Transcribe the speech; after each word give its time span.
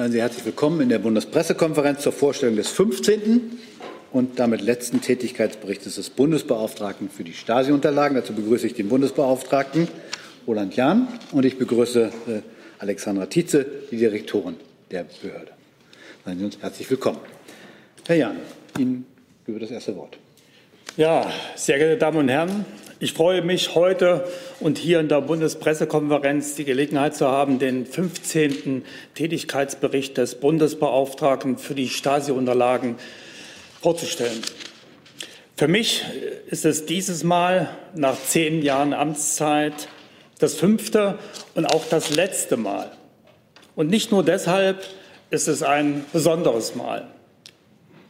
Seien 0.00 0.12
Sie 0.12 0.22
herzlich 0.22 0.46
willkommen 0.46 0.80
in 0.80 0.88
der 0.88 0.98
Bundespressekonferenz 0.98 2.00
zur 2.00 2.12
Vorstellung 2.12 2.56
des 2.56 2.70
15. 2.70 3.58
und 4.12 4.38
damit 4.38 4.62
letzten 4.62 5.02
Tätigkeitsberichtes 5.02 5.96
des 5.96 6.08
Bundesbeauftragten 6.08 7.10
für 7.10 7.22
die 7.22 7.34
Stasi-Unterlagen. 7.34 8.14
Dazu 8.14 8.32
begrüße 8.32 8.66
ich 8.66 8.72
den 8.72 8.88
Bundesbeauftragten 8.88 9.88
Roland 10.46 10.74
Jahn 10.74 11.08
und 11.32 11.44
ich 11.44 11.58
begrüße 11.58 12.04
äh, 12.28 12.40
Alexandra 12.78 13.26
Tietze, 13.26 13.66
die 13.90 13.98
Direktorin 13.98 14.56
der 14.90 15.04
Behörde. 15.04 15.52
Seien 16.24 16.38
Sie 16.38 16.44
uns 16.46 16.56
herzlich 16.62 16.88
willkommen. 16.88 17.18
Herr 18.06 18.16
Jahn, 18.16 18.36
Ihnen 18.78 19.04
über 19.46 19.60
das 19.60 19.70
erste 19.70 19.94
Wort. 19.96 20.16
Ja, 20.96 21.30
sehr 21.56 21.76
geehrte 21.76 21.98
Damen 21.98 22.16
und 22.16 22.28
Herren, 22.30 22.64
ich 23.02 23.14
freue 23.14 23.40
mich 23.40 23.74
heute 23.74 24.28
und 24.60 24.76
hier 24.76 25.00
in 25.00 25.08
der 25.08 25.22
Bundespressekonferenz 25.22 26.54
die 26.54 26.66
Gelegenheit 26.66 27.16
zu 27.16 27.26
haben, 27.26 27.58
den 27.58 27.86
15. 27.86 28.84
Tätigkeitsbericht 29.14 30.18
des 30.18 30.34
Bundesbeauftragten 30.34 31.56
für 31.56 31.74
die 31.74 31.88
Stasi-Unterlagen 31.88 32.96
vorzustellen. 33.80 34.42
Für 35.56 35.66
mich 35.66 36.04
ist 36.50 36.66
es 36.66 36.84
dieses 36.84 37.24
Mal 37.24 37.70
nach 37.94 38.16
zehn 38.22 38.60
Jahren 38.60 38.92
Amtszeit 38.92 39.88
das 40.38 40.54
fünfte 40.54 41.18
und 41.54 41.64
auch 41.64 41.86
das 41.88 42.14
letzte 42.14 42.58
Mal. 42.58 42.92
Und 43.76 43.88
nicht 43.88 44.12
nur 44.12 44.22
deshalb 44.22 44.84
ist 45.30 45.48
es 45.48 45.62
ein 45.62 46.04
besonderes 46.12 46.74
Mal. 46.74 47.06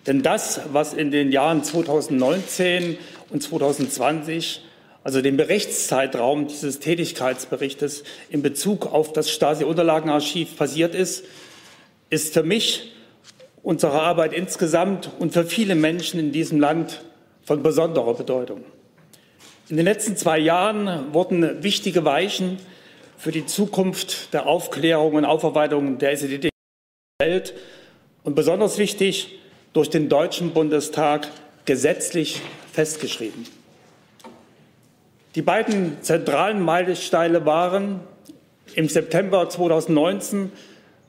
Denn 0.09 0.23
das, 0.23 0.63
was 0.73 0.95
in 0.95 1.13
den 1.13 1.31
Jahren 1.31 1.63
2019 1.63 2.99
und 3.29 3.41
2020 3.41 4.65
also 5.03 5.23
den 5.23 5.37
Berichtszeitraum 5.37 6.47
dieses 6.47 6.79
Tätigkeitsberichtes 6.79 8.05
in 8.29 8.43
Bezug 8.43 8.93
auf 8.93 9.13
das 9.13 9.31
Stasi-Unterlagenarchiv 9.31 10.57
passiert 10.57 10.95
ist, 10.95 11.25
ist 12.11 12.35
für 12.35 12.43
mich, 12.43 12.93
unsere 13.63 14.01
Arbeit 14.01 14.33
insgesamt 14.33 15.11
und 15.19 15.33
für 15.33 15.45
viele 15.45 15.75
Menschen 15.75 16.19
in 16.19 16.33
diesem 16.33 16.61
Land 16.61 17.03
von 17.45 17.63
besonderer 17.63 18.15
Bedeutung. 18.15 18.65
In 19.69 19.77
den 19.77 19.85
letzten 19.85 20.17
zwei 20.17 20.39
Jahren 20.39 21.13
wurden 21.13 21.63
wichtige 21.63 22.05
Weichen 22.05 22.59
für 23.17 23.33
die 23.33 23.47
Zukunft 23.47 24.33
der 24.33 24.47
Aufklärung 24.47 25.15
und 25.15 25.25
Aufarbeitung 25.25 25.99
der 25.99 26.13
SED 26.13 26.51
gestellt 27.19 27.55
und 28.25 28.35
besonders 28.35 28.79
wichtig 28.79 29.39
durch 29.73 29.91
den 29.91 30.09
Deutschen 30.09 30.53
Bundestag 30.53 31.29
gesetzlich 31.67 32.41
festgeschrieben. 32.73 33.60
Die 35.37 35.43
beiden 35.43 35.99
zentralen 36.03 36.61
Meilensteine 36.61 37.47
waren 37.47 38.01
im 38.75 38.89
September 38.89 39.49
2019 39.49 40.51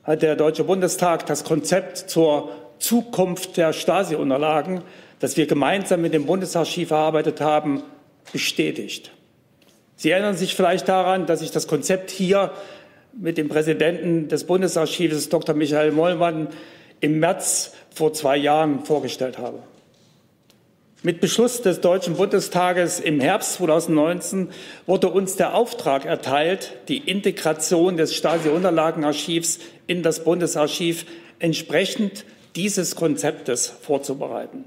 hat 0.04 0.22
der 0.22 0.36
Deutsche 0.36 0.64
Bundestag 0.64 1.26
das 1.26 1.44
Konzept 1.44 1.98
zur 1.98 2.52
Zukunft 2.78 3.58
der 3.58 3.74
Stasi-Unterlagen, 3.74 4.82
das 5.20 5.38
wir 5.38 5.48
gemeinsam 5.48 6.04
mit 6.04 6.14
dem 6.14 6.28
Bundesarchiv 6.28 6.92
erarbeitet 6.92 7.42
haben, 7.42 7.82
bestätigt. 8.32 9.12
Sie 9.96 10.12
erinnern 10.12 10.38
sich 10.38 10.56
vielleicht 10.56 10.88
daran, 10.88 11.26
dass 11.26 11.42
ich 11.42 11.50
das 11.50 11.68
Konzept 11.68 12.12
hier 12.12 12.52
mit 13.14 13.40
dem 13.40 13.50
Präsidenten 13.50 14.28
des 14.28 14.44
Bundesarchives, 14.44 15.30
Dr. 15.30 15.56
Michael 15.56 15.92
Mollmann, 15.92 16.48
im 17.00 17.20
März 17.20 17.74
vor 17.94 18.14
zwei 18.14 18.38
Jahren 18.38 18.86
vorgestellt 18.86 19.40
habe. 19.40 19.60
Mit 21.04 21.20
Beschluss 21.20 21.64
des 21.64 21.82
Deutschen 21.82 22.14
Bundestages 22.14 23.00
im 23.00 23.20
Herbst 23.20 23.54
2019 23.54 24.50
wurde 24.86 25.10
uns 25.10 25.36
der 25.36 25.56
Auftrag 25.56 26.06
erteilt, 26.06 26.74
die 26.90 27.00
Integration 27.00 27.98
des 27.98 28.14
Stasi-Unterlagenarchivs 28.14 29.58
in 29.88 30.04
das 30.04 30.24
Bundesarchiv 30.24 31.08
entsprechend 31.40 32.24
dieses 32.56 32.96
Konzeptes 32.96 33.66
vorzubereiten. 33.82 34.66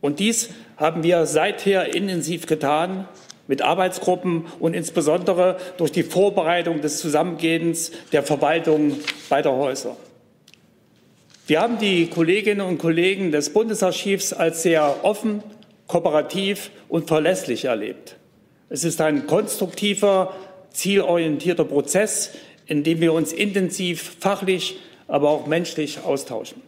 Und 0.00 0.18
dies 0.18 0.48
haben 0.78 1.02
wir 1.02 1.26
seither 1.26 1.94
intensiv 1.94 2.46
getan 2.46 3.06
mit 3.46 3.60
Arbeitsgruppen 3.60 4.46
und 4.60 4.72
insbesondere 4.72 5.58
durch 5.76 5.92
die 5.92 6.04
Vorbereitung 6.04 6.80
des 6.80 7.00
Zusammengehens 7.00 7.92
der 8.12 8.22
Verwaltung 8.22 8.96
beider 9.28 9.52
Häuser. 9.52 9.94
Wir 11.46 11.60
haben 11.60 11.78
die 11.78 12.06
Kolleginnen 12.06 12.62
und 12.62 12.78
Kollegen 12.78 13.30
des 13.30 13.52
Bundesarchivs 13.52 14.32
als 14.32 14.62
sehr 14.62 15.04
offen, 15.04 15.42
kooperativ 15.86 16.70
und 16.88 17.06
verlässlich 17.06 17.66
erlebt. 17.66 18.16
Es 18.70 18.82
ist 18.82 19.02
ein 19.02 19.26
konstruktiver, 19.26 20.34
zielorientierter 20.70 21.66
Prozess, 21.66 22.30
in 22.64 22.82
dem 22.82 23.02
wir 23.02 23.12
uns 23.12 23.34
intensiv 23.34 24.16
fachlich, 24.20 24.78
aber 25.06 25.28
auch 25.28 25.46
menschlich 25.46 25.98
austauschen. 26.02 26.62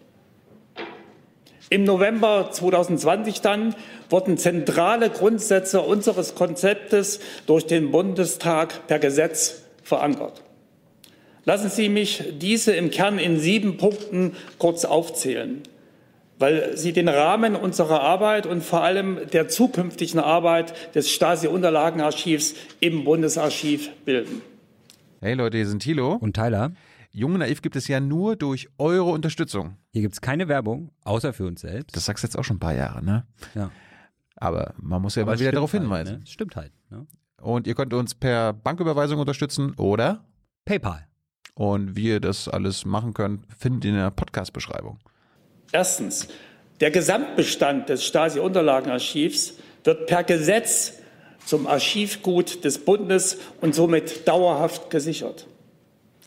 Im 1.71 1.85
November 1.85 2.51
2020 2.53 3.41
dann 3.41 3.75
wurden 4.11 4.37
zentrale 4.37 5.09
Grundsätze 5.09 5.81
unseres 5.81 6.35
Konzeptes 6.35 7.21
durch 7.47 7.65
den 7.65 7.91
Bundestag 7.91 8.87
per 8.87 8.99
Gesetz 8.99 9.63
verankert. 9.83 10.43
Lassen 11.47 11.71
Sie 11.71 11.89
mich 11.89 12.25
diese 12.41 12.73
im 12.75 12.91
Kern 12.91 13.21
in 13.21 13.39
sieben 13.39 13.77
Punkten 13.77 14.33
kurz 14.59 14.85
aufzählen, 14.85 15.63
weil 16.41 16.77
sie 16.77 16.93
den 16.93 17.09
Rahmen 17.09 17.55
unserer 17.55 18.01
Arbeit 18.01 18.47
und 18.47 18.65
vor 18.65 18.83
allem 18.83 19.21
der 19.33 19.47
zukünftigen 19.47 20.19
Arbeit 20.19 20.97
des 20.97 21.09
Stasi-Unterlagenarchivs 21.09 22.55
im 22.81 23.05
Bundesarchiv 23.05 23.91
bilden. 24.05 24.43
Hey 25.21 25.35
Leute, 25.35 25.57
hier 25.59 25.69
sind 25.69 25.85
Thilo 25.85 26.15
und 26.15 26.35
Tyler. 26.35 26.73
Jung 27.13 27.35
und 27.35 27.39
Naiv 27.39 27.63
gibt 27.63 27.77
es 27.77 27.87
ja 27.87 28.01
nur 28.01 28.35
durch 28.35 28.69
eure 28.77 29.11
Unterstützung. 29.13 29.77
Hier 29.93 30.03
gibt 30.03 30.15
es 30.15 30.21
keine 30.21 30.49
Werbung, 30.49 30.91
außer 31.05 31.33
für 31.33 31.47
uns 31.47 31.61
selbst. 31.61 31.95
Das 31.95 32.07
sagst 32.07 32.25
du 32.25 32.27
jetzt 32.27 32.37
auch 32.37 32.45
schon 32.45 32.57
ein 32.57 32.61
paar 32.61 32.75
Jahre, 32.75 33.05
ne? 33.05 33.25
Ja. 33.55 33.71
Aber 34.35 34.75
man 34.83 35.01
muss 35.01 35.15
ja 35.15 35.23
Aber 35.23 35.33
mal 35.33 35.39
wieder 35.39 35.53
darauf 35.53 35.73
halt, 35.73 35.85
hinweisen. 35.85 36.19
Ne? 36.19 36.27
Stimmt 36.27 36.57
halt. 36.57 36.73
Ne? 36.91 37.07
Und 37.41 37.69
ihr 37.69 37.77
könnt 37.77 37.95
uns 37.95 38.17
per 38.17 38.53
Banküberweisung 38.53 39.21
unterstützen 39.21 39.75
oder 39.77 40.25
PayPal. 40.65 41.07
Und 41.57 41.97
wie 41.97 42.09
ihr 42.09 42.21
das 42.21 42.49
alles 42.49 42.85
machen 42.85 43.15
könnt, 43.15 43.41
findet 43.59 43.87
ihr 43.87 43.91
in 43.93 43.97
der 43.97 44.11
Podcast-Beschreibung. 44.11 44.99
Erstens, 45.73 46.29
der 46.81 46.91
Gesamtbestand 46.91 47.89
des 47.89 48.05
Stasi-Unterlagenarchivs 48.05 49.55
wird 49.83 50.07
per 50.07 50.23
Gesetz 50.23 50.93
zum 51.47 51.67
Archivgut 51.67 52.63
des 52.65 52.79
Bundes 52.79 53.39
und 53.63 53.75
somit 53.75 54.29
dauerhaft 54.29 54.91
gesichert. 54.91 55.47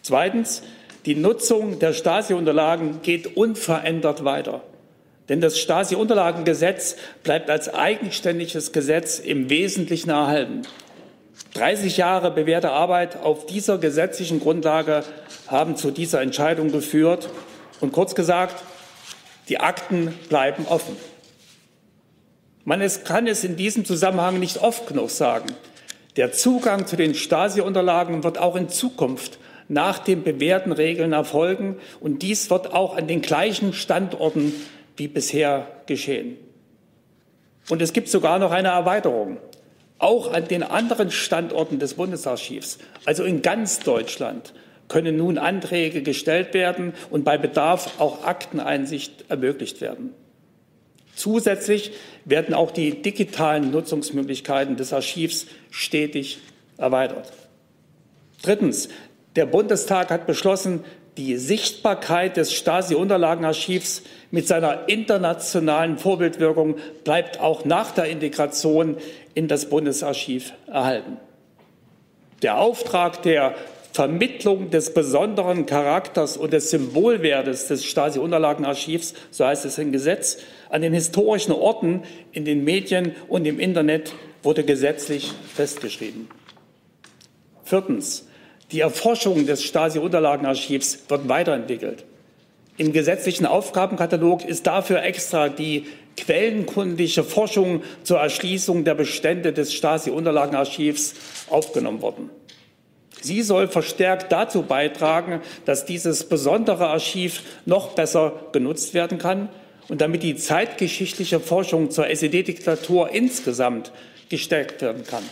Zweitens, 0.01 0.63
die 1.05 1.13
Nutzung 1.15 1.77
der 1.77 1.93
Stasi-Unterlagen 1.93 3.03
geht 3.03 3.37
unverändert 3.37 4.25
weiter. 4.25 4.63
Denn 5.29 5.41
das 5.41 5.59
Stasi-Unterlagengesetz 5.59 6.95
bleibt 7.21 7.51
als 7.51 7.71
eigenständiges 7.71 8.71
Gesetz 8.71 9.19
im 9.19 9.51
Wesentlichen 9.51 10.09
erhalten. 10.09 10.63
30 11.53 11.97
Jahre 11.97 12.31
bewährte 12.31 12.71
Arbeit 12.71 13.17
auf 13.23 13.45
dieser 13.45 13.77
gesetzlichen 13.77 14.39
Grundlage 14.39 15.03
haben 15.47 15.75
zu 15.75 15.91
dieser 15.91 16.21
Entscheidung 16.21 16.71
geführt. 16.71 17.29
Und 17.81 17.91
kurz 17.91 18.13
gesagt, 18.13 18.63
die 19.47 19.59
Akten 19.59 20.13
bleiben 20.29 20.65
offen. 20.67 20.95
Man 22.65 22.87
kann 23.03 23.25
es 23.25 23.43
in 23.43 23.55
diesem 23.55 23.83
Zusammenhang 23.83 24.39
nicht 24.39 24.61
oft 24.61 24.87
genug 24.87 25.09
sagen. 25.09 25.47
Der 26.17 26.31
Zugang 26.31 26.85
zu 26.85 26.95
den 26.97 27.15
Stasi-Unterlagen 27.15 28.23
wird 28.23 28.37
auch 28.37 28.55
in 28.55 28.69
Zukunft 28.69 29.39
nach 29.67 29.99
den 29.99 30.23
bewährten 30.23 30.71
Regeln 30.71 31.13
erfolgen. 31.13 31.77
Und 31.99 32.21
dies 32.21 32.49
wird 32.49 32.73
auch 32.73 32.95
an 32.95 33.07
den 33.07 33.21
gleichen 33.21 33.73
Standorten 33.73 34.53
wie 34.97 35.07
bisher 35.07 35.67
geschehen. 35.85 36.37
Und 37.69 37.81
es 37.81 37.93
gibt 37.93 38.09
sogar 38.09 38.37
noch 38.39 38.51
eine 38.51 38.69
Erweiterung. 38.69 39.37
Auch 39.99 40.33
an 40.33 40.47
den 40.47 40.63
anderen 40.63 41.11
Standorten 41.11 41.77
des 41.77 41.95
Bundesarchivs, 41.95 42.79
also 43.05 43.23
in 43.23 43.41
ganz 43.41 43.79
Deutschland, 43.79 44.53
können 44.87 45.17
nun 45.17 45.37
Anträge 45.37 46.01
gestellt 46.01 46.53
werden 46.53 46.93
und 47.09 47.23
bei 47.23 47.37
Bedarf 47.37 47.99
auch 47.99 48.23
Akteneinsicht 48.23 49.25
ermöglicht 49.29 49.81
werden. 49.81 50.13
Zusätzlich 51.15 51.91
werden 52.23 52.55
auch 52.55 52.71
die 52.71 53.01
digitalen 53.01 53.71
Nutzungsmöglichkeiten 53.71 54.77
des 54.77 54.93
Archivs 54.93 55.47
stetig 55.69 56.39
erweitert. 56.77 57.31
Drittens. 58.41 58.89
Der 59.35 59.45
Bundestag 59.45 60.09
hat 60.09 60.25
beschlossen, 60.25 60.83
die 61.17 61.35
Sichtbarkeit 61.35 62.37
des 62.37 62.53
Stasi-Unterlagenarchivs 62.53 64.03
mit 64.31 64.47
seiner 64.47 64.87
internationalen 64.87 65.97
Vorbildwirkung 65.97 66.77
bleibt 67.03 67.39
auch 67.41 67.65
nach 67.65 67.91
der 67.91 68.05
Integration 68.05 68.95
in 69.33 69.47
das 69.47 69.69
Bundesarchiv 69.69 70.53
erhalten. 70.67 71.17
Der 72.41 72.57
Auftrag 72.57 73.21
der 73.23 73.55
Vermittlung 73.91 74.69
des 74.69 74.93
besonderen 74.93 75.65
Charakters 75.65 76.37
und 76.37 76.53
des 76.53 76.69
Symbolwertes 76.69 77.67
des 77.67 77.85
Stasi-Unterlagenarchivs, 77.85 79.13
so 79.31 79.45
heißt 79.45 79.65
es 79.65 79.77
im 79.77 79.91
Gesetz, 79.91 80.37
an 80.69 80.81
den 80.81 80.93
historischen 80.93 81.51
Orten, 81.51 82.03
in 82.31 82.45
den 82.45 82.63
Medien 82.63 83.15
und 83.27 83.45
im 83.45 83.59
Internet 83.59 84.13
wurde 84.43 84.63
gesetzlich 84.63 85.33
festgeschrieben. 85.53 86.29
Viertens. 87.63 88.25
Die 88.71 88.81
Erforschung 88.81 89.47
des 89.47 89.63
Stasi-Unterlagenarchivs 89.63 91.05
wird 91.07 91.27
weiterentwickelt. 91.27 92.05
Im 92.77 92.93
gesetzlichen 92.93 93.47
Aufgabenkatalog 93.47 94.45
ist 94.45 94.67
dafür 94.67 95.01
extra 95.03 95.49
die 95.49 95.87
quellenkundliche 96.25 97.23
Forschung 97.23 97.83
zur 98.03 98.19
Erschließung 98.19 98.83
der 98.83 98.95
Bestände 98.95 99.53
des 99.53 99.73
Stasi-Unterlagenarchivs 99.73 101.13
aufgenommen 101.49 102.01
worden. 102.01 102.29
Sie 103.21 103.41
soll 103.41 103.67
verstärkt 103.67 104.31
dazu 104.31 104.63
beitragen, 104.63 105.41
dass 105.65 105.85
dieses 105.85 106.23
besondere 106.23 106.87
Archiv 106.87 107.43
noch 107.65 107.89
besser 107.89 108.33
genutzt 108.53 108.93
werden 108.93 109.17
kann 109.17 109.49
und 109.89 110.01
damit 110.01 110.23
die 110.23 110.35
zeitgeschichtliche 110.35 111.39
Forschung 111.39 111.91
zur 111.91 112.07
SED-Diktatur 112.07 113.11
insgesamt 113.11 113.91
gestärkt 114.29 114.81
werden 114.81 115.03
kann. 115.05 115.23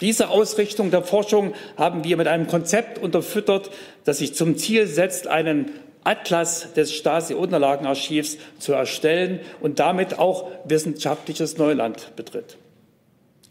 Diese 0.00 0.30
Ausrichtung 0.30 0.90
der 0.90 1.02
Forschung 1.02 1.54
haben 1.76 2.04
wir 2.04 2.16
mit 2.16 2.26
einem 2.26 2.46
Konzept 2.46 2.98
unterfüttert, 2.98 3.70
das 4.04 4.18
sich 4.18 4.34
zum 4.34 4.56
Ziel 4.56 4.86
setzt, 4.86 5.26
einen 5.26 5.70
Atlas 6.04 6.72
des 6.74 6.92
Stasi-Unterlagenarchivs 6.94 8.38
zu 8.58 8.72
erstellen 8.72 9.40
und 9.60 9.78
damit 9.78 10.18
auch 10.18 10.50
wissenschaftliches 10.64 11.58
Neuland 11.58 12.16
betritt. 12.16 12.56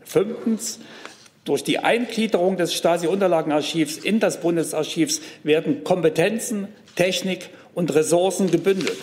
Fünftens. 0.04 0.80
Durch 1.46 1.64
die 1.64 1.80
Eingliederung 1.80 2.58
des 2.58 2.74
Stasi-Unterlagenarchivs 2.74 3.98
in 3.98 4.20
das 4.20 4.42
Bundesarchivs 4.42 5.22
werden 5.44 5.84
Kompetenzen, 5.84 6.68
Technik 6.96 7.50
und 7.74 7.94
Ressourcen 7.96 8.52
gebündelt. 8.52 8.98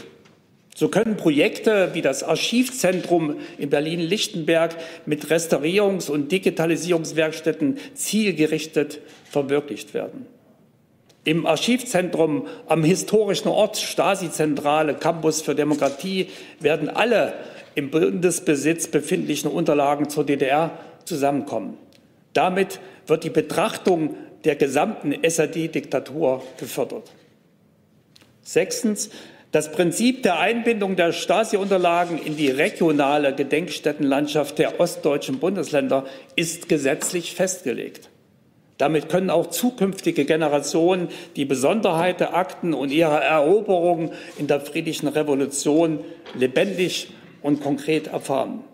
So 0.77 0.89
können 0.89 1.17
Projekte 1.17 1.95
wie 1.95 2.03
das 2.03 2.23
Archivzentrum 2.23 3.37
in 3.57 3.71
Berlin-Lichtenberg 3.71 4.77
mit 5.07 5.25
Restaurierungs- 5.27 6.11
und 6.11 6.31
Digitalisierungswerkstätten 6.31 7.79
zielgerichtet 7.95 9.01
verwirklicht 9.25 9.95
werden. 9.95 10.27
Im 11.27 11.45
Archivzentrum 11.45 12.47
am 12.69 12.85
historischen 12.85 13.49
Ort 13.49 13.79
Stasi-Zentrale 13.79 14.95
Campus 14.95 15.43
für 15.43 15.57
Demokratie 15.57 16.29
werden 16.61 16.89
alle 16.89 17.33
im 17.75 17.91
Bundesbesitz 17.91 18.87
befindlichen 18.87 19.51
Unterlagen 19.51 20.09
zur 20.09 20.25
DDR 20.25 20.79
zusammenkommen. 21.05 21.79
Damit 22.33 22.79
wird 23.09 23.25
die 23.25 23.31
Betrachtung 23.31 24.15
der 24.45 24.55
gesamten 24.55 25.17
SAD-Diktatur 25.29 26.45
gefördert. 26.59 27.11
Sechstens. 28.43 29.11
Das 29.51 29.73
Prinzip 29.73 30.23
der 30.23 30.39
Einbindung 30.39 30.95
der 30.95 31.13
Stasi-Unterlagen 31.13 32.19
in 32.19 32.37
die 32.37 32.51
regionale 32.51 33.35
Gedenkstättenlandschaft 33.35 34.59
der 34.61 34.79
ostdeutschen 34.79 35.41
Bundesländer 35.41 36.05
ist 36.37 36.69
gesetzlich 36.69 37.35
festgelegt. 37.35 38.11
Damit 38.79 39.09
können 39.09 39.31
auch 39.31 39.47
zukünftige 39.47 40.25
Generationen 40.25 41.09
die 41.35 41.47
Besonderheit 41.47 42.21
der 42.21 42.35
Akten 42.35 42.75
und 42.75 42.91
ihrer 42.91 43.23
Eroberung 43.23 44.13
in 44.39 44.47
der 44.47 44.61
friedlichen 44.61 45.09
Revolution 45.09 46.01
lebendig 46.35 47.09
und 47.43 47.63
konkret 47.63 48.09
erfahren. 48.09 48.65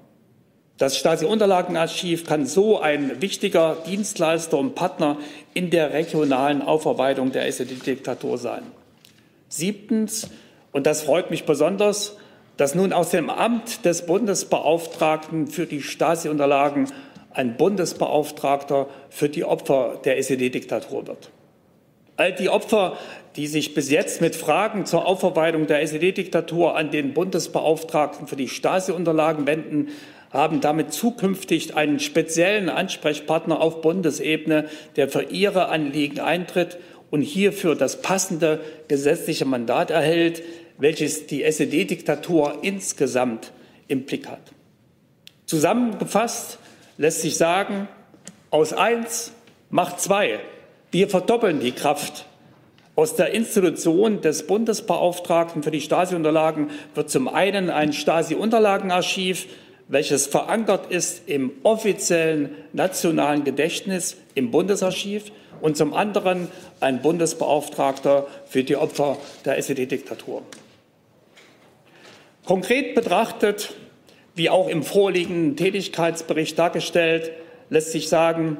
Das 0.78 0.96
Stasi-Unterlagenarchiv 0.96 2.26
kann 2.26 2.46
so 2.46 2.80
ein 2.80 3.22
wichtiger 3.22 3.76
Dienstleister 3.86 4.58
und 4.58 4.74
Partner 4.74 5.18
in 5.54 5.70
der 5.70 5.92
regionalen 5.92 6.62
Aufarbeitung 6.62 7.30
der 7.30 7.46
SED-Diktatur 7.46 8.38
sein. 8.38 8.62
Siebtens, 9.48 10.30
und 10.72 10.86
das 10.86 11.02
freut 11.02 11.30
mich 11.30 11.44
besonders, 11.44 12.16
dass 12.56 12.74
nun 12.74 12.92
aus 12.92 13.10
dem 13.10 13.30
Amt 13.30 13.84
des 13.84 14.06
Bundesbeauftragten 14.06 15.46
für 15.46 15.66
die 15.66 15.82
Stasi-Unterlagen 15.82 16.88
ein 17.34 17.56
Bundesbeauftragter 17.56 18.88
für 19.10 19.28
die 19.28 19.44
Opfer 19.44 20.00
der 20.04 20.18
SED-Diktatur 20.18 21.06
wird. 21.06 21.30
All 22.16 22.32
die 22.32 22.48
Opfer, 22.48 22.98
die 23.36 23.46
sich 23.46 23.74
bis 23.74 23.90
jetzt 23.90 24.20
mit 24.20 24.36
Fragen 24.36 24.84
zur 24.84 25.06
Aufarbeitung 25.06 25.66
der 25.66 25.82
SED-Diktatur 25.82 26.76
an 26.76 26.90
den 26.90 27.14
Bundesbeauftragten 27.14 28.26
für 28.26 28.36
die 28.36 28.48
Stasi-Unterlagen 28.48 29.46
wenden, 29.46 29.88
haben 30.30 30.60
damit 30.60 30.92
zukünftig 30.92 31.76
einen 31.76 32.00
speziellen 32.00 32.68
Ansprechpartner 32.68 33.60
auf 33.60 33.80
Bundesebene, 33.80 34.68
der 34.96 35.08
für 35.08 35.24
ihre 35.24 35.68
Anliegen 35.68 36.20
eintritt 36.20 36.78
und 37.10 37.22
hierfür 37.22 37.74
das 37.74 38.00
passende 38.00 38.60
gesetzliche 38.88 39.44
Mandat 39.44 39.90
erhält, 39.90 40.42
welches 40.78 41.26
die 41.26 41.42
SED-Diktatur 41.44 42.58
insgesamt 42.62 43.52
im 43.88 44.04
Blick 44.04 44.28
hat. 44.28 44.40
Zusammengefasst 45.46 46.58
lässt 47.02 47.20
sich 47.20 47.36
sagen, 47.36 47.88
aus 48.50 48.72
eins 48.72 49.32
macht 49.70 50.00
zwei. 50.00 50.38
Wir 50.92 51.08
verdoppeln 51.08 51.58
die 51.58 51.72
Kraft. 51.72 52.26
Aus 52.94 53.16
der 53.16 53.32
Institution 53.32 54.20
des 54.20 54.46
Bundesbeauftragten 54.46 55.64
für 55.64 55.72
die 55.72 55.80
Stasi-Unterlagen 55.80 56.70
wird 56.94 57.10
zum 57.10 57.26
einen 57.26 57.70
ein 57.70 57.92
Stasi-Unterlagenarchiv, 57.92 59.46
welches 59.88 60.28
verankert 60.28 60.92
ist 60.92 61.28
im 61.28 61.50
offiziellen 61.64 62.50
nationalen 62.72 63.42
Gedächtnis 63.42 64.16
im 64.36 64.52
Bundesarchiv 64.52 65.32
und 65.60 65.76
zum 65.76 65.94
anderen 65.94 66.46
ein 66.78 67.02
Bundesbeauftragter 67.02 68.28
für 68.46 68.62
die 68.62 68.76
Opfer 68.76 69.16
der 69.44 69.58
SED-Diktatur. 69.58 70.42
Konkret 72.44 72.94
betrachtet, 72.94 73.74
wie 74.34 74.50
auch 74.50 74.68
im 74.68 74.82
vorliegenden 74.82 75.56
Tätigkeitsbericht 75.56 76.58
dargestellt, 76.58 77.32
lässt 77.70 77.92
sich 77.92 78.08
sagen, 78.08 78.58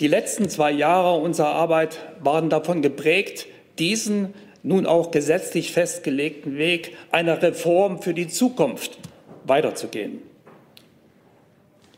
die 0.00 0.08
letzten 0.08 0.48
zwei 0.48 0.70
Jahre 0.70 1.18
unserer 1.20 1.48
Arbeit 1.50 1.98
waren 2.20 2.50
davon 2.50 2.82
geprägt, 2.82 3.46
diesen 3.78 4.34
nun 4.62 4.86
auch 4.86 5.10
gesetzlich 5.10 5.72
festgelegten 5.72 6.56
Weg 6.56 6.96
einer 7.10 7.40
Reform 7.42 8.02
für 8.02 8.14
die 8.14 8.28
Zukunft 8.28 8.98
weiterzugehen. 9.44 10.22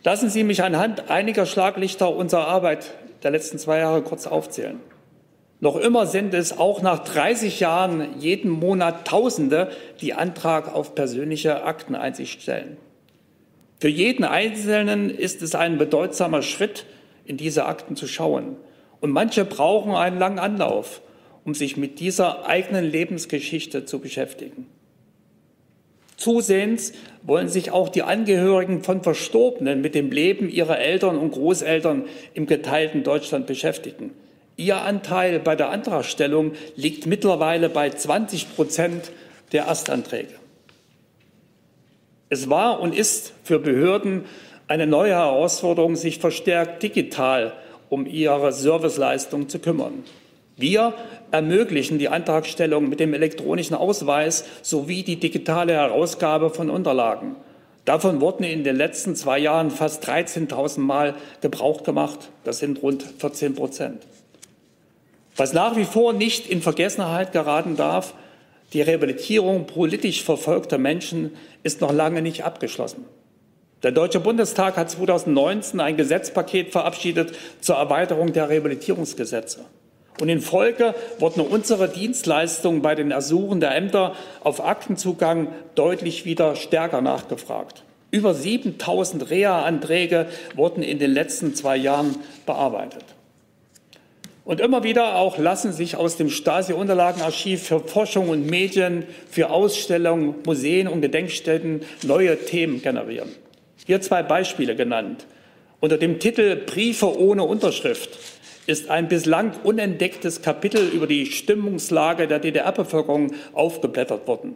Lassen 0.02 0.30
Sie 0.30 0.44
mich 0.44 0.62
anhand 0.62 1.10
einiger 1.10 1.44
Schlaglichter 1.44 2.14
unserer 2.14 2.48
Arbeit 2.48 2.94
der 3.22 3.32
letzten 3.32 3.58
zwei 3.58 3.78
Jahre 3.78 4.02
kurz 4.02 4.26
aufzählen. 4.26 4.80
Noch 5.60 5.76
immer 5.76 6.06
sind 6.06 6.32
es 6.32 6.56
auch 6.56 6.80
nach 6.80 7.00
30 7.00 7.60
Jahren 7.60 8.18
jeden 8.18 8.50
Monat 8.50 9.06
Tausende, 9.06 9.70
die 10.00 10.14
Antrag 10.14 10.74
auf 10.74 10.94
persönliche 10.94 11.64
Akteneinsicht 11.64 12.40
stellen. 12.40 12.78
Für 13.80 13.88
jeden 13.88 14.24
Einzelnen 14.24 15.08
ist 15.08 15.40
es 15.40 15.54
ein 15.54 15.78
bedeutsamer 15.78 16.42
Schritt, 16.42 16.84
in 17.24 17.38
diese 17.38 17.64
Akten 17.64 17.96
zu 17.96 18.06
schauen. 18.06 18.56
Und 19.00 19.10
manche 19.10 19.46
brauchen 19.46 19.94
einen 19.94 20.18
langen 20.18 20.38
Anlauf, 20.38 21.00
um 21.46 21.54
sich 21.54 21.78
mit 21.78 21.98
dieser 21.98 22.46
eigenen 22.46 22.84
Lebensgeschichte 22.84 23.86
zu 23.86 23.98
beschäftigen. 23.98 24.66
Zusehends 26.18 26.92
wollen 27.22 27.48
sich 27.48 27.70
auch 27.70 27.88
die 27.88 28.02
Angehörigen 28.02 28.82
von 28.82 29.02
Verstorbenen 29.02 29.80
mit 29.80 29.94
dem 29.94 30.10
Leben 30.10 30.50
ihrer 30.50 30.78
Eltern 30.78 31.16
und 31.16 31.30
Großeltern 31.30 32.04
im 32.34 32.44
geteilten 32.44 33.02
Deutschland 33.02 33.46
beschäftigen. 33.46 34.10
Ihr 34.56 34.82
Anteil 34.82 35.38
bei 35.38 35.56
der 35.56 35.70
Antragstellung 35.70 36.52
liegt 36.76 37.06
mittlerweile 37.06 37.70
bei 37.70 37.88
20 37.88 38.54
Prozent 38.54 39.10
der 39.52 39.64
Erstanträge. 39.64 40.39
Es 42.30 42.48
war 42.48 42.80
und 42.80 42.94
ist 42.94 43.34
für 43.42 43.58
Behörden 43.58 44.24
eine 44.68 44.86
neue 44.86 45.12
Herausforderung, 45.12 45.96
sich 45.96 46.18
verstärkt 46.18 46.82
digital 46.82 47.52
um 47.88 48.06
ihre 48.06 48.52
Serviceleistung 48.52 49.48
zu 49.48 49.58
kümmern. 49.58 50.04
Wir 50.56 50.94
ermöglichen 51.32 51.98
die 51.98 52.08
Antragstellung 52.08 52.88
mit 52.88 53.00
dem 53.00 53.14
elektronischen 53.14 53.74
Ausweis 53.74 54.44
sowie 54.62 55.02
die 55.02 55.16
digitale 55.16 55.72
Herausgabe 55.72 56.50
von 56.50 56.70
Unterlagen. 56.70 57.34
Davon 57.84 58.20
wurden 58.20 58.44
in 58.44 58.62
den 58.62 58.76
letzten 58.76 59.16
zwei 59.16 59.38
Jahren 59.38 59.70
fast 59.70 60.08
13.000 60.08 60.80
Mal 60.80 61.14
Gebrauch 61.40 61.82
gemacht. 61.82 62.30
Das 62.44 62.58
sind 62.58 62.82
rund 62.82 63.02
14 63.02 63.54
Prozent. 63.54 64.02
Was 65.36 65.52
nach 65.52 65.76
wie 65.76 65.84
vor 65.84 66.12
nicht 66.12 66.48
in 66.48 66.62
Vergessenheit 66.62 67.32
geraten 67.32 67.76
darf, 67.76 68.14
die 68.72 68.82
Rehabilitierung 68.82 69.66
politisch 69.66 70.22
verfolgter 70.22 70.78
Menschen 70.78 71.32
ist 71.62 71.80
noch 71.80 71.92
lange 71.92 72.22
nicht 72.22 72.44
abgeschlossen. 72.44 73.04
Der 73.82 73.92
Deutsche 73.92 74.20
Bundestag 74.20 74.76
hat 74.76 74.90
2019 74.90 75.80
ein 75.80 75.96
Gesetzpaket 75.96 76.70
verabschiedet 76.70 77.32
zur 77.60 77.76
Erweiterung 77.76 78.32
der 78.32 78.48
Rehabilitierungsgesetze. 78.48 79.64
Und 80.20 80.28
in 80.28 80.42
Folge 80.42 80.94
wurden 81.18 81.40
unsere 81.40 81.88
Dienstleistungen 81.88 82.82
bei 82.82 82.94
den 82.94 83.10
Ersuchen 83.10 83.60
der 83.60 83.74
Ämter 83.74 84.14
auf 84.44 84.62
Aktenzugang 84.62 85.48
deutlich 85.74 86.26
wieder 86.26 86.56
stärker 86.56 87.00
nachgefragt. 87.00 87.84
Über 88.10 88.34
7000 88.34 89.30
Reha-Anträge 89.30 90.26
wurden 90.56 90.82
in 90.82 90.98
den 90.98 91.12
letzten 91.12 91.54
zwei 91.54 91.76
Jahren 91.76 92.16
bearbeitet. 92.44 93.04
Und 94.44 94.60
immer 94.60 94.82
wieder 94.82 95.16
auch 95.16 95.38
lassen 95.38 95.72
sich 95.72 95.96
aus 95.96 96.16
dem 96.16 96.30
Stasi-Unterlagenarchiv 96.30 97.62
für 97.62 97.80
Forschung 97.80 98.30
und 98.30 98.46
Medien, 98.46 99.04
für 99.30 99.50
Ausstellungen, 99.50 100.36
Museen 100.46 100.88
und 100.88 101.02
Gedenkstätten 101.02 101.82
neue 102.04 102.38
Themen 102.44 102.80
generieren. 102.80 103.28
Hier 103.86 104.00
zwei 104.00 104.22
Beispiele 104.22 104.74
genannt. 104.76 105.26
Unter 105.80 105.98
dem 105.98 106.18
Titel 106.18 106.56
Briefe 106.56 107.18
ohne 107.18 107.44
Unterschrift 107.44 108.18
ist 108.66 108.90
ein 108.90 109.08
bislang 109.08 109.52
unentdecktes 109.64 110.42
Kapitel 110.42 110.88
über 110.88 111.06
die 111.06 111.26
Stimmungslage 111.26 112.26
der 112.26 112.38
DDR-Bevölkerung 112.38 113.34
aufgeblättert 113.52 114.26
worden. 114.26 114.54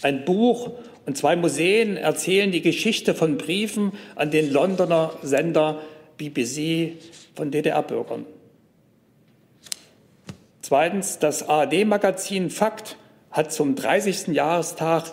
Ein 0.00 0.24
Buch 0.24 0.72
und 1.04 1.16
zwei 1.16 1.36
Museen 1.36 1.96
erzählen 1.96 2.50
die 2.50 2.62
Geschichte 2.62 3.14
von 3.14 3.36
Briefen 3.38 3.92
an 4.14 4.30
den 4.30 4.52
Londoner 4.52 5.12
Sender 5.22 5.80
BBC 6.16 6.92
von 7.34 7.50
DDR-Bürgern. 7.50 8.24
Zweitens, 10.72 11.18
das 11.18 11.50
ARD-Magazin 11.50 12.48
Fakt 12.48 12.96
hat 13.30 13.52
zum 13.52 13.74
30. 13.74 14.28
Jahrestag 14.28 15.04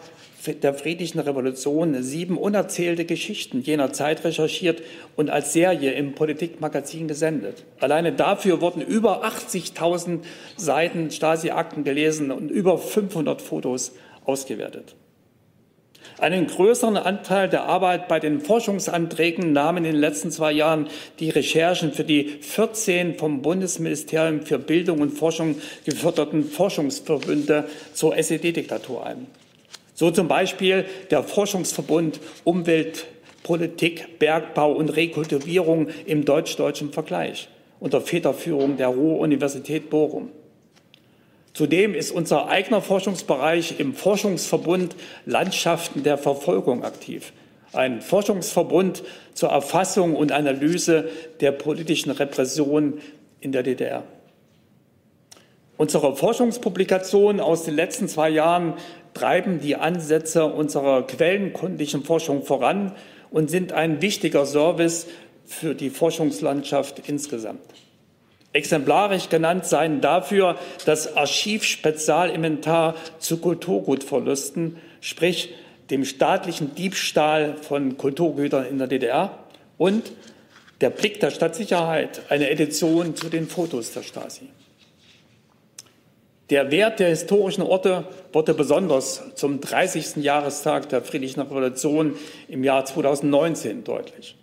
der 0.63 0.73
friedlichen 0.73 1.19
Revolution 1.19 2.01
sieben 2.01 2.37
unerzählte 2.37 3.03
Geschichten 3.03 3.59
jener 3.59 3.91
Zeit 3.91 4.23
recherchiert 4.23 4.81
und 5.17 5.29
als 5.29 5.51
Serie 5.51 5.91
im 5.91 6.15
Politikmagazin 6.15 7.09
gesendet. 7.09 7.65
Alleine 7.81 8.13
dafür 8.13 8.61
wurden 8.61 8.81
über 8.81 9.25
80.000 9.25 10.19
Seiten 10.55 11.11
Stasi-Akten 11.11 11.83
gelesen 11.83 12.31
und 12.31 12.49
über 12.49 12.77
500 12.77 13.41
Fotos 13.41 13.91
ausgewertet. 14.23 14.95
Einen 16.17 16.47
größeren 16.47 16.97
Anteil 16.97 17.47
der 17.47 17.63
Arbeit 17.63 18.07
bei 18.07 18.19
den 18.19 18.41
Forschungsanträgen 18.41 19.53
nahmen 19.53 19.85
in 19.85 19.93
den 19.93 20.01
letzten 20.01 20.31
zwei 20.31 20.51
Jahren 20.51 20.87
die 21.19 21.29
Recherchen 21.29 21.93
für 21.93 22.03
die 22.03 22.25
14 22.41 23.17
vom 23.17 23.41
Bundesministerium 23.41 24.41
für 24.41 24.59
Bildung 24.59 24.99
und 24.99 25.11
Forschung 25.11 25.55
geförderten 25.85 26.43
Forschungsverbünde 26.43 27.65
zur 27.93 28.17
SED-Diktatur 28.17 29.05
ein. 29.05 29.27
So 29.93 30.11
zum 30.11 30.27
Beispiel 30.27 30.85
der 31.09 31.23
Forschungsverbund 31.23 32.19
Umweltpolitik, 32.43 34.19
Bergbau 34.19 34.73
und 34.73 34.89
Rekultivierung 34.89 35.87
im 36.05 36.25
deutsch-deutschen 36.25 36.91
Vergleich 36.91 37.47
unter 37.79 38.01
Federführung 38.01 38.77
der 38.77 38.87
Ruhr-Universität 38.89 39.89
Bochum. 39.89 40.29
Zudem 41.53 41.93
ist 41.93 42.11
unser 42.11 42.47
eigener 42.47 42.81
Forschungsbereich 42.81 43.79
im 43.79 43.93
Forschungsverbund 43.93 44.95
Landschaften 45.25 46.03
der 46.03 46.17
Verfolgung 46.17 46.83
aktiv. 46.83 47.33
Ein 47.73 48.01
Forschungsverbund 48.01 49.03
zur 49.33 49.49
Erfassung 49.49 50.15
und 50.15 50.31
Analyse 50.31 51.09
der 51.39 51.51
politischen 51.51 52.11
Repression 52.11 52.99
in 53.41 53.51
der 53.51 53.63
DDR. 53.63 54.03
Unsere 55.77 56.15
Forschungspublikationen 56.15 57.39
aus 57.39 57.63
den 57.63 57.75
letzten 57.75 58.09
zwei 58.09 58.29
Jahren 58.29 58.73
treiben 59.13 59.59
die 59.61 59.75
Ansätze 59.75 60.45
unserer 60.45 61.07
quellenkundlichen 61.07 62.03
Forschung 62.03 62.43
voran 62.43 62.93
und 63.31 63.49
sind 63.49 63.71
ein 63.71 64.01
wichtiger 64.01 64.45
Service 64.45 65.07
für 65.45 65.75
die 65.75 65.89
Forschungslandschaft 65.89 67.07
insgesamt. 67.07 67.61
Exemplarisch 68.51 69.29
genannt 69.29 69.65
seien 69.65 70.01
dafür 70.01 70.57
das 70.85 71.15
Archiv 71.15 71.63
Spezialinventar 71.63 72.95
zu 73.19 73.37
Kulturgutverlusten, 73.37 74.77
sprich 75.01 75.53
dem 75.91 76.03
staatlichen 76.03 76.73
Diebstahl 76.73 77.55
von 77.57 77.97
Kulturgütern 77.97 78.65
in 78.65 78.79
der 78.79 78.87
DDR 78.87 79.37
und 79.77 80.11
der 80.81 80.89
Blick 80.89 81.19
der 81.19 81.29
Stadtsicherheit, 81.29 82.21
eine 82.29 82.49
Edition 82.49 83.15
zu 83.15 83.29
den 83.29 83.47
Fotos 83.47 83.91
der 83.91 84.01
Stasi. 84.01 84.49
Der 86.49 86.71
Wert 86.71 86.99
der 86.99 87.09
historischen 87.09 87.61
Orte 87.61 88.05
wurde 88.33 88.55
besonders 88.55 89.35
zum 89.35 89.61
30. 89.61 90.23
Jahrestag 90.23 90.89
der 90.89 91.03
Friedlichen 91.03 91.41
Revolution 91.41 92.15
im 92.47 92.63
Jahr 92.63 92.85
2019 92.85 93.83
deutlich. 93.83 94.38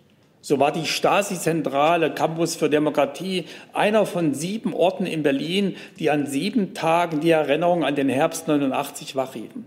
So 0.47 0.59
war 0.59 0.71
die 0.71 0.85
Stasi-Zentrale 0.85 2.13
Campus 2.13 2.55
für 2.55 2.69
Demokratie 2.69 3.43
einer 3.73 4.05
von 4.05 4.33
sieben 4.33 4.73
Orten 4.73 5.05
in 5.05 5.21
Berlin, 5.21 5.75
die 5.99 6.09
an 6.09 6.25
sieben 6.25 6.73
Tagen 6.73 7.19
die 7.19 7.31
Erinnerung 7.31 7.83
an 7.83 7.95
den 7.95 8.07
Herbst 8.07 8.47
89 8.47 9.17
wachhielten. 9.17 9.65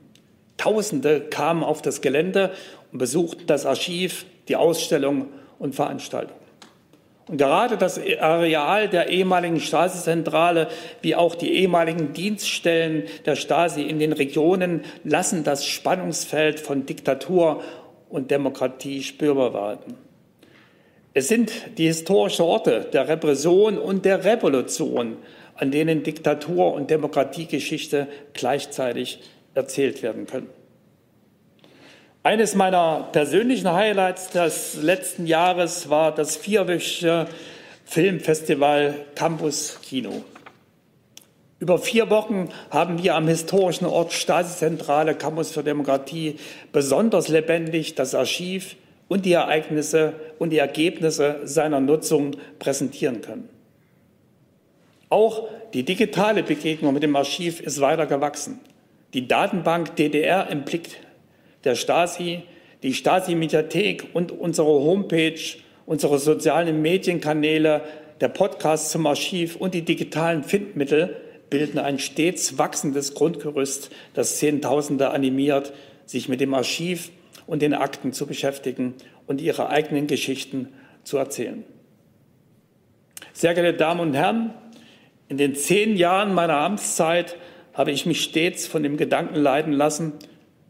Tausende 0.57 1.21
kamen 1.21 1.63
auf 1.63 1.83
das 1.83 2.01
Gelände 2.01 2.53
und 2.93 2.99
besuchten 2.99 3.47
das 3.47 3.67
Archiv, 3.67 4.25
die 4.49 4.57
Ausstellung 4.57 5.27
und 5.59 5.75
Veranstaltungen. 5.75 6.41
Und 7.29 7.37
gerade 7.37 7.77
das 7.77 8.01
Areal 8.19 8.89
der 8.89 9.11
ehemaligen 9.11 9.61
Stasi-Zentrale 9.61 10.69
wie 11.03 11.15
auch 11.15 11.35
die 11.35 11.53
ehemaligen 11.57 12.15
Dienststellen 12.15 13.03
der 13.27 13.37
Stasi 13.37 13.83
in 13.83 13.99
den 13.99 14.15
Regionen 14.15 14.87
lassen 15.05 15.45
das 15.45 15.67
Spannungsfeld 15.67 16.59
von 16.59 16.87
Diktatur 16.87 17.63
und 18.09 18.31
Demokratie 18.31 19.03
spürbar 19.03 19.53
werden. 19.53 20.10
Es 21.13 21.27
sind 21.27 21.53
die 21.77 21.87
historischen 21.87 22.43
Orte 22.43 22.89
der 22.93 23.09
Repression 23.09 23.79
und 23.79 24.05
der 24.05 24.25
Revolution, 24.25 25.17
an 25.57 25.73
denen 25.73 26.05
Diktatur 26.05 26.73
und 26.73 26.91
Demokratiegeschichte 26.91 28.07
gleichzeitig 28.33 29.21
erzählt 29.55 30.03
werden 30.03 30.27
können. 30.27 30.49
Eines 32.23 32.55
meiner 32.55 33.09
persönlichen 33.13 33.73
Highlights 33.73 34.31
des 34.31 34.77
letzten 34.77 35.27
Jahres 35.27 35.91
war 35.91 36.15
das 36.15 36.37
vierwöchige 36.37 37.27
Filmfestival 37.85 38.95
Campus 39.15 39.81
Kino. 39.83 40.23
Über 41.59 41.79
vier 41.79 42.09
Wochen 42.09 42.51
haben 42.71 43.03
wir 43.03 43.17
am 43.17 43.27
historischen 43.27 43.87
Ort 43.87 44.13
Stasi-Zentrale 44.13 45.15
Campus 45.15 45.51
für 45.51 45.65
Demokratie 45.65 46.37
besonders 46.73 47.29
lebendig 47.29 47.97
das 47.97 48.15
Archiv, 48.15 48.77
und 49.11 49.27
die 49.27 49.33
Ereignisse 49.33 50.15
und 50.39 50.51
die 50.51 50.59
Ergebnisse 50.59 51.41
seiner 51.43 51.81
Nutzung 51.81 52.37
präsentieren 52.61 53.21
können. 53.21 53.49
Auch 55.09 55.49
die 55.75 55.83
digitale 55.83 56.45
Begegnung 56.45 56.95
mit 56.95 57.03
dem 57.03 57.17
Archiv 57.17 57.61
ist 57.61 57.81
weiter 57.81 58.07
gewachsen. 58.07 58.61
Die 59.13 59.27
Datenbank 59.27 59.97
DDR 59.97 60.49
im 60.49 60.63
Blick 60.63 60.91
der 61.65 61.75
Stasi, 61.75 62.45
die 62.85 62.95
Stasi-Mediathek 62.95 64.11
und 64.13 64.31
unsere 64.31 64.69
Homepage, 64.69 65.41
unsere 65.87 66.21
sozialen 66.21 66.81
Medienkanäle, 66.81 67.83
der 68.21 68.29
Podcast 68.29 68.91
zum 68.91 69.09
Archiv 69.09 69.57
und 69.57 69.75
die 69.75 69.83
digitalen 69.83 70.45
Findmittel 70.45 71.17
bilden 71.51 71.81
ein 71.81 71.99
stets 71.99 72.59
wachsendes 72.59 73.15
Grundgerüst, 73.15 73.91
das 74.15 74.39
Zehntausende 74.39 75.11
animiert, 75.11 75.73
sich 76.07 76.29
mit 76.29 76.41
dem 76.41 76.55
Archiv 76.55 77.11
und 77.51 77.63
den 77.63 77.75
Akten 77.75 78.13
zu 78.13 78.27
beschäftigen 78.27 78.95
und 79.27 79.41
ihre 79.41 79.71
eigenen 79.71 80.07
Geschichten 80.07 80.69
zu 81.03 81.19
erzählen. 81.19 81.65
Sehr 83.33 83.55
geehrte 83.55 83.77
Damen 83.77 83.99
und 83.99 84.15
Herren, 84.15 84.55
in 85.27 85.37
den 85.37 85.57
zehn 85.57 85.97
Jahren 85.97 86.33
meiner 86.33 86.59
Amtszeit 86.59 87.37
habe 87.75 87.91
ich 87.91 88.07
mich 88.07 88.23
stets 88.23 88.69
von 88.69 88.85
dem 88.85 88.97
Gedanken 88.97 89.35
leiten 89.35 89.73
lassen, 89.73 90.13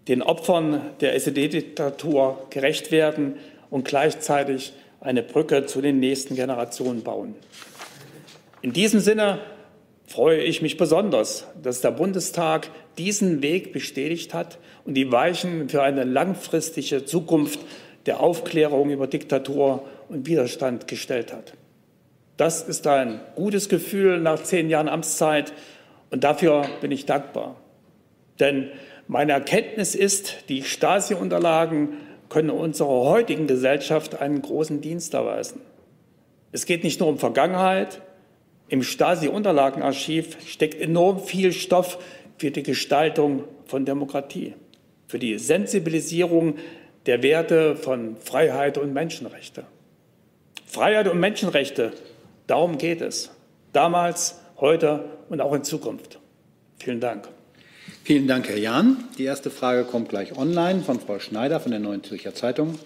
den 0.08 0.22
Opfern 0.22 0.80
der 1.02 1.14
SED-Diktatur 1.16 2.46
gerecht 2.48 2.90
werden 2.90 3.34
und 3.68 3.84
gleichzeitig 3.84 4.72
eine 5.02 5.22
Brücke 5.22 5.66
zu 5.66 5.82
den 5.82 6.00
nächsten 6.00 6.34
Generationen 6.34 7.02
bauen. 7.02 7.34
In 8.62 8.72
diesem 8.72 9.00
Sinne 9.00 9.40
freue 10.06 10.40
ich 10.40 10.62
mich 10.62 10.78
besonders, 10.78 11.46
dass 11.62 11.82
der 11.82 11.90
Bundestag 11.90 12.70
diesen 12.96 13.42
Weg 13.42 13.74
bestätigt 13.74 14.32
hat 14.32 14.58
und 14.84 14.94
die 14.94 15.10
Weichen 15.12 15.68
für 15.68 15.82
eine 15.82 16.04
langfristige 16.04 17.04
Zukunft 17.04 17.60
der 18.06 18.20
Aufklärung 18.20 18.90
über 18.90 19.06
Diktatur 19.06 19.84
und 20.08 20.26
Widerstand 20.26 20.88
gestellt 20.88 21.32
hat. 21.32 21.52
Das 22.36 22.62
ist 22.62 22.86
ein 22.86 23.20
gutes 23.36 23.68
Gefühl 23.68 24.18
nach 24.18 24.42
zehn 24.42 24.70
Jahren 24.70 24.88
Amtszeit 24.88 25.52
und 26.10 26.24
dafür 26.24 26.64
bin 26.80 26.90
ich 26.90 27.04
dankbar. 27.04 27.56
Denn 28.38 28.70
meine 29.06 29.32
Erkenntnis 29.32 29.94
ist, 29.94 30.48
die 30.48 30.62
Stasi-Unterlagen 30.62 31.98
können 32.28 32.50
unserer 32.50 32.88
heutigen 32.88 33.46
Gesellschaft 33.46 34.20
einen 34.20 34.40
großen 34.40 34.80
Dienst 34.80 35.14
erweisen. 35.14 35.60
Es 36.52 36.64
geht 36.64 36.84
nicht 36.84 37.00
nur 37.00 37.08
um 37.08 37.18
Vergangenheit, 37.18 38.00
im 38.70 38.84
Stasi-Unterlagenarchiv 38.84 40.36
steckt 40.46 40.80
enorm 40.80 41.18
viel 41.18 41.52
Stoff 41.52 41.98
für 42.38 42.52
die 42.52 42.62
Gestaltung 42.62 43.44
von 43.66 43.84
Demokratie, 43.84 44.54
für 45.10 45.18
die 45.18 45.40
Sensibilisierung 45.40 46.54
der 47.06 47.24
Werte 47.24 47.74
von 47.74 48.16
Freiheit 48.16 48.78
und 48.78 48.92
Menschenrechte. 48.92 49.64
Freiheit 50.66 51.08
und 51.08 51.18
Menschenrechte, 51.18 51.92
darum 52.46 52.78
geht 52.78 53.00
es. 53.00 53.30
Damals, 53.72 54.38
heute 54.60 55.06
und 55.28 55.40
auch 55.40 55.52
in 55.52 55.64
Zukunft. 55.64 56.20
Vielen 56.78 57.00
Dank. 57.00 57.26
Vielen 58.04 58.28
Dank, 58.28 58.48
Herr 58.48 58.58
Jahn. 58.58 59.08
Die 59.18 59.24
erste 59.24 59.50
Frage 59.50 59.82
kommt 59.82 60.10
gleich 60.10 60.38
online 60.38 60.82
von 60.82 61.00
Frau 61.00 61.18
Schneider 61.18 61.58
von 61.58 61.72
der 61.72 61.80
Neuen 61.80 62.04
Zürcher 62.04 62.36
Zeitung. 62.36 62.78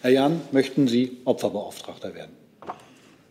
Herr 0.00 0.12
Jahn, 0.12 0.40
möchten 0.52 0.88
Sie 0.88 1.18
Opferbeauftragter 1.26 2.14
werden? 2.14 2.32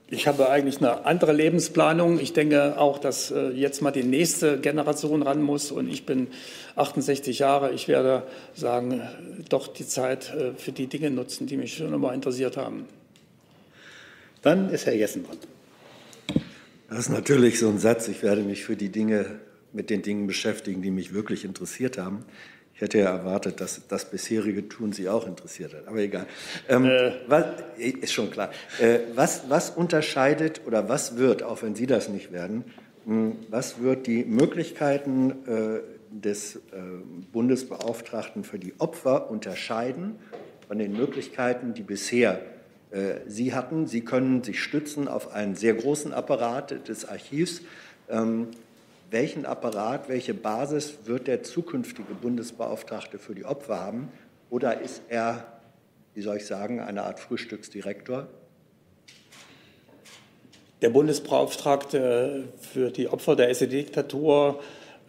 Ich 0.07 0.27
habe 0.27 0.50
eigentlich 0.50 0.77
eine 0.77 1.05
andere 1.05 1.33
Lebensplanung. 1.33 2.19
Ich 2.19 2.33
denke 2.33 2.77
auch, 2.77 3.00
dass 3.00 3.31
äh, 3.31 3.50
jetzt 3.50 3.81
mal 3.81 3.89
die 3.89 4.03
nächste 4.03 4.59
Generation 4.59 5.24
ran 5.24 5.41
muss. 5.41 5.71
Und 5.71 5.89
ich 5.89 6.05
bin 6.05 6.27
68 6.75 7.39
Jahre. 7.39 7.71
Ich 7.71 7.88
werde 7.88 8.24
sagen, 8.53 9.01
doch 9.50 9.67
die 9.67 9.88
Zeit 9.88 10.31
äh, 10.35 10.53
für 10.55 10.71
die 10.71 10.85
Dinge 10.85 11.09
nutzen, 11.09 11.47
die 11.47 11.57
mich 11.57 11.77
schon 11.77 11.91
immer 11.91 12.13
interessiert 12.13 12.55
haben. 12.55 12.85
Dann 14.43 14.69
ist 14.69 14.85
Herr 14.85 14.93
Jessen 14.93 15.25
dran. 15.25 15.38
Das 16.88 17.00
ist 17.00 17.09
natürlich 17.09 17.57
so 17.57 17.67
ein 17.67 17.79
Satz. 17.79 18.07
Ich 18.07 18.21
werde 18.21 18.43
mich 18.43 18.63
für 18.63 18.75
die 18.75 18.89
Dinge, 18.89 19.39
mit 19.74 19.89
den 19.89 20.03
Dingen 20.03 20.27
beschäftigen, 20.27 20.83
die 20.83 20.91
mich 20.91 21.15
wirklich 21.15 21.43
interessiert 21.45 21.97
haben. 21.97 22.25
Ich 22.75 22.82
hätte 22.82 22.98
ja 23.00 23.05
erwartet, 23.05 23.62
dass 23.62 23.88
das 23.88 24.12
bisherige 24.12 24.67
Tun 24.67 24.91
Sie 24.91 25.08
auch 25.08 25.25
interessiert 25.25 25.74
hat, 25.74 25.88
aber 25.88 26.00
egal. 26.00 26.27
Ähm, 26.67 26.86
äh. 26.86 27.13
was, 27.25 27.46
ist 27.77 28.12
schon 28.12 28.29
klar. 28.29 28.51
Äh, 28.82 29.00
was, 29.15 29.50
was 29.50 29.70
unterscheidet 29.70 30.62
oder 30.65 30.89
was 30.89 31.15
wird, 31.15 31.41
auch 31.41 31.63
wenn 31.63 31.74
Sie 31.74 31.88
das 31.88 32.10
nicht 32.10 32.34
werden, 32.34 32.65
hm, 33.05 33.38
was 33.50 33.79
wird 33.82 34.08
die 34.08 34.25
Möglichkeiten 34.25 35.32
äh, 35.48 35.79
des 36.12 36.58
äh, 36.58 36.60
Bundesbeauftragten 37.32 38.44
für 38.44 38.60
die 38.60 38.74
Opfer 38.77 39.32
unterscheiden 39.32 40.20
von 40.67 40.77
den 40.77 40.98
Möglichkeiten, 40.98 41.74
die 41.74 41.84
bisher 41.84 42.41
äh, 42.91 43.22
Sie 43.25 43.53
hatten? 43.53 43.88
Sie 43.88 44.01
können 44.01 44.44
sich 44.44 44.62
stützen 44.62 45.08
auf 45.08 45.34
einen 45.34 45.55
sehr 45.55 45.75
großen 45.75 46.13
Apparat 46.13 46.89
des 46.89 47.05
Archivs. 47.08 47.62
Ähm, 48.10 48.50
welchen 49.12 49.45
Apparat, 49.45 50.09
welche 50.09 50.33
Basis 50.33 51.00
wird 51.05 51.27
der 51.27 51.43
zukünftige 51.43 52.13
Bundesbeauftragte 52.13 53.19
für 53.19 53.35
die 53.35 53.45
Opfer 53.45 53.79
haben? 53.79 54.09
Oder 54.50 54.81
ist 54.81 55.01
er, 55.09 55.45
wie 56.13 56.21
soll 56.21 56.38
ich 56.38 56.45
sagen, 56.45 56.79
eine 56.79 57.03
Art 57.03 57.19
Frühstücksdirektor? 57.19 58.27
Der 60.81 60.89
Bundesbeauftragte 60.89 62.50
für 62.59 62.91
die 62.91 63.07
Opfer 63.07 63.35
der 63.35 63.50
SED-Diktatur 63.50 64.59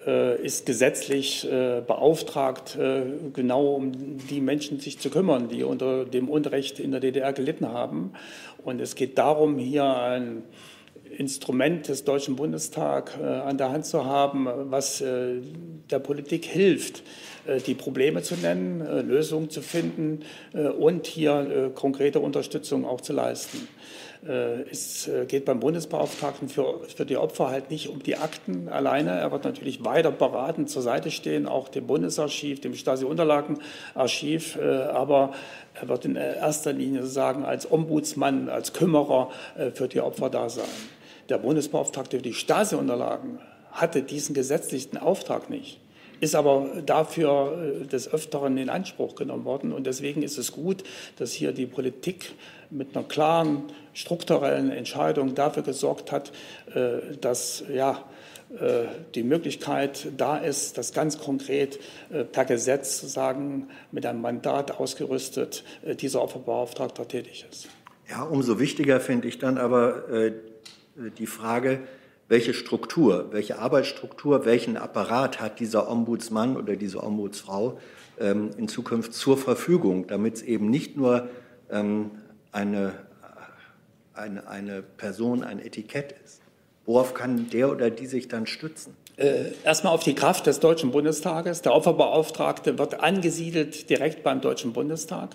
äh, 0.07 0.41
ist 0.41 0.65
gesetzlich 0.65 1.45
äh, 1.51 1.83
beauftragt, 1.87 2.77
äh, 2.77 3.03
genau 3.33 3.75
um 3.75 4.19
die 4.19 4.41
Menschen 4.41 4.79
sich 4.79 5.01
zu 5.01 5.11
kümmern, 5.11 5.49
die 5.49 5.65
unter 5.65 6.05
dem 6.05 6.29
Unrecht 6.29 6.79
in 6.79 6.93
der 6.93 7.01
DDR 7.01 7.33
gelitten 7.33 7.69
haben. 7.69 8.13
Und 8.65 8.81
es 8.81 8.95
geht 8.95 9.19
darum, 9.19 9.59
hier 9.59 9.85
ein 9.85 10.45
Instrument 11.17 11.89
des 11.89 12.05
Deutschen 12.05 12.37
Bundestags 12.37 13.13
äh, 13.21 13.25
an 13.25 13.59
der 13.59 13.71
Hand 13.71 13.87
zu 13.87 14.05
haben, 14.05 14.49
was 14.71 15.01
äh, 15.01 15.41
der 15.91 15.99
Politik 15.99 16.45
hilft, 16.45 17.03
äh, 17.47 17.61
die 17.61 17.75
Probleme 17.75 18.23
zu 18.23 18.35
nennen, 18.37 19.07
Lösungen 19.07 19.51
zu 19.51 19.63
finden 19.63 20.21
und 20.79 21.07
hier 21.07 21.73
konkrete 21.75 22.21
Unterstützung 22.21 22.85
auch 22.85 23.01
zu 23.01 23.13
leisten. 23.13 23.69
Es 24.71 25.09
geht 25.29 25.45
beim 25.45 25.61
Bundesbeauftragten 25.61 26.49
für, 26.49 26.81
für 26.89 27.07
die 27.07 27.17
Opfer 27.17 27.49
halt 27.51 27.71
nicht 27.71 27.89
um 27.89 28.03
die 28.03 28.17
Akten 28.17 28.69
alleine. 28.69 29.11
Er 29.11 29.31
wird 29.31 29.45
natürlich 29.45 29.85
weiter 29.85 30.11
beratend 30.11 30.69
zur 30.69 30.83
Seite 30.83 31.11
stehen, 31.11 31.47
auch 31.47 31.69
dem 31.69 31.87
Bundesarchiv, 31.87 32.61
dem 32.61 32.75
Stasi-Unterlagenarchiv. 32.75 34.59
Aber 34.59 35.33
er 35.75 35.89
wird 35.89 36.07
in 36.07 36.17
erster 36.17 36.73
Linie 36.73 37.03
sozusagen 37.03 37.45
als 37.45 37.71
Ombudsmann, 37.71 38.49
als 38.49 38.73
Kümmerer 38.73 39.31
für 39.75 39.87
die 39.87 40.01
Opfer 40.01 40.31
da 40.31 40.49
sein. 40.49 40.65
Der 41.29 41.39
Bundesbeauftragte 41.39 42.19
für 42.19 42.23
die 42.23 42.35
Stasi-Unterlagen 42.35 43.41
hatte 43.73 44.03
diesen 44.03 44.35
gesetzlichen 44.35 44.97
Auftrag 44.97 45.51
nicht, 45.51 45.81
ist 46.21 46.35
aber 46.35 46.83
dafür 46.85 47.83
äh, 47.83 47.87
des 47.87 48.13
Öfteren 48.13 48.57
in 48.57 48.71
Anspruch 48.71 49.17
genommen 49.17 49.45
worden. 49.45 49.73
Und 49.73 49.87
deswegen 49.87 50.23
ist 50.23 50.39
es 50.39 50.53
gut, 50.53 50.85
dass 51.17 51.33
hier 51.33 51.53
die 51.53 51.67
Politik 51.67 52.35
mit 52.71 52.97
einer 52.97 53.07
klaren 53.07 53.65
strukturellen 53.93 54.71
Entscheidung 54.71 55.35
dafür 55.35 55.63
gesorgt 55.63 56.13
hat, 56.13 56.33
äh, 56.75 57.17
dass 57.21 57.65
ja, 57.73 58.05
äh, 58.59 58.85
die 59.15 59.25
Möglichkeit 59.25 60.09
da 60.17 60.39
ist, 60.39 60.79
dass 60.79 60.93
ganz 60.93 61.19
konkret 61.19 61.79
per 62.33 62.45
Gesetz 62.45 63.01
sagen, 63.01 63.69
mit 63.91 64.07
einem 64.07 64.21
Mandat 64.23 64.79
ausgerüstet 64.79 65.65
dieser 66.01 66.23
Opferbeauftragter 66.23 67.09
tätig 67.09 67.45
ist. 67.51 67.69
Ja, 68.09 68.23
umso 68.23 68.61
wichtiger 68.61 69.01
finde 69.01 69.27
ich 69.27 69.39
dann 69.39 69.59
aber 69.59 70.05
die 71.19 71.27
Frage, 71.27 71.81
welche 72.29 72.55
Struktur, 72.55 73.29
welche 73.31 73.59
Arbeitsstruktur, 73.59 74.45
welchen 74.45 74.77
Apparat 74.77 75.41
hat 75.41 75.61
dieser 75.61 75.91
Ombudsmann 75.91 76.57
oder 76.57 76.77
diese 76.77 77.03
Ombudsfrau 77.03 77.79
ähm, 78.19 78.51
in 78.57 78.69
Zukunft 78.69 79.15
zur 79.15 79.37
Verfügung, 79.37 80.07
damit 80.07 80.37
es 80.37 80.43
eben 80.43 80.69
nicht 80.71 80.97
nur 80.97 81.29
ähm, 81.71 82.11
eine, 82.53 82.95
eine, 84.15 84.49
eine 84.49 84.83
Person, 84.83 85.45
ein 85.45 85.61
Etikett 85.61 86.15
ist. 86.25 86.41
Worauf 86.85 87.15
kann 87.15 87.51
der 87.51 87.71
oder 87.71 87.91
die 87.91 88.07
sich 88.07 88.29
dann 88.29 88.47
stützen? 88.47 88.97
Äh, 89.17 89.53
erstmal 89.65 89.93
auf 89.93 90.03
die 90.03 90.15
Kraft 90.15 90.47
des 90.47 90.61
Deutschen 90.61 90.91
Bundestages. 90.91 91.63
Der 91.63 91.75
Opferbeauftragte 91.75 92.79
wird 92.79 93.01
angesiedelt 93.01 93.89
direkt 93.89 94.23
beim 94.23 94.41
Deutschen 94.41 94.73
Bundestag. 94.73 95.31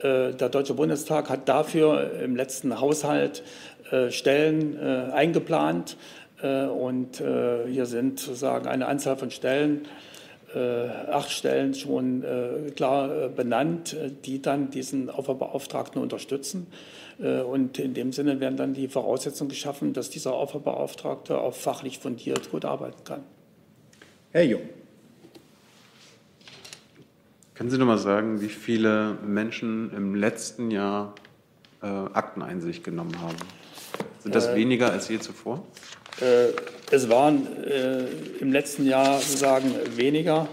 Äh, 0.00 0.32
der 0.32 0.48
Deutsche 0.48 0.74
Bundestag 0.74 1.28
hat 1.28 1.48
dafür 1.48 2.20
im 2.22 2.36
letzten 2.36 2.80
Haushalt 2.80 3.42
äh, 3.90 4.10
Stellen 4.10 4.78
äh, 4.78 5.12
eingeplant. 5.12 5.96
Und 6.42 7.18
hier 7.18 7.84
sind 7.84 8.18
sozusagen 8.18 8.66
eine 8.66 8.86
Anzahl 8.86 9.18
von 9.18 9.30
Stellen, 9.30 9.86
acht 10.54 11.30
Stellen 11.30 11.74
schon 11.74 12.24
klar 12.76 13.28
benannt, 13.28 13.94
die 14.24 14.40
dann 14.40 14.70
diesen 14.70 15.10
Opferbeauftragten 15.10 16.00
unterstützen. 16.00 16.66
Und 17.18 17.78
in 17.78 17.92
dem 17.92 18.14
Sinne 18.14 18.40
werden 18.40 18.56
dann 18.56 18.72
die 18.72 18.88
Voraussetzungen 18.88 19.50
geschaffen, 19.50 19.92
dass 19.92 20.08
dieser 20.08 20.34
Opferbeauftragte 20.34 21.38
auch 21.38 21.52
fachlich 21.52 21.98
fundiert 21.98 22.50
gut 22.50 22.64
arbeiten 22.64 23.04
kann. 23.04 23.20
Herr 24.32 24.44
Jung. 24.44 24.62
Können 27.60 27.68
Sie 27.68 27.76
noch 27.76 27.84
mal 27.84 27.98
sagen, 27.98 28.40
wie 28.40 28.48
viele 28.48 29.18
Menschen 29.22 29.92
im 29.94 30.14
letzten 30.14 30.70
Jahr 30.70 31.14
äh, 31.82 31.86
Akteneinsicht 31.88 32.82
genommen 32.82 33.20
haben? 33.20 33.36
Sind 34.20 34.34
das 34.34 34.46
äh, 34.46 34.56
weniger 34.56 34.90
als 34.90 35.10
je 35.10 35.18
zuvor? 35.18 35.62
Äh, 36.22 36.54
es 36.90 37.10
waren 37.10 37.46
äh, 37.64 38.06
im 38.40 38.50
letzten 38.50 38.86
Jahr 38.86 39.18
sozusagen 39.18 39.74
weniger 39.94 40.48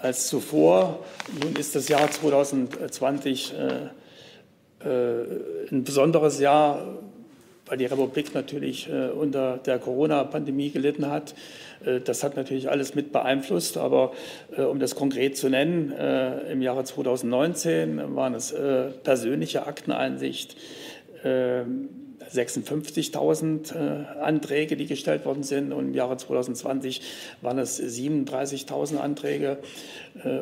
als 0.00 0.28
zuvor. 0.28 1.04
Nun 1.42 1.56
ist 1.56 1.74
das 1.74 1.88
Jahr 1.88 2.10
2020 2.10 3.52
äh, 3.52 4.88
äh, 4.88 5.68
ein 5.70 5.84
besonderes 5.84 6.40
Jahr, 6.40 7.02
weil 7.66 7.78
die 7.78 7.86
Republik 7.86 8.34
natürlich 8.34 8.88
unter 8.88 9.58
der 9.58 9.78
Corona-Pandemie 9.78 10.70
gelitten 10.70 11.10
hat. 11.10 11.34
Äh, 11.84 12.00
das 12.00 12.22
hat 12.22 12.36
natürlich 12.36 12.70
alles 12.70 12.94
mit 12.94 13.12
beeinflusst, 13.12 13.76
aber 13.76 14.12
äh, 14.56 14.62
um 14.62 14.78
das 14.78 14.94
konkret 14.94 15.36
zu 15.36 15.48
nennen, 15.48 15.92
äh, 15.92 16.52
im 16.52 16.62
Jahre 16.62 16.84
2019 16.84 18.14
waren 18.14 18.34
es 18.34 18.54
persönliche 19.02 19.66
Akteneinsicht. 19.66 20.56
56.000 22.34 24.16
Anträge, 24.18 24.76
die 24.76 24.86
gestellt 24.86 25.24
worden 25.24 25.42
sind. 25.42 25.72
Und 25.72 25.88
im 25.88 25.94
Jahre 25.94 26.16
2020 26.16 27.02
waren 27.42 27.58
es 27.58 27.80
37.000 27.80 28.98
Anträge. 28.98 29.58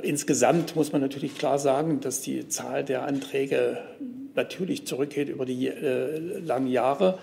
insgesamt 0.03 0.77
muss 0.77 0.92
man 0.92 1.01
natürlich 1.01 1.37
klar 1.37 1.59
sagen, 1.59 2.01
dass 2.01 2.20
die 2.20 2.49
Zahl 2.49 2.85
der 2.85 3.05
Anträge 3.05 3.79
natürlich 4.35 4.87
zurückgeht 4.87 5.29
über 5.29 5.44
die 5.44 5.70
langen 6.44 6.68
Jahre. 6.68 7.18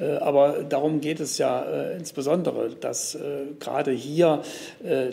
Äh, 0.00 0.16
aber 0.16 0.64
darum 0.68 1.00
geht 1.00 1.20
es 1.20 1.38
ja 1.38 1.62
äh, 1.62 1.96
insbesondere, 1.96 2.70
dass 2.80 3.14
äh, 3.14 3.46
gerade 3.58 3.90
hier 3.92 4.42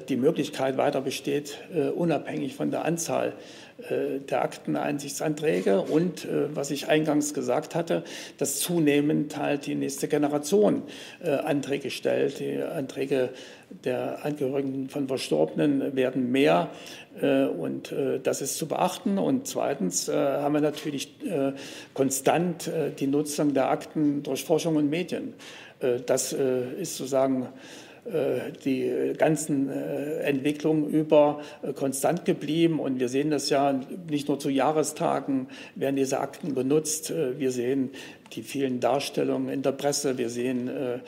die 0.09 0.15
Möglichkeit 0.15 0.77
weiter 0.77 1.01
besteht, 1.01 1.57
unabhängig 1.95 2.55
von 2.55 2.71
der 2.71 2.85
Anzahl 2.85 3.33
der 3.77 4.41
Akteneinsichtsanträge 4.41 5.81
und, 5.81 6.27
was 6.53 6.71
ich 6.71 6.87
eingangs 6.87 7.35
gesagt 7.35 7.75
hatte, 7.75 8.03
dass 8.39 8.59
zunehmend 8.59 9.37
halt 9.37 9.67
die 9.67 9.75
nächste 9.75 10.07
Generation 10.07 10.81
Anträge 11.23 11.91
stellt. 11.91 12.39
Die 12.39 12.59
Anträge 12.59 13.29
der 13.83 14.23
Angehörigen 14.25 14.89
von 14.89 15.07
Verstorbenen 15.07 15.95
werden 15.95 16.31
mehr 16.31 16.69
äh, 17.21 17.45
und 17.45 17.91
äh, 17.91 18.19
das 18.19 18.41
ist 18.41 18.57
zu 18.57 18.67
beachten. 18.67 19.17
Und 19.17 19.47
zweitens 19.47 20.07
äh, 20.07 20.13
haben 20.13 20.53
wir 20.53 20.61
natürlich 20.61 21.15
konstant 21.93 22.69
die 22.99 23.07
Nutzung 23.07 23.53
der 23.53 23.69
Akten 23.69 24.23
durch 24.23 24.43
Forschung 24.43 24.75
und 24.75 24.89
Medien. 24.89 25.33
Das 26.05 26.33
ist 26.33 26.97
sozusagen 26.97 27.47
die 28.63 29.13
ganzen 29.17 29.69
Entwicklungen 29.69 30.89
über 30.89 31.41
konstant 31.75 32.25
geblieben. 32.25 32.79
Und 32.79 32.99
wir 32.99 33.09
sehen 33.09 33.31
das 33.31 33.49
ja 33.49 33.79
nicht 34.09 34.27
nur 34.27 34.39
zu 34.39 34.49
Jahrestagen 34.49 35.47
werden 35.75 35.95
diese 35.97 36.19
Akten 36.19 36.53
benutzt. 36.53 37.13
Wir 37.37 37.51
sehen 37.51 37.91
die 38.33 38.43
vielen 38.43 38.79
Darstellungen 38.79 39.49
in 39.49 39.61
der 39.61 39.71
Presse. 39.71 40.17
Wir 40.17 40.29
sehen 40.29 40.67
äh, 40.67 40.99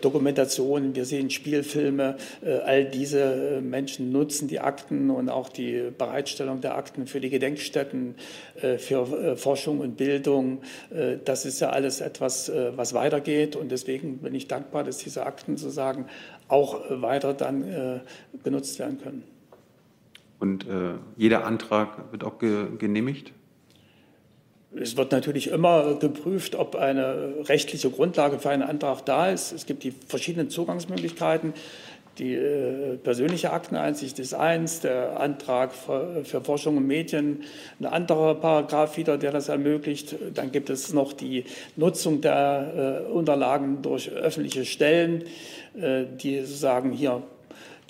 Dokumentationen, 0.00 0.94
wir 0.94 1.04
sehen 1.04 1.30
Spielfilme. 1.30 2.16
Äh, 2.44 2.58
all 2.58 2.84
diese 2.84 3.20
äh, 3.20 3.60
Menschen 3.60 4.12
nutzen 4.12 4.48
die 4.48 4.60
Akten 4.60 5.10
und 5.10 5.28
auch 5.28 5.48
die 5.48 5.90
Bereitstellung 5.96 6.60
der 6.60 6.76
Akten 6.76 7.06
für 7.06 7.20
die 7.20 7.30
Gedenkstätten, 7.30 8.14
für 8.78 9.36
Forschung 9.36 9.80
und 9.80 9.96
Bildung. 9.96 10.62
Das 11.24 11.44
ist 11.44 11.60
ja 11.60 11.70
alles 11.70 12.00
etwas, 12.00 12.50
was 12.74 12.94
weitergeht. 12.94 13.56
Und 13.56 13.70
deswegen 13.70 14.18
bin 14.18 14.34
ich 14.34 14.48
dankbar, 14.48 14.84
dass 14.84 14.98
diese 14.98 15.26
Akten 15.26 15.56
sozusagen 15.56 16.06
auch 16.48 16.80
weiter 16.90 17.34
dann 17.34 18.00
genutzt 18.42 18.78
werden 18.78 18.98
können. 19.00 19.22
Und 20.38 20.66
äh, 20.68 20.94
jeder 21.16 21.46
Antrag 21.46 22.12
wird 22.12 22.24
auch 22.24 22.38
ge 22.38 22.66
genehmigt? 22.78 23.32
Es 24.74 24.96
wird 24.96 25.12
natürlich 25.12 25.48
immer 25.48 25.94
geprüft, 25.94 26.54
ob 26.54 26.76
eine 26.76 27.34
rechtliche 27.48 27.88
Grundlage 27.90 28.38
für 28.38 28.50
einen 28.50 28.62
Antrag 28.62 29.04
da 29.06 29.30
ist. 29.30 29.52
Es 29.52 29.66
gibt 29.66 29.84
die 29.84 29.92
verschiedenen 29.92 30.50
Zugangsmöglichkeiten. 30.50 31.54
Die 32.18 32.34
äh, 32.34 32.96
persönliche 32.96 33.52
Akteneinsicht 33.52 34.18
ist 34.18 34.32
eins, 34.32 34.80
der 34.80 35.20
Antrag 35.20 35.74
für, 35.74 36.24
für, 36.24 36.40
Forschung 36.40 36.78
und 36.78 36.86
Medien 36.86 37.42
ein 37.78 37.84
anderer 37.84 38.34
Paragraph 38.34 38.96
wieder, 38.96 39.18
der 39.18 39.32
das 39.32 39.48
ermöglicht. 39.48 40.16
Dann 40.32 40.50
gibt 40.50 40.70
es 40.70 40.94
noch 40.94 41.12
die 41.12 41.44
Nutzung 41.76 42.22
der 42.22 43.04
äh, 43.06 43.12
Unterlagen 43.12 43.82
durch 43.82 44.10
öffentliche 44.10 44.64
Stellen, 44.64 45.24
äh, 45.78 46.04
die 46.20 46.40
sozusagen 46.40 46.90
hier 46.90 47.22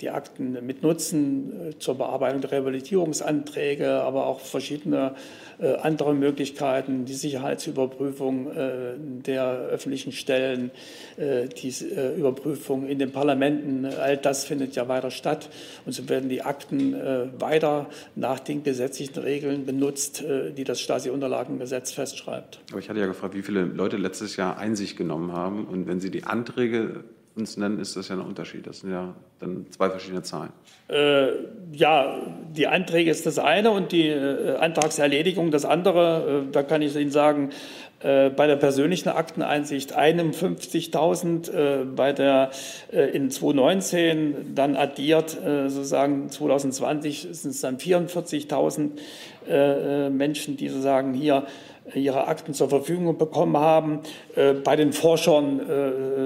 die 0.01 0.11
Akten 0.11 0.65
mit 0.65 0.83
nutzen 0.83 1.69
äh, 1.69 1.79
zur 1.79 1.95
Bearbeitung 1.95 2.41
der 2.41 2.51
Rehabilitierungsanträge, 2.51 4.01
aber 4.01 4.27
auch 4.27 4.39
verschiedene 4.39 5.15
äh, 5.59 5.75
andere 5.75 6.13
Möglichkeiten, 6.13 7.05
die 7.05 7.15
Sicherheitsüberprüfung 7.15 8.51
äh, 8.51 8.93
der 8.97 9.47
öffentlichen 9.47 10.11
Stellen, 10.11 10.71
die 11.17 11.73
Überprüfung 12.17 12.87
in 12.87 12.99
den 12.99 13.11
Parlamenten, 13.11 13.85
all 13.85 14.17
das 14.17 14.45
findet 14.45 14.75
ja 14.75 14.87
weiter 14.87 15.09
statt. 15.09 15.49
Und 15.85 15.93
so 15.93 16.07
werden 16.09 16.29
die 16.29 16.43
Akten 16.43 16.93
weiter 17.39 17.87
nach 18.15 18.39
den 18.39 18.63
gesetzlichen 18.63 19.19
Regeln 19.19 19.65
benutzt, 19.65 20.23
die 20.55 20.63
das 20.63 20.79
Stasi-Unterlagengesetz 20.81 21.91
festschreibt. 21.91 22.59
Aber 22.69 22.79
ich 22.79 22.89
hatte 22.89 22.99
ja 22.99 23.07
gefragt, 23.07 23.35
wie 23.35 23.41
viele 23.41 23.63
Leute 23.63 23.97
letztes 23.97 24.35
Jahr 24.35 24.57
Einsicht 24.57 24.97
genommen 24.97 25.31
haben. 25.31 25.65
Und 25.65 25.87
wenn 25.87 25.99
Sie 25.99 26.11
die 26.11 26.23
Anträge 26.23 27.03
uns 27.37 27.57
nennen, 27.57 27.79
ist 27.79 27.95
das 27.95 28.09
ja 28.09 28.15
ein 28.15 28.21
Unterschied. 28.21 28.67
Das 28.67 28.79
sind 28.79 28.91
ja 28.91 29.13
dann 29.39 29.65
zwei 29.71 29.89
verschiedene 29.89 30.23
Zahlen. 30.23 30.51
Äh, 30.87 31.29
ja, 31.71 32.21
die 32.55 32.67
Anträge 32.67 33.11
ist 33.11 33.25
das 33.25 33.39
eine 33.39 33.71
und 33.71 33.91
die 33.91 34.07
äh, 34.07 34.57
Antragserledigung 34.57 35.51
das 35.51 35.65
andere. 35.65 36.45
Äh, 36.47 36.51
da 36.51 36.63
kann 36.63 36.81
ich 36.81 36.95
Ihnen 36.95 37.11
sagen, 37.11 37.49
äh, 37.99 38.29
bei 38.29 38.45
der 38.45 38.57
persönlichen 38.57 39.09
Akteneinsicht 39.09 39.97
51.000, 39.97 41.51
äh, 41.51 41.83
bei 41.83 42.13
der 42.13 42.51
äh, 42.91 43.09
in 43.09 43.31
2019 43.31 44.53
dann 44.53 44.75
addiert, 44.75 45.31
sozusagen 45.31 46.29
2020 46.29 47.29
sind 47.31 47.51
es 47.51 47.61
dann 47.61 47.77
44.000 47.77 50.09
Menschen, 50.09 50.57
die 50.57 50.67
sozusagen 50.67 51.13
hier 51.13 51.45
ihre 51.93 52.27
Akten 52.27 52.53
zur 52.53 52.69
Verfügung 52.69 53.17
bekommen 53.17 53.57
haben. 53.57 54.01
Äh, 54.35 54.53
bei 54.53 54.75
den 54.75 54.93
Forschern 54.93 55.61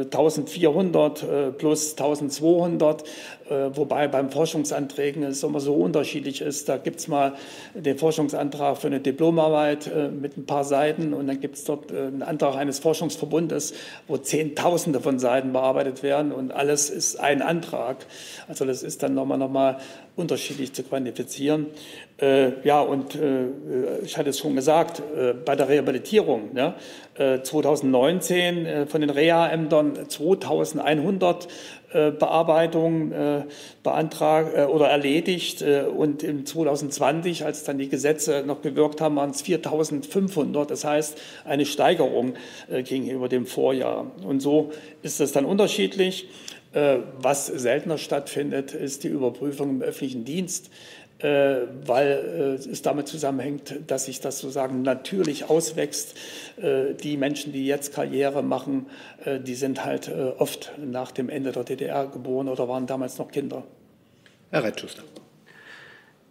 1400 0.06 1.24
äh, 1.24 1.48
äh, 1.48 1.52
plus 1.52 1.92
1200, 1.92 3.04
wobei 3.52 4.08
beim 4.08 4.30
Forschungsanträgen 4.32 5.24
es 5.24 5.44
immer 5.44 5.60
so 5.60 5.74
unterschiedlich 5.74 6.42
ist. 6.42 6.70
Da 6.70 6.78
gibt 6.78 7.00
es 7.00 7.08
mal 7.08 7.34
den 7.74 7.98
Forschungsantrag 7.98 8.78
für 8.78 8.88
eine 8.88 9.00
Diplomarbeit 9.00 9.92
mit 10.20 10.38
ein 10.38 10.46
paar 10.46 10.64
Seiten 10.64 11.14
und 11.14 11.28
dann 11.28 11.40
gibt 11.40 11.56
es 11.56 11.64
dort 11.66 11.92
einen 11.92 12.24
Antrag 12.24 12.56
eines 12.56 12.80
Forschungsverbundes, 12.80 13.74
wo 14.08 14.18
Zehntausende 14.18 15.00
von 15.00 15.20
Seiten 15.20 15.54
bearbeitet 15.54 16.04
werden 16.04 16.32
und 16.32 16.52
alles 16.52 16.90
ist 16.90 17.20
ein 17.20 17.42
Antrag. 17.42 18.06
Also 18.48 18.66
das 18.66 18.84
ist 18.84 19.04
dann 19.04 19.14
nochmal, 19.14 19.38
nochmal 19.38 19.78
unterschiedlich 20.16 20.74
zu 20.74 20.84
quantifizieren. 20.84 21.68
Ja, 22.64 22.82
und 22.82 23.18
ich 24.04 24.18
hatte 24.18 24.30
es 24.30 24.40
schon 24.40 24.56
gesagt, 24.56 25.02
bei 25.46 25.56
der 25.56 25.68
Rehabilitierung. 25.68 26.54
Ne? 26.54 26.76
2019 27.44 28.66
äh, 28.66 28.86
von 28.86 29.02
den 29.02 29.10
Reha-Ämtern 29.10 30.10
2100 30.10 31.48
äh, 31.94 32.12
Bearbeitungen 32.12 33.12
äh, 33.12 33.44
beantragt 33.84 34.70
oder 34.70 34.88
erledigt 34.88 35.62
und 35.62 36.24
in 36.24 36.46
2020, 36.46 37.46
als 37.46 37.64
dann 37.64 37.78
die 37.78 37.90
Gesetze 37.90 38.44
noch 38.46 38.62
gewirkt 38.62 39.02
haben, 39.02 39.16
waren 39.16 39.32
es 39.32 39.42
4500. 39.42 40.70
Das 40.70 40.84
heißt, 40.84 41.20
eine 41.46 41.66
Steigerung 41.66 42.36
gegenüber 42.70 43.28
dem 43.28 43.48
Vorjahr. 43.48 44.12
Und 44.24 44.40
so 44.40 44.72
ist 45.02 45.20
es 45.20 45.32
dann 45.32 45.46
unterschiedlich. 45.46 46.30
Was 46.74 47.48
seltener 47.48 47.98
stattfindet, 47.98 48.74
ist 48.74 49.04
die 49.04 49.08
Überprüfung 49.08 49.72
im 49.72 49.82
öffentlichen 49.82 50.26
Dienst. 50.26 50.70
Äh, 51.22 51.68
weil 51.86 52.58
äh, 52.66 52.70
es 52.70 52.82
damit 52.82 53.08
zusammenhängt, 53.08 53.76
dass 53.88 54.06
sich 54.06 54.22
das 54.22 54.40
sozusagen 54.40 54.82
natürlich 54.82 55.50
auswächst. 55.50 56.16
Äh, 56.58 56.96
die 56.96 57.16
Menschen, 57.16 57.54
die 57.54 57.68
jetzt 57.68 57.94
Karriere 57.94 58.42
machen, 58.44 58.88
die 59.26 59.56
sind 59.56 59.86
halt 59.86 60.12
oft 60.38 60.72
nach 60.84 61.12
dem 61.12 61.30
Ende 61.30 61.52
der 61.52 61.64
DDR 61.64 62.08
geboren 62.08 62.50
oder 62.50 62.68
waren 62.68 62.88
damals 62.88 63.18
noch 63.20 63.30
Kinder. 63.32 63.64
Herr 64.50 64.64
Reitschuster. 64.64 65.04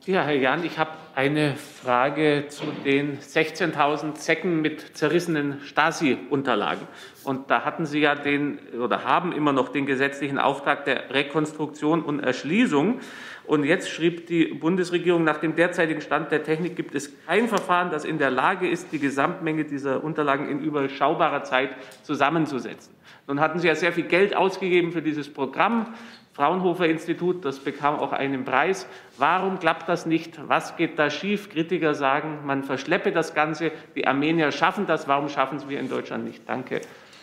Ja, 0.06 0.22
Herr 0.22 0.34
Jahn, 0.34 0.64
ich 0.64 0.78
habe 0.78 0.92
eine 1.14 1.56
Frage 1.56 2.46
zu 2.48 2.64
den 2.86 3.18
16.000 3.18 4.16
Säcken 4.16 4.62
mit 4.62 4.96
zerrissenen 4.96 5.60
Stasi-Unterlagen. 5.60 6.88
Und 7.22 7.50
da 7.50 7.66
hatten 7.66 7.84
Sie 7.84 8.00
ja 8.00 8.14
den 8.14 8.58
oder 8.82 9.04
haben 9.04 9.30
immer 9.32 9.52
noch 9.52 9.68
den 9.68 9.84
gesetzlichen 9.84 10.38
Auftrag 10.38 10.86
der 10.86 11.10
Rekonstruktion 11.10 12.02
und 12.02 12.20
Erschließung. 12.20 13.00
Und 13.46 13.64
jetzt 13.64 13.90
schrieb 13.90 14.26
die 14.26 14.46
Bundesregierung, 14.46 15.22
nach 15.22 15.36
dem 15.36 15.54
derzeitigen 15.54 16.00
Stand 16.00 16.32
der 16.32 16.44
Technik 16.44 16.76
gibt 16.76 16.94
es 16.94 17.12
kein 17.26 17.46
Verfahren, 17.46 17.90
das 17.90 18.06
in 18.06 18.16
der 18.16 18.30
Lage 18.30 18.70
ist, 18.70 18.92
die 18.92 19.00
Gesamtmenge 19.00 19.64
dieser 19.64 20.02
Unterlagen 20.02 20.48
in 20.48 20.60
überschaubarer 20.60 21.44
Zeit 21.44 21.76
zusammenzusetzen. 22.04 22.94
Nun 23.26 23.38
hatten 23.38 23.58
Sie 23.58 23.68
ja 23.68 23.74
sehr 23.74 23.92
viel 23.92 24.04
Geld 24.04 24.34
ausgegeben 24.34 24.92
für 24.92 25.02
dieses 25.02 25.30
Programm. 25.30 25.94
Fraunhofer 26.33 26.87
Institut, 26.87 27.45
das 27.45 27.59
bekam 27.59 27.99
auch 27.99 28.12
einen 28.12 28.45
Preis. 28.45 28.87
Warum 29.19 29.59
klappt 29.59 29.88
das 29.88 30.07
nicht? 30.07 30.38
Was 30.49 30.77
geht 30.77 30.99
da 30.99 31.11
schief? 31.11 31.51
Kritiker 31.51 31.95
sagen, 31.95 32.40
man 32.47 32.62
verschleppe 32.62 33.11
das 33.12 33.35
Ganze. 33.35 33.73
Die 33.97 34.07
Armenier 34.07 34.53
schaffen 34.53 34.87
das. 34.87 35.09
Warum 35.09 35.29
schaffen 35.29 35.59
es 35.59 35.69
wir 35.69 35.81
in 35.81 35.88
Deutschland 35.88 36.25
nicht? 36.25 36.43
Danke. 36.49 36.81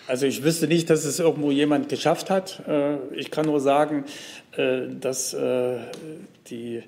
Also 0.07 0.25
ich 0.25 0.43
wüsste 0.43 0.67
nicht, 0.67 0.89
dass 0.89 1.03
es 1.03 1.19
irgendwo 1.19 1.51
jemand 1.51 1.89
geschafft 1.89 2.29
hat. 2.29 2.63
Äh, 2.67 2.97
ich 3.13 3.31
kann 3.31 3.45
nur 3.45 3.59
sagen, 3.59 4.05
äh, 4.55 4.87
dass 4.87 5.33
äh, 5.33 5.79
die 6.49 6.83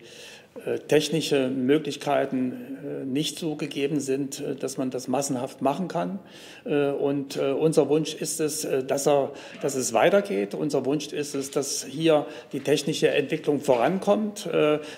technische 0.87 1.49
Möglichkeiten 1.49 2.51
äh, 2.83 3.05
nicht 3.05 3.39
so 3.39 3.55
gegeben 3.55 3.99
sind, 3.99 4.39
äh, 4.39 4.55
dass 4.55 4.77
man 4.77 4.89
das 4.89 5.07
massenhaft 5.07 5.61
machen 5.61 5.87
kann. 5.87 6.19
Und 6.65 7.37
unser 7.37 7.89
Wunsch 7.89 8.13
ist 8.13 8.39
es, 8.39 8.67
dass, 8.85 9.07
er, 9.07 9.31
dass 9.61 9.75
es 9.75 9.93
weitergeht. 9.93 10.53
Unser 10.53 10.85
Wunsch 10.85 11.07
ist 11.07 11.33
es, 11.33 11.51
dass 11.51 11.85
hier 11.85 12.25
die 12.51 12.59
technische 12.59 13.09
Entwicklung 13.09 13.61
vorankommt. 13.61 14.47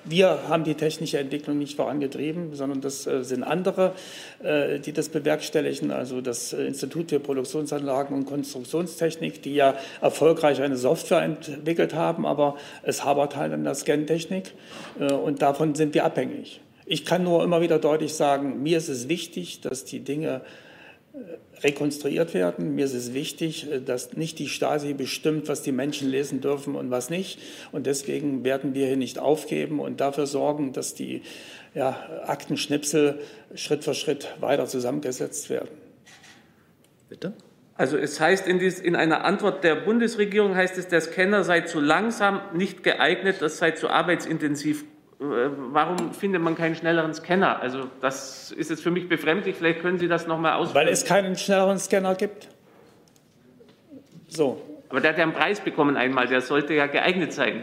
Wir 0.03 0.39
haben 0.49 0.63
die 0.63 0.73
technische 0.73 1.19
Entwicklung 1.19 1.59
nicht 1.59 1.75
vorangetrieben, 1.77 2.55
sondern 2.55 2.81
das 2.81 3.03
sind 3.03 3.43
andere, 3.43 3.93
die 4.43 4.93
das 4.93 5.09
bewerkstelligen. 5.09 5.91
Also 5.91 6.21
das 6.21 6.53
Institut 6.53 7.09
für 7.09 7.19
Produktionsanlagen 7.19 8.15
und 8.15 8.25
Konstruktionstechnik, 8.25 9.41
die 9.43 9.55
ja 9.55 9.75
erfolgreich 10.01 10.61
eine 10.61 10.77
Software 10.77 11.21
entwickelt 11.21 11.93
haben, 11.93 12.25
aber 12.25 12.55
es 12.83 13.05
habert 13.05 13.35
halt 13.35 13.53
an 13.53 13.63
der 13.63 13.75
Scantechnik. 13.75 14.53
Und 14.97 15.41
davon 15.41 15.75
sind 15.75 15.93
wir 15.93 16.05
abhängig. 16.05 16.61
Ich 16.85 17.05
kann 17.05 17.23
nur 17.23 17.43
immer 17.43 17.61
wieder 17.61 17.79
deutlich 17.79 18.13
sagen, 18.13 18.63
mir 18.63 18.77
ist 18.77 18.89
es 18.89 19.07
wichtig, 19.07 19.61
dass 19.61 19.85
die 19.85 19.99
Dinge 19.99 20.41
äh, 20.43 20.70
rekonstruiert 21.61 22.33
werden. 22.33 22.75
Mir 22.75 22.85
ist 22.85 22.93
es 22.93 23.13
wichtig, 23.13 23.71
äh, 23.71 23.81
dass 23.81 24.13
nicht 24.13 24.39
die 24.39 24.47
Stasi 24.47 24.93
bestimmt, 24.93 25.47
was 25.47 25.61
die 25.61 25.71
Menschen 25.71 26.09
lesen 26.09 26.41
dürfen 26.41 26.75
und 26.75 26.91
was 26.91 27.09
nicht. 27.09 27.39
Und 27.71 27.85
deswegen 27.85 28.43
werden 28.43 28.73
wir 28.73 28.87
hier 28.87 28.97
nicht 28.97 29.19
aufgeben 29.19 29.79
und 29.79 30.01
dafür 30.01 30.27
sorgen, 30.27 30.73
dass 30.73 30.93
die 30.93 31.21
ja, 31.73 31.97
Aktenschnipsel 32.25 33.19
Schritt 33.55 33.83
für 33.83 33.93
Schritt 33.93 34.27
weiter 34.39 34.65
zusammengesetzt 34.65 35.49
werden. 35.49 35.69
Bitte? 37.09 37.33
Also 37.75 37.97
es 37.97 38.19
heißt 38.19 38.47
in, 38.47 38.59
dies, 38.59 38.79
in, 38.79 38.95
einer 38.95 39.23
Antwort 39.23 39.63
der 39.63 39.75
Bundesregierung 39.75 40.55
heißt 40.55 40.77
es, 40.77 40.87
der 40.87 41.01
Scanner 41.01 41.43
sei 41.43 41.61
zu 41.61 41.79
langsam, 41.79 42.41
nicht 42.53 42.83
geeignet, 42.83 43.37
das 43.39 43.57
sei 43.57 43.71
zu 43.71 43.89
arbeitsintensiv 43.89 44.85
warum 45.21 46.13
findet 46.13 46.41
man 46.41 46.55
keinen 46.55 46.75
schnelleren 46.75 47.13
Scanner? 47.13 47.61
Also 47.61 47.87
das 48.01 48.51
ist 48.51 48.69
jetzt 48.69 48.81
für 48.81 48.91
mich 48.91 49.07
befremdlich. 49.07 49.55
Vielleicht 49.55 49.81
können 49.81 49.99
Sie 49.99 50.07
das 50.07 50.25
noch 50.25 50.39
mal 50.39 50.55
ausführen. 50.55 50.85
Weil 50.85 50.91
es 50.91 51.05
keinen 51.05 51.35
schnelleren 51.35 51.77
Scanner 51.77 52.15
gibt. 52.15 52.47
So. 54.27 54.61
Aber 54.89 54.99
der 54.99 55.11
hat 55.11 55.17
ja 55.17 55.23
einen 55.23 55.33
Preis 55.33 55.61
bekommen 55.61 55.95
einmal. 55.95 56.27
Der 56.27 56.41
sollte 56.41 56.73
ja 56.73 56.87
geeignet 56.87 57.31
sein. 57.33 57.61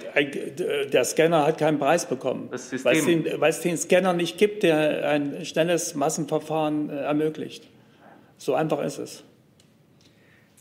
Der 0.93 1.05
Scanner 1.05 1.47
hat 1.47 1.59
keinen 1.59 1.79
Preis 1.79 2.07
bekommen, 2.07 2.49
das 2.51 2.71
System. 2.71 2.91
Weil, 2.91 2.97
es 2.97 3.05
den, 3.05 3.41
weil 3.41 3.51
es 3.51 3.61
den 3.61 3.77
Scanner 3.77 4.13
nicht 4.15 4.39
gibt, 4.39 4.63
der 4.63 5.09
ein 5.09 5.45
schnelles 5.45 5.95
Massenverfahren 5.95 6.89
äh, 6.89 7.03
ermöglicht. 7.03 7.69
So 8.39 8.55
einfach 8.55 8.83
ist 8.83 8.99
es. 8.99 9.25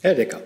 Herr 0.02 0.16
Decker. 0.16 0.42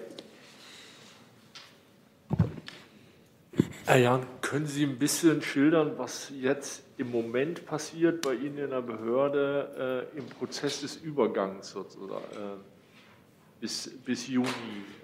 Herr 3.92 4.00
Jan, 4.00 4.26
können 4.40 4.68
Sie 4.68 4.86
ein 4.86 4.98
bisschen 4.98 5.42
schildern, 5.42 5.96
was 5.98 6.32
jetzt 6.40 6.82
im 6.98 7.12
Moment 7.12 7.66
passiert 7.66 8.22
bei 8.22 8.36
Ihnen 8.36 8.58
in 8.58 8.70
der 8.70 8.80
Behörde 8.82 10.08
äh, 10.14 10.18
im 10.18 10.28
Prozess 10.28 10.80
des 10.80 10.96
Übergangs 10.96 11.72
sozusagen 11.72 12.24
äh, 12.32 13.60
bis, 13.60 13.92
bis 14.06 14.30
Juni? 14.30 14.48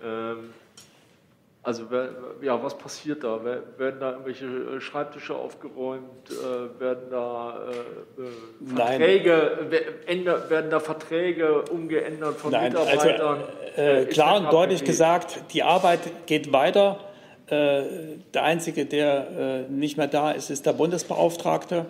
Ähm, 0.01 0.53
Also 1.63 1.83
ja, 2.41 2.63
was 2.63 2.77
passiert 2.77 3.25
da? 3.25 3.43
Werden 3.43 3.99
da 3.99 4.11
irgendwelche 4.11 4.45
äh, 4.45 4.79
Schreibtische 4.79 5.35
aufgeräumt? 5.35 6.29
Äh, 6.29 6.79
werden 6.79 7.09
da 7.11 7.59
äh, 7.69 8.73
Verträge, 8.73 9.67
änder, 10.05 10.49
werden 10.49 10.71
da 10.71 10.79
Verträge 10.79 11.63
umgeändert 11.63 12.37
von 12.37 12.51
Nein, 12.51 12.73
also, 12.73 12.89
Mitarbeitern? 12.89 13.43
Also, 13.75 14.09
klar 14.11 14.37
und 14.37 14.53
deutlich 14.53 14.85
gesagt, 14.85 15.41
die 15.51 15.63
Arbeit 15.63 15.99
geht 16.25 16.53
weiter. 16.53 17.01
Äh, 17.47 17.83
der 18.33 18.43
Einzige, 18.43 18.85
der 18.85 19.65
äh, 19.69 19.71
nicht 19.71 19.97
mehr 19.97 20.07
da 20.07 20.31
ist, 20.31 20.49
ist 20.49 20.65
der 20.65 20.73
Bundesbeauftragte. 20.73 21.85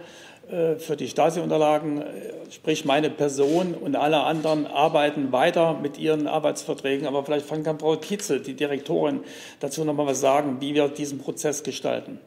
Äh, 0.50 0.76
für 0.76 0.96
die 0.96 1.08
Stasi-Unterlagen, 1.08 2.04
sprich 2.52 2.86
meine 2.86 3.10
Person 3.10 3.74
und 3.74 3.96
alle 3.96 4.22
anderen 4.22 4.65
arbeiten 4.65 5.32
weiter 5.32 5.74
mit 5.74 5.98
ihren 5.98 6.28
Arbeitsverträgen. 6.28 7.08
Aber 7.08 7.26
vielleicht 7.26 7.50
kann 7.50 7.80
Frau 7.80 7.96
Tietze, 7.96 8.39
die 8.39 8.54
Direktorin, 8.54 9.22
dazu 9.60 9.84
noch 9.84 9.93
mal 9.93 10.06
was 10.06 10.22
sagen, 10.22 10.58
wie 10.62 10.74
wir 10.74 10.88
diesen 10.89 11.17
Prozess 11.17 11.63
gestalten. 11.63 12.20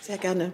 Sehr 0.00 0.18
gerne. 0.18 0.52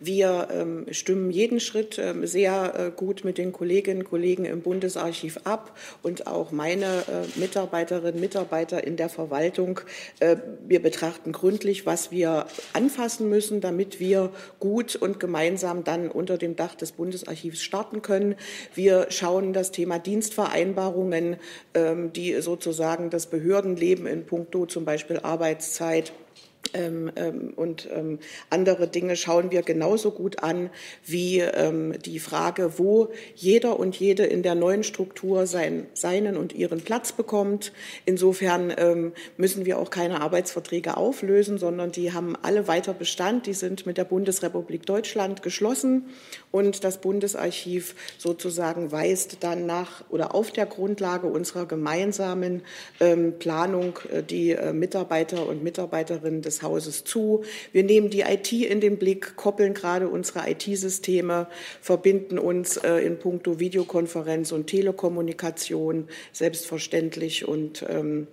Wir 0.00 0.48
ähm, 0.50 0.86
stimmen 0.90 1.30
jeden 1.30 1.60
Schritt 1.60 1.98
ähm, 1.98 2.26
sehr 2.26 2.74
äh, 2.74 2.90
gut 2.90 3.22
mit 3.22 3.36
den 3.36 3.52
Kolleginnen 3.52 4.00
und 4.00 4.08
Kollegen 4.08 4.46
im 4.46 4.62
Bundesarchiv 4.62 5.40
ab 5.44 5.76
und 6.02 6.26
auch 6.26 6.52
meine 6.52 6.86
äh, 6.86 7.38
Mitarbeiterinnen 7.38 8.14
und 8.14 8.20
Mitarbeiter 8.20 8.82
in 8.82 8.96
der 8.96 9.10
Verwaltung. 9.10 9.80
Äh, 10.20 10.36
wir 10.66 10.80
betrachten 10.80 11.32
gründlich, 11.32 11.84
was 11.84 12.10
wir 12.10 12.46
anfassen 12.72 13.28
müssen, 13.28 13.60
damit 13.60 14.00
wir 14.00 14.32
gut 14.58 14.96
und 14.96 15.20
gemeinsam 15.20 15.84
dann 15.84 16.10
unter 16.10 16.38
dem 16.38 16.56
Dach 16.56 16.74
des 16.74 16.92
Bundesarchivs 16.92 17.62
starten 17.62 18.00
können. 18.00 18.36
Wir 18.74 19.06
schauen 19.10 19.52
das 19.52 19.70
Thema 19.70 19.98
Dienstvereinbarungen, 19.98 21.36
ähm, 21.74 22.12
die 22.14 22.40
sozusagen 22.40 23.10
das 23.10 23.26
Behördenleben 23.26 24.06
in 24.06 24.24
puncto 24.24 24.64
zum 24.64 24.86
Beispiel 24.86 25.18
Arbeitszeit 25.18 26.12
ähm, 26.74 27.10
ähm, 27.16 27.52
und 27.56 27.88
ähm, 27.92 28.18
andere 28.50 28.88
Dinge 28.88 29.16
schauen 29.16 29.50
wir 29.50 29.62
genauso 29.62 30.10
gut 30.10 30.42
an 30.42 30.70
wie 31.04 31.40
ähm, 31.40 31.94
die 32.04 32.18
Frage, 32.18 32.78
wo 32.78 33.08
jeder 33.34 33.78
und 33.78 33.96
jede 33.96 34.24
in 34.24 34.42
der 34.42 34.54
neuen 34.54 34.82
Struktur 34.82 35.46
sein, 35.46 35.86
seinen 35.94 36.36
und 36.36 36.54
ihren 36.54 36.80
Platz 36.80 37.12
bekommt. 37.12 37.72
Insofern 38.04 38.72
ähm, 38.76 39.12
müssen 39.36 39.64
wir 39.66 39.78
auch 39.78 39.90
keine 39.90 40.20
Arbeitsverträge 40.20 40.96
auflösen, 40.96 41.58
sondern 41.58 41.92
die 41.92 42.12
haben 42.12 42.36
alle 42.42 42.68
weiter 42.68 42.94
Bestand. 42.94 43.46
Die 43.46 43.54
sind 43.54 43.86
mit 43.86 43.98
der 43.98 44.04
Bundesrepublik 44.04 44.86
Deutschland 44.86 45.42
geschlossen 45.42 46.06
und 46.50 46.84
das 46.84 47.00
Bundesarchiv 47.00 47.94
sozusagen 48.18 48.92
weist 48.92 49.38
dann 49.40 49.66
nach 49.66 50.04
oder 50.10 50.34
auf 50.34 50.50
der 50.50 50.66
Grundlage 50.66 51.26
unserer 51.26 51.66
gemeinsamen 51.66 52.62
ähm, 53.00 53.38
Planung 53.38 53.98
äh, 54.12 54.22
die 54.22 54.52
äh, 54.52 54.72
Mitarbeiter 54.72 55.46
und 55.46 55.62
Mitarbeiterinnen 55.62 56.42
des 56.42 56.59
Hauses 56.62 57.04
zu. 57.04 57.44
Wir 57.72 57.84
nehmen 57.84 58.10
die 58.10 58.20
IT 58.20 58.52
in 58.52 58.80
den 58.80 58.98
Blick, 58.98 59.36
koppeln 59.36 59.74
gerade 59.74 60.08
unsere 60.08 60.50
IT-Systeme, 60.50 61.46
verbinden 61.80 62.38
uns 62.38 62.76
äh, 62.76 62.98
in 62.98 63.18
puncto 63.18 63.58
Videokonferenz 63.58 64.52
und 64.52 64.66
Telekommunikation 64.66 66.08
selbstverständlich 66.32 67.46
und 67.46 67.84
ähm, 67.88 68.26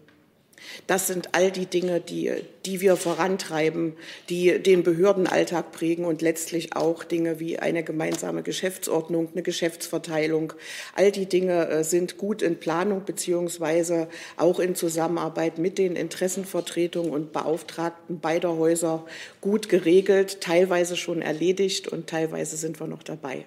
das 0.87 1.07
sind 1.07 1.29
all 1.33 1.51
die 1.51 1.65
Dinge, 1.65 1.99
die, 1.99 2.31
die 2.65 2.81
wir 2.81 2.95
vorantreiben, 2.95 3.93
die 4.29 4.59
den 4.59 4.83
Behördenalltag 4.83 5.71
prägen 5.71 6.05
und 6.05 6.21
letztlich 6.21 6.75
auch 6.75 7.03
Dinge 7.03 7.39
wie 7.39 7.59
eine 7.59 7.83
gemeinsame 7.83 8.43
Geschäftsordnung, 8.43 9.29
eine 9.33 9.43
Geschäftsverteilung. 9.43 10.53
All 10.95 11.11
die 11.11 11.25
Dinge 11.25 11.67
äh, 11.67 11.83
sind 11.83 12.17
gut 12.17 12.41
in 12.41 12.59
Planung 12.59 13.05
beziehungsweise 13.05 14.07
auch 14.37 14.59
in 14.59 14.75
Zusammenarbeit 14.75 15.57
mit 15.57 15.77
den 15.77 15.95
Interessenvertretungen 15.95 17.11
und 17.11 17.33
Beauftragten 17.33 18.19
beider 18.19 18.57
Häuser 18.57 19.05
gut 19.41 19.69
geregelt, 19.69 20.41
teilweise 20.41 20.95
schon 20.95 21.21
erledigt 21.21 21.87
und 21.87 22.07
teilweise 22.07 22.57
sind 22.57 22.79
wir 22.79 22.87
noch 22.87 23.03
dabei. 23.03 23.45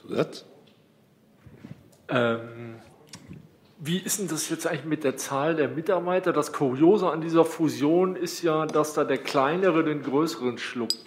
Zusatz? 0.00 0.44
Ähm 2.08 2.82
wie 3.84 3.98
ist 3.98 4.20
denn 4.20 4.28
das 4.28 4.48
jetzt 4.48 4.64
eigentlich 4.68 4.84
mit 4.84 5.02
der 5.02 5.16
Zahl 5.16 5.56
der 5.56 5.66
Mitarbeiter? 5.66 6.32
Das 6.32 6.52
Kuriose 6.52 7.10
an 7.10 7.20
dieser 7.20 7.44
Fusion 7.44 8.14
ist 8.14 8.40
ja, 8.42 8.64
dass 8.64 8.94
da 8.94 9.02
der 9.02 9.18
Kleinere 9.18 9.82
den 9.82 10.04
Größeren 10.04 10.56
schluckt. 10.58 11.04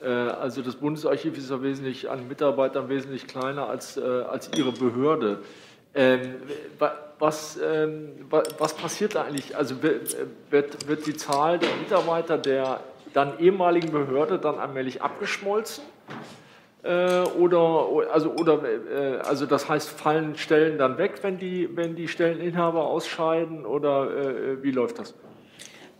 Äh, 0.00 0.06
also 0.06 0.62
das 0.62 0.76
Bundesarchiv 0.76 1.36
ist 1.36 1.50
ja 1.50 1.60
wesentlich 1.60 2.08
an 2.08 2.28
Mitarbeitern 2.28 2.88
wesentlich 2.88 3.26
kleiner 3.26 3.68
als, 3.68 3.96
äh, 3.96 4.00
als 4.02 4.48
Ihre 4.56 4.70
Behörde. 4.70 5.40
Ähm, 5.92 6.36
was, 7.18 7.58
ähm, 7.60 8.10
was 8.30 8.74
passiert 8.74 9.16
da 9.16 9.22
eigentlich? 9.22 9.56
Also 9.56 9.82
wird, 9.82 10.86
wird 10.86 11.06
die 11.06 11.16
Zahl 11.16 11.58
der 11.58 11.70
Mitarbeiter 11.82 12.38
der 12.38 12.78
dann 13.12 13.40
ehemaligen 13.40 13.90
Behörde 13.90 14.38
dann 14.38 14.60
allmählich 14.60 15.02
abgeschmolzen? 15.02 15.82
Äh, 16.84 17.22
oder, 17.38 17.88
also, 18.12 18.30
oder, 18.32 18.60
äh, 18.62 19.16
also 19.20 19.46
das 19.46 19.68
heißt, 19.68 19.88
fallen 19.88 20.36
Stellen 20.36 20.76
dann 20.76 20.98
weg, 20.98 21.20
wenn 21.22 21.38
die, 21.38 21.74
wenn 21.74 21.96
die 21.96 22.08
Stelleninhaber 22.08 22.86
ausscheiden 22.86 23.64
oder 23.64 24.10
äh, 24.10 24.62
wie 24.62 24.70
läuft 24.70 24.98
das? 24.98 25.14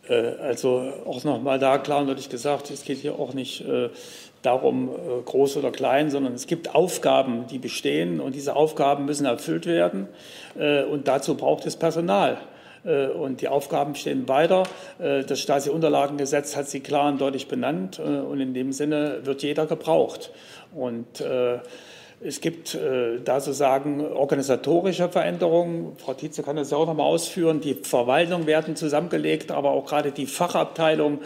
Also 0.07 0.93
auch 1.07 1.25
nochmal 1.25 1.59
da 1.59 1.79
klar 1.79 2.03
und 2.03 2.09
deutlich 2.09 2.29
gesagt, 2.29 2.71
es 2.71 2.85
geht 2.85 2.99
hier 2.99 3.19
auch 3.19 3.33
nicht 3.33 3.65
darum, 4.43 4.91
groß 5.25 5.57
oder 5.57 5.71
klein, 5.71 6.11
sondern 6.11 6.35
es 6.35 6.47
gibt 6.47 6.75
Aufgaben, 6.75 7.47
die 7.47 7.59
bestehen 7.59 8.21
und 8.21 8.35
diese 8.35 8.55
Aufgaben 8.55 9.07
müssen 9.07 9.25
erfüllt 9.25 9.65
werden 9.65 10.09
und 10.91 11.09
dazu 11.09 11.39
braucht 11.39 11.65
es 11.65 11.77
Personal. 11.77 12.37
Äh, 12.85 13.07
und 13.09 13.41
die 13.41 13.49
Aufgaben 13.49 13.95
stehen 13.95 14.29
weiter. 14.29 14.65
Äh, 14.99 15.25
das 15.25 15.41
Stasi-Unterlagengesetz 15.41 16.57
hat 16.57 16.69
sie 16.69 16.81
klar 16.81 17.09
und 17.09 17.21
deutlich 17.21 17.49
benannt 17.49 17.99
äh, 17.99 18.03
und 18.03 18.41
in 18.41 18.55
dem 18.55 18.73
Sinne 18.73 19.21
wird 19.25 19.43
jeder 19.43 19.67
gebraucht. 19.67 20.31
Und 20.75 21.23
es 22.21 22.41
gibt 22.41 22.77
da 23.25 23.41
sozusagen 23.41 24.01
organisatorische 24.01 25.09
Veränderungen. 25.09 25.93
Frau 25.99 26.15
Tietze 26.15 26.43
kann 26.43 26.57
das 26.57 26.73
ja 26.73 26.79
auch 26.79 26.87
noch 26.87 26.95
mal 26.95 27.05
ausführen. 27.05 27.61
Die 27.61 27.75
Verwaltungen 27.75 28.49
werden 28.49 28.75
zusammengelegt, 28.75 29.53
aber 29.53 29.71
auch 29.71 29.87
gerade 29.87 30.11
die 30.11 30.27
Fachabteilung 30.27 31.21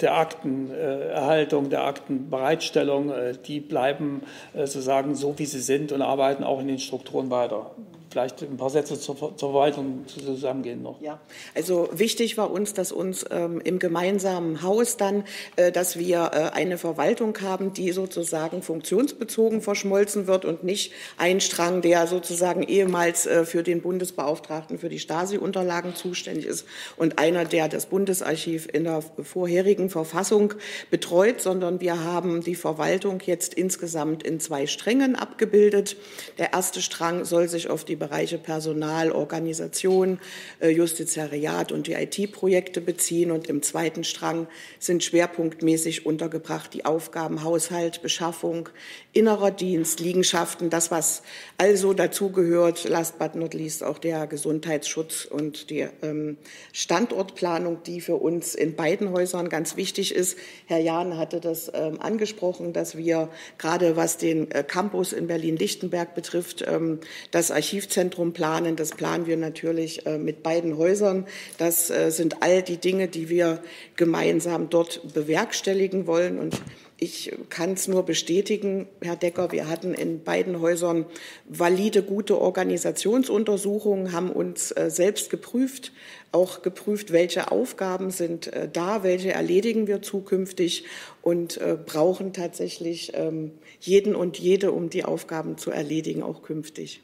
der 0.00 0.16
Aktenerhaltung, 0.16 1.70
der 1.70 1.84
Aktenbereitstellung, 1.84 3.12
die 3.46 3.60
bleiben 3.60 4.22
sozusagen 4.54 5.14
so, 5.14 5.38
wie 5.38 5.46
sie 5.46 5.60
sind 5.60 5.92
und 5.92 6.02
arbeiten 6.02 6.42
auch 6.42 6.60
in 6.60 6.66
den 6.66 6.80
Strukturen 6.80 7.30
weiter 7.30 7.70
vielleicht 8.12 8.42
ein 8.42 8.56
paar 8.56 8.70
Sätze 8.70 9.00
zur, 9.00 9.16
zur 9.16 9.36
Verwaltung 9.36 10.04
zusammengehen 10.06 10.82
noch. 10.82 11.00
Ja, 11.00 11.18
also 11.54 11.88
wichtig 11.92 12.36
war 12.36 12.50
uns, 12.50 12.74
dass 12.74 12.92
uns 12.92 13.24
ähm, 13.30 13.60
im 13.64 13.78
gemeinsamen 13.78 14.62
Haus 14.62 14.96
dann, 14.96 15.24
äh, 15.56 15.72
dass 15.72 15.98
wir 15.98 16.30
äh, 16.32 16.56
eine 16.56 16.78
Verwaltung 16.78 17.36
haben, 17.40 17.72
die 17.72 17.90
sozusagen 17.92 18.62
funktionsbezogen 18.62 19.62
verschmolzen 19.62 20.26
wird 20.26 20.44
und 20.44 20.62
nicht 20.62 20.92
ein 21.16 21.40
Strang, 21.40 21.80
der 21.80 22.06
sozusagen 22.06 22.62
ehemals 22.62 23.26
äh, 23.26 23.44
für 23.46 23.62
den 23.62 23.80
Bundesbeauftragten 23.80 24.78
für 24.78 24.90
die 24.90 24.98
Stasi-Unterlagen 24.98 25.94
zuständig 25.94 26.46
ist 26.46 26.66
und 26.96 27.18
einer, 27.18 27.46
der 27.46 27.68
das 27.68 27.86
Bundesarchiv 27.86 28.68
in 28.72 28.84
der 28.84 29.02
vorherigen 29.22 29.88
Verfassung 29.88 30.54
betreut, 30.90 31.40
sondern 31.40 31.80
wir 31.80 32.04
haben 32.04 32.42
die 32.42 32.54
Verwaltung 32.54 33.20
jetzt 33.24 33.54
insgesamt 33.54 34.22
in 34.22 34.38
zwei 34.38 34.66
Strängen 34.66 35.16
abgebildet. 35.16 35.96
Der 36.36 36.52
erste 36.52 36.82
Strang 36.82 37.24
soll 37.24 37.48
sich 37.48 37.70
auf 37.70 37.84
die 37.84 38.01
Bereiche 38.02 38.36
Personal, 38.36 39.12
Organisation, 39.12 40.18
äh, 40.58 40.70
Justiziariat 40.70 41.70
und 41.70 41.86
die 41.86 41.92
IT-Projekte 41.92 42.80
beziehen. 42.80 43.30
Und 43.30 43.48
im 43.48 43.62
zweiten 43.62 44.02
Strang 44.02 44.48
sind 44.80 45.04
schwerpunktmäßig 45.04 46.04
untergebracht 46.04 46.74
die 46.74 46.84
Aufgaben 46.84 47.44
Haushalt, 47.44 48.02
Beschaffung, 48.02 48.70
innerer 49.12 49.52
Dienst, 49.52 50.00
Liegenschaften, 50.00 50.68
das, 50.68 50.90
was 50.90 51.22
also 51.58 51.92
dazugehört, 51.92 52.88
last 52.88 53.20
but 53.20 53.36
not 53.36 53.54
least 53.54 53.84
auch 53.84 53.98
der 53.98 54.26
Gesundheitsschutz 54.26 55.24
und 55.24 55.70
die 55.70 55.86
ähm, 56.02 56.38
Standortplanung, 56.72 57.84
die 57.84 58.00
für 58.00 58.16
uns 58.16 58.56
in 58.56 58.74
beiden 58.74 59.12
Häusern 59.12 59.48
ganz 59.48 59.76
wichtig 59.76 60.12
ist. 60.12 60.36
Herr 60.66 60.80
Jahn 60.80 61.18
hatte 61.18 61.38
das 61.38 61.70
ähm, 61.72 62.00
angesprochen, 62.00 62.72
dass 62.72 62.96
wir 62.96 63.28
gerade 63.58 63.94
was 63.94 64.16
den 64.16 64.50
äh, 64.50 64.64
Campus 64.64 65.12
in 65.12 65.28
Berlin-Lichtenberg 65.28 66.16
betrifft, 66.16 66.64
ähm, 66.66 66.98
das 67.30 67.52
Archiv 67.52 67.91
Impfzentrum 67.92 68.32
planen. 68.32 68.74
Das 68.74 68.92
planen 68.92 69.26
wir 69.26 69.36
natürlich 69.36 70.06
äh, 70.06 70.16
mit 70.16 70.42
beiden 70.42 70.78
Häusern. 70.78 71.26
Das 71.58 71.90
äh, 71.90 72.10
sind 72.10 72.42
all 72.42 72.62
die 72.62 72.78
Dinge, 72.78 73.06
die 73.06 73.28
wir 73.28 73.62
gemeinsam 73.96 74.70
dort 74.70 75.12
bewerkstelligen 75.12 76.06
wollen. 76.06 76.38
Und 76.38 76.62
ich 76.96 77.34
kann 77.50 77.74
es 77.74 77.88
nur 77.88 78.04
bestätigen, 78.04 78.88
Herr 79.02 79.16
Decker, 79.16 79.52
wir 79.52 79.68
hatten 79.68 79.92
in 79.92 80.24
beiden 80.24 80.62
Häusern 80.62 81.04
valide, 81.46 82.02
gute 82.02 82.40
Organisationsuntersuchungen, 82.40 84.12
haben 84.12 84.30
uns 84.30 84.70
äh, 84.70 84.88
selbst 84.88 85.28
geprüft, 85.28 85.92
auch 86.30 86.62
geprüft, 86.62 87.12
welche 87.12 87.52
Aufgaben 87.52 88.10
sind 88.10 88.50
da, 88.72 89.02
welche 89.02 89.32
erledigen 89.32 89.86
wir 89.86 90.00
zukünftig 90.00 90.86
und 91.20 91.60
brauchen 91.84 92.32
tatsächlich 92.32 93.12
ähm, 93.14 93.50
jeden 93.80 94.14
und 94.14 94.38
jede, 94.38 94.72
um 94.72 94.88
die 94.88 95.04
Aufgaben 95.04 95.58
zu 95.58 95.70
erledigen, 95.70 96.22
auch 96.22 96.40
künftig. 96.42 97.02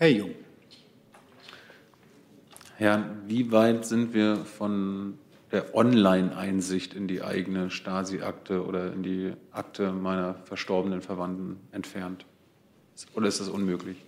Herr 0.00 0.08
Jung. 0.08 0.34
Herr, 2.76 3.04
wie 3.26 3.52
weit 3.52 3.84
sind 3.84 4.14
wir 4.14 4.46
von 4.46 5.18
der 5.52 5.74
Online-Einsicht 5.74 6.94
in 6.94 7.06
die 7.06 7.20
eigene 7.20 7.68
Stasi-Akte 7.68 8.64
oder 8.64 8.94
in 8.94 9.02
die 9.02 9.34
Akte 9.50 9.92
meiner 9.92 10.36
verstorbenen 10.44 11.02
Verwandten 11.02 11.60
entfernt? 11.70 12.24
Oder 13.12 13.28
ist 13.28 13.40
das 13.40 13.50
unmöglich? 13.50 13.98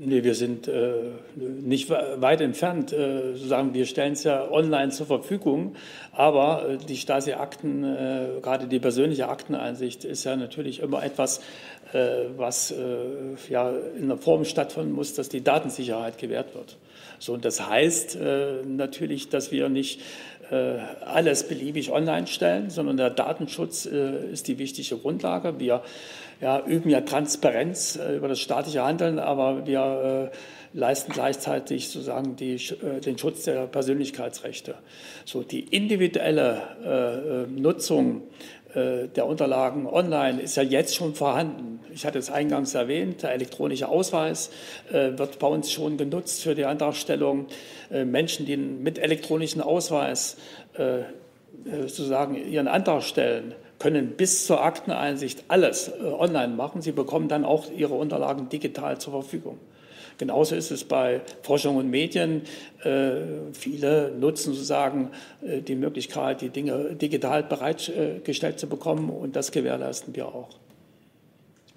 Nee, 0.00 0.22
wir 0.22 0.36
sind 0.36 0.68
äh, 0.68 0.92
nicht 1.34 1.90
weit 1.90 2.40
entfernt. 2.40 2.92
Äh, 2.92 3.34
sagen 3.34 3.74
wir 3.74 3.84
stellen 3.84 4.12
es 4.12 4.22
ja 4.22 4.48
online 4.48 4.92
zur 4.92 5.06
Verfügung, 5.06 5.74
aber 6.12 6.68
äh, 6.68 6.76
die 6.76 6.96
Stasi-Akten, 6.96 7.82
äh, 7.82 8.26
gerade 8.40 8.68
die 8.68 8.78
persönliche 8.78 9.28
Akteneinsicht, 9.28 10.04
ist 10.04 10.22
ja 10.22 10.36
natürlich 10.36 10.78
immer 10.78 11.02
etwas, 11.02 11.40
äh, 11.92 12.26
was 12.36 12.70
äh, 12.70 12.76
ja 13.50 13.72
in 13.98 14.06
der 14.06 14.18
Form 14.18 14.44
stattfinden 14.44 14.92
muss, 14.92 15.14
dass 15.14 15.30
die 15.30 15.42
Datensicherheit 15.42 16.16
gewährt 16.16 16.54
wird. 16.54 16.76
So, 17.18 17.32
und 17.32 17.44
das 17.44 17.68
heißt 17.68 18.16
natürlich, 18.64 19.28
dass 19.28 19.50
wir 19.50 19.68
nicht 19.68 20.00
alles 21.04 21.48
beliebig 21.48 21.90
online 21.90 22.28
stellen, 22.28 22.70
sondern 22.70 22.96
der 22.96 23.10
Datenschutz 23.10 23.86
ist 23.86 24.46
die 24.46 24.58
wichtige 24.58 24.96
Grundlage. 24.96 25.58
Wir 25.58 25.82
ja, 26.40 26.64
üben 26.64 26.90
ja 26.90 27.00
Transparenz 27.00 27.96
äh, 27.96 28.16
über 28.16 28.28
das 28.28 28.40
staatliche 28.40 28.84
Handeln, 28.84 29.18
aber 29.18 29.66
wir 29.66 30.30
äh, 30.32 30.36
leisten 30.72 31.12
gleichzeitig 31.12 31.88
sozusagen 31.88 32.36
die, 32.36 32.54
äh, 32.54 33.00
den 33.00 33.18
Schutz 33.18 33.44
der 33.44 33.66
Persönlichkeitsrechte. 33.66 34.76
So 35.24 35.42
die 35.42 35.60
individuelle 35.60 37.46
äh, 37.48 37.50
Nutzung 37.50 38.22
äh, 38.74 39.08
der 39.08 39.26
Unterlagen 39.26 39.86
online 39.86 40.40
ist 40.40 40.56
ja 40.56 40.62
jetzt 40.62 40.94
schon 40.94 41.14
vorhanden. 41.14 41.80
Ich 41.92 42.06
hatte 42.06 42.18
es 42.18 42.30
eingangs 42.30 42.74
erwähnt, 42.74 43.22
der 43.22 43.32
elektronische 43.32 43.88
Ausweis 43.88 44.50
äh, 44.92 45.18
wird 45.18 45.38
bei 45.38 45.48
uns 45.48 45.72
schon 45.72 45.96
genutzt 45.96 46.42
für 46.42 46.54
die 46.54 46.64
Antragstellung. 46.64 47.46
Menschen, 47.90 48.44
die 48.44 48.58
mit 48.58 48.98
elektronischem 48.98 49.62
Ausweis 49.62 50.36
sozusagen 51.64 52.34
ihren 52.34 52.68
Antrag 52.68 53.02
stellen, 53.02 53.54
können 53.78 54.16
bis 54.16 54.46
zur 54.46 54.62
Akteneinsicht 54.62 55.44
alles 55.48 55.88
äh, 55.88 56.04
online 56.04 56.54
machen. 56.54 56.82
Sie 56.82 56.92
bekommen 56.92 57.28
dann 57.28 57.44
auch 57.44 57.70
ihre 57.70 57.94
Unterlagen 57.94 58.48
digital 58.48 58.98
zur 58.98 59.12
Verfügung. 59.12 59.58
Genauso 60.18 60.56
ist 60.56 60.72
es 60.72 60.82
bei 60.82 61.20
Forschung 61.42 61.76
und 61.76 61.90
Medien. 61.90 62.42
Äh, 62.82 63.52
viele 63.52 64.10
nutzen 64.18 64.52
sozusagen 64.52 65.10
äh, 65.42 65.60
die 65.62 65.76
Möglichkeit, 65.76 66.40
die 66.40 66.50
Dinge 66.50 66.96
digital 66.96 67.44
bereitgestellt 67.44 68.58
zu 68.58 68.66
bekommen 68.66 69.10
und 69.10 69.36
das 69.36 69.52
gewährleisten 69.52 70.14
wir 70.16 70.26
auch. 70.26 70.48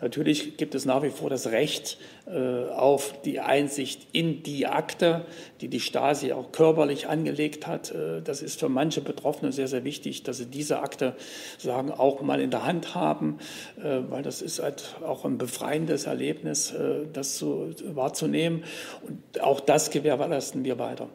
Natürlich 0.01 0.57
gibt 0.57 0.73
es 0.73 0.85
nach 0.85 1.03
wie 1.03 1.11
vor 1.11 1.29
das 1.29 1.47
Recht 1.47 1.97
äh, 2.25 2.69
auf 2.71 3.21
die 3.21 3.39
Einsicht 3.39 4.07
in 4.11 4.41
die 4.41 4.65
Akte, 4.65 5.25
die 5.61 5.67
die 5.67 5.79
Stasi 5.79 6.33
auch 6.33 6.51
körperlich 6.51 7.07
angelegt 7.07 7.67
hat. 7.67 7.91
Äh, 7.91 8.21
das 8.23 8.41
ist 8.41 8.59
für 8.59 8.69
manche 8.69 9.01
Betroffene 9.01 9.51
sehr, 9.51 9.67
sehr 9.67 9.83
wichtig, 9.83 10.23
dass 10.23 10.37
sie 10.37 10.47
diese 10.47 10.79
Akte 10.79 11.15
sagen, 11.59 11.91
auch 11.91 12.21
mal 12.21 12.41
in 12.41 12.49
der 12.49 12.65
Hand 12.65 12.95
haben, 12.95 13.37
äh, 13.77 13.99
weil 14.09 14.23
das 14.23 14.41
ist 14.41 14.61
halt 14.61 14.95
auch 15.05 15.23
ein 15.23 15.37
befreiendes 15.37 16.05
Erlebnis, 16.05 16.71
äh, 16.71 17.05
das 17.13 17.37
so 17.37 17.69
wahrzunehmen. 17.83 18.63
Und 19.07 19.41
auch 19.41 19.59
das 19.59 19.91
gewährleisten 19.91 20.63
wir 20.63 20.79
weiter. 20.79 21.09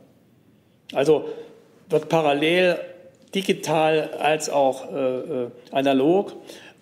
Also 0.93 1.29
wird 1.89 2.09
parallel 2.09 2.79
digital 3.35 4.11
als 4.19 4.49
auch 4.49 4.93
äh, 4.93 5.19
äh, 5.19 5.51
analog 5.71 6.33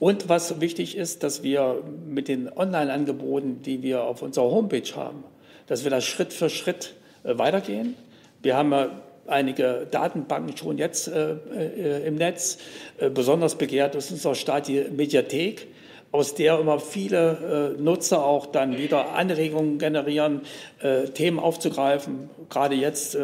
und 0.04 0.28
was 0.28 0.60
wichtig 0.60 0.98
ist, 0.98 1.22
dass 1.22 1.42
wir 1.42 1.82
mit 2.06 2.28
den 2.28 2.52
Online-Angeboten, 2.54 3.62
die 3.62 3.82
wir 3.82 4.04
auf 4.04 4.20
unserer 4.20 4.50
Homepage 4.50 4.94
haben, 4.94 5.24
dass 5.66 5.82
wir 5.82 5.90
da 5.90 6.02
Schritt 6.02 6.34
für 6.34 6.50
Schritt 6.50 6.94
äh, 7.22 7.38
weitergehen. 7.38 7.94
Wir 8.42 8.54
haben 8.54 8.72
ja 8.72 8.90
einige 9.26 9.86
Datenbanken 9.90 10.58
schon 10.58 10.76
jetzt 10.76 11.08
äh, 11.08 11.36
äh, 11.56 12.06
im 12.06 12.16
Netz. 12.16 12.58
Besonders 13.14 13.54
begehrt 13.54 13.94
ist 13.94 14.10
unser 14.10 14.34
Staat 14.34 14.68
die 14.68 14.84
Mediathek, 14.94 15.68
aus 16.12 16.34
der 16.34 16.58
immer 16.58 16.80
viele 16.80 17.74
Nutzer 17.78 18.26
auch 18.26 18.44
dann 18.44 18.76
wieder 18.76 19.14
Anregungen 19.14 19.78
generieren, 19.78 20.42
Themen 21.14 21.38
aufzugreifen. 21.40 22.28
Gerade 22.50 22.74
jetzt 22.74 23.18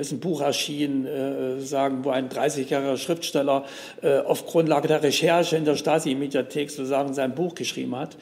ist 0.00 0.12
ein 0.12 0.20
Buch 0.20 0.40
erschienen, 0.40 1.06
äh, 1.06 1.60
sagen, 1.60 2.04
wo 2.04 2.10
ein 2.10 2.28
30-jähriger 2.28 2.96
Schriftsteller 2.96 3.64
äh, 4.02 4.18
auf 4.20 4.46
Grundlage 4.46 4.88
der 4.88 5.02
Recherche 5.02 5.56
in 5.56 5.64
der 5.64 5.76
Stasi-Mediathek 5.76 6.70
sozusagen 6.70 7.12
sein 7.12 7.34
Buch 7.34 7.54
geschrieben 7.54 7.96
hat. 7.96 8.16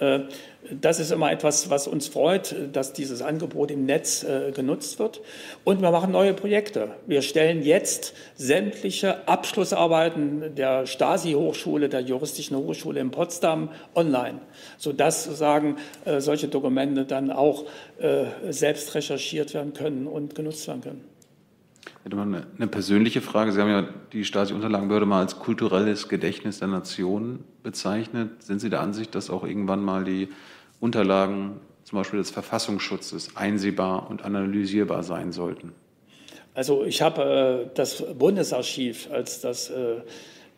Äh, 0.00 0.20
das 0.70 0.98
ist 0.98 1.12
immer 1.12 1.30
etwas, 1.30 1.68
was 1.68 1.86
uns 1.86 2.08
freut, 2.08 2.54
dass 2.72 2.94
dieses 2.94 3.20
Angebot 3.20 3.70
im 3.70 3.84
Netz 3.84 4.24
äh, 4.24 4.50
genutzt 4.52 4.98
wird. 4.98 5.20
Und 5.62 5.82
wir 5.82 5.90
machen 5.90 6.10
neue 6.10 6.32
Projekte. 6.32 6.88
Wir 7.06 7.20
stellen 7.20 7.62
jetzt 7.62 8.14
sämtliche 8.34 9.28
Abschlussarbeiten 9.28 10.54
der 10.54 10.86
Stasi-Hochschule, 10.86 11.88
der 11.90 12.00
Juristischen 12.00 12.56
Hochschule 12.56 13.00
in 13.00 13.10
Potsdam 13.10 13.70
online, 13.94 14.40
sodass 14.78 15.24
sozusagen 15.24 15.76
äh, 16.06 16.20
solche 16.20 16.48
Dokumente 16.48 17.04
dann 17.04 17.30
auch 17.30 17.64
selbst 18.48 18.94
recherchiert 18.94 19.54
werden 19.54 19.72
können 19.72 20.06
und 20.06 20.34
genutzt 20.34 20.66
werden 20.66 20.82
können. 20.82 21.13
Ich 21.86 22.04
hätte 22.04 22.16
mal 22.16 22.22
eine, 22.22 22.46
eine, 22.56 22.66
persönliche 22.66 23.20
Frage. 23.20 23.52
Sie 23.52 23.60
haben 23.60 23.70
ja 23.70 23.88
die 24.12 24.24
Stasi-Unterlagenbehörde 24.24 25.06
mal 25.06 25.20
als 25.20 25.38
kulturelles 25.38 26.08
Gedächtnis 26.08 26.58
der 26.58 26.68
Nation 26.68 27.44
bezeichnet. 27.62 28.42
Sind 28.42 28.60
Sie 28.60 28.70
der 28.70 28.80
Ansicht, 28.80 29.14
dass 29.14 29.30
auch 29.30 29.44
irgendwann 29.44 29.82
mal 29.82 30.04
die 30.04 30.28
Unterlagen, 30.80 31.60
zum 31.84 31.98
Beispiel 31.98 32.18
des 32.18 32.30
Verfassungsschutzes, 32.30 33.36
einsehbar 33.36 34.10
und 34.10 34.24
analysierbar 34.24 35.02
sein 35.02 35.32
sollten? 35.32 35.72
Also 36.54 36.84
ich 36.84 37.02
habe 37.02 37.66
äh, 37.66 37.70
das 37.74 38.04
Bundesarchiv 38.16 39.08
als 39.10 39.40
das 39.40 39.70
äh, 39.70 40.02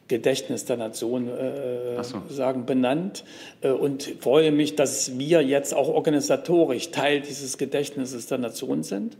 Gedächtnis 0.08 0.64
der 0.64 0.76
Nation 0.76 1.28
äh, 1.28 2.02
so. 2.02 2.22
sagen 2.28 2.64
benannt 2.64 3.24
äh, 3.60 3.70
und 3.70 4.04
freue 4.20 4.52
mich, 4.52 4.76
dass 4.76 5.18
wir 5.18 5.42
jetzt 5.42 5.74
auch 5.74 5.88
organisatorisch 5.88 6.90
Teil 6.90 7.20
dieses 7.20 7.58
Gedächtnisses 7.58 8.26
der 8.26 8.38
Nation 8.38 8.82
sind. 8.82 9.16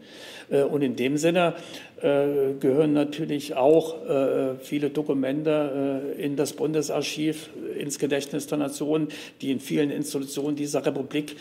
Äh, 0.48 0.62
und 0.62 0.82
in 0.82 0.94
dem 0.96 1.16
Sinne 1.16 1.54
äh, 2.00 2.52
gehören 2.60 2.92
natürlich 2.92 3.54
auch 3.54 4.04
äh, 4.06 4.58
viele 4.58 4.90
Dokumente 4.90 6.12
äh, 6.14 6.22
in 6.22 6.36
das 6.36 6.52
Bundesarchiv, 6.52 7.48
ins 7.78 7.98
Gedächtnis 7.98 8.46
der 8.46 8.58
Nation, 8.58 9.08
die 9.40 9.50
in 9.50 9.60
vielen 9.60 9.90
Institutionen 9.90 10.56
dieser 10.56 10.84
Republik 10.84 11.36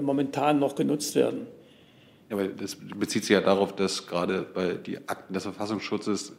momentan 0.00 0.58
noch 0.58 0.74
genutzt 0.74 1.14
werden. 1.14 1.46
Ja, 2.28 2.36
aber 2.36 2.48
das 2.48 2.76
bezieht 2.76 3.24
sich 3.24 3.34
ja 3.34 3.40
darauf, 3.40 3.74
dass 3.74 4.06
gerade 4.06 4.42
bei 4.42 4.74
die 4.74 4.98
Akten 5.08 5.32
des 5.32 5.44
Verfassungsschutzes, 5.44 6.32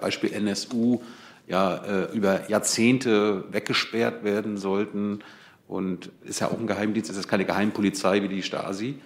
Beispiel 0.00 0.32
NSU, 0.32 1.00
ja 1.46 1.76
äh, 1.76 2.16
über 2.16 2.48
Jahrzehnte 2.48 3.44
weggesperrt 3.50 4.24
werden 4.24 4.56
sollten. 4.56 5.20
Und 5.66 6.10
ist 6.24 6.40
ja 6.40 6.48
auch 6.48 6.58
ein 6.58 6.66
Geheimdienst, 6.66 7.10
ist 7.10 7.28
keine 7.28 7.46
Geheimpolizei 7.46 8.22
wie 8.22 8.28
die 8.28 8.42
Stasi, 8.42 8.96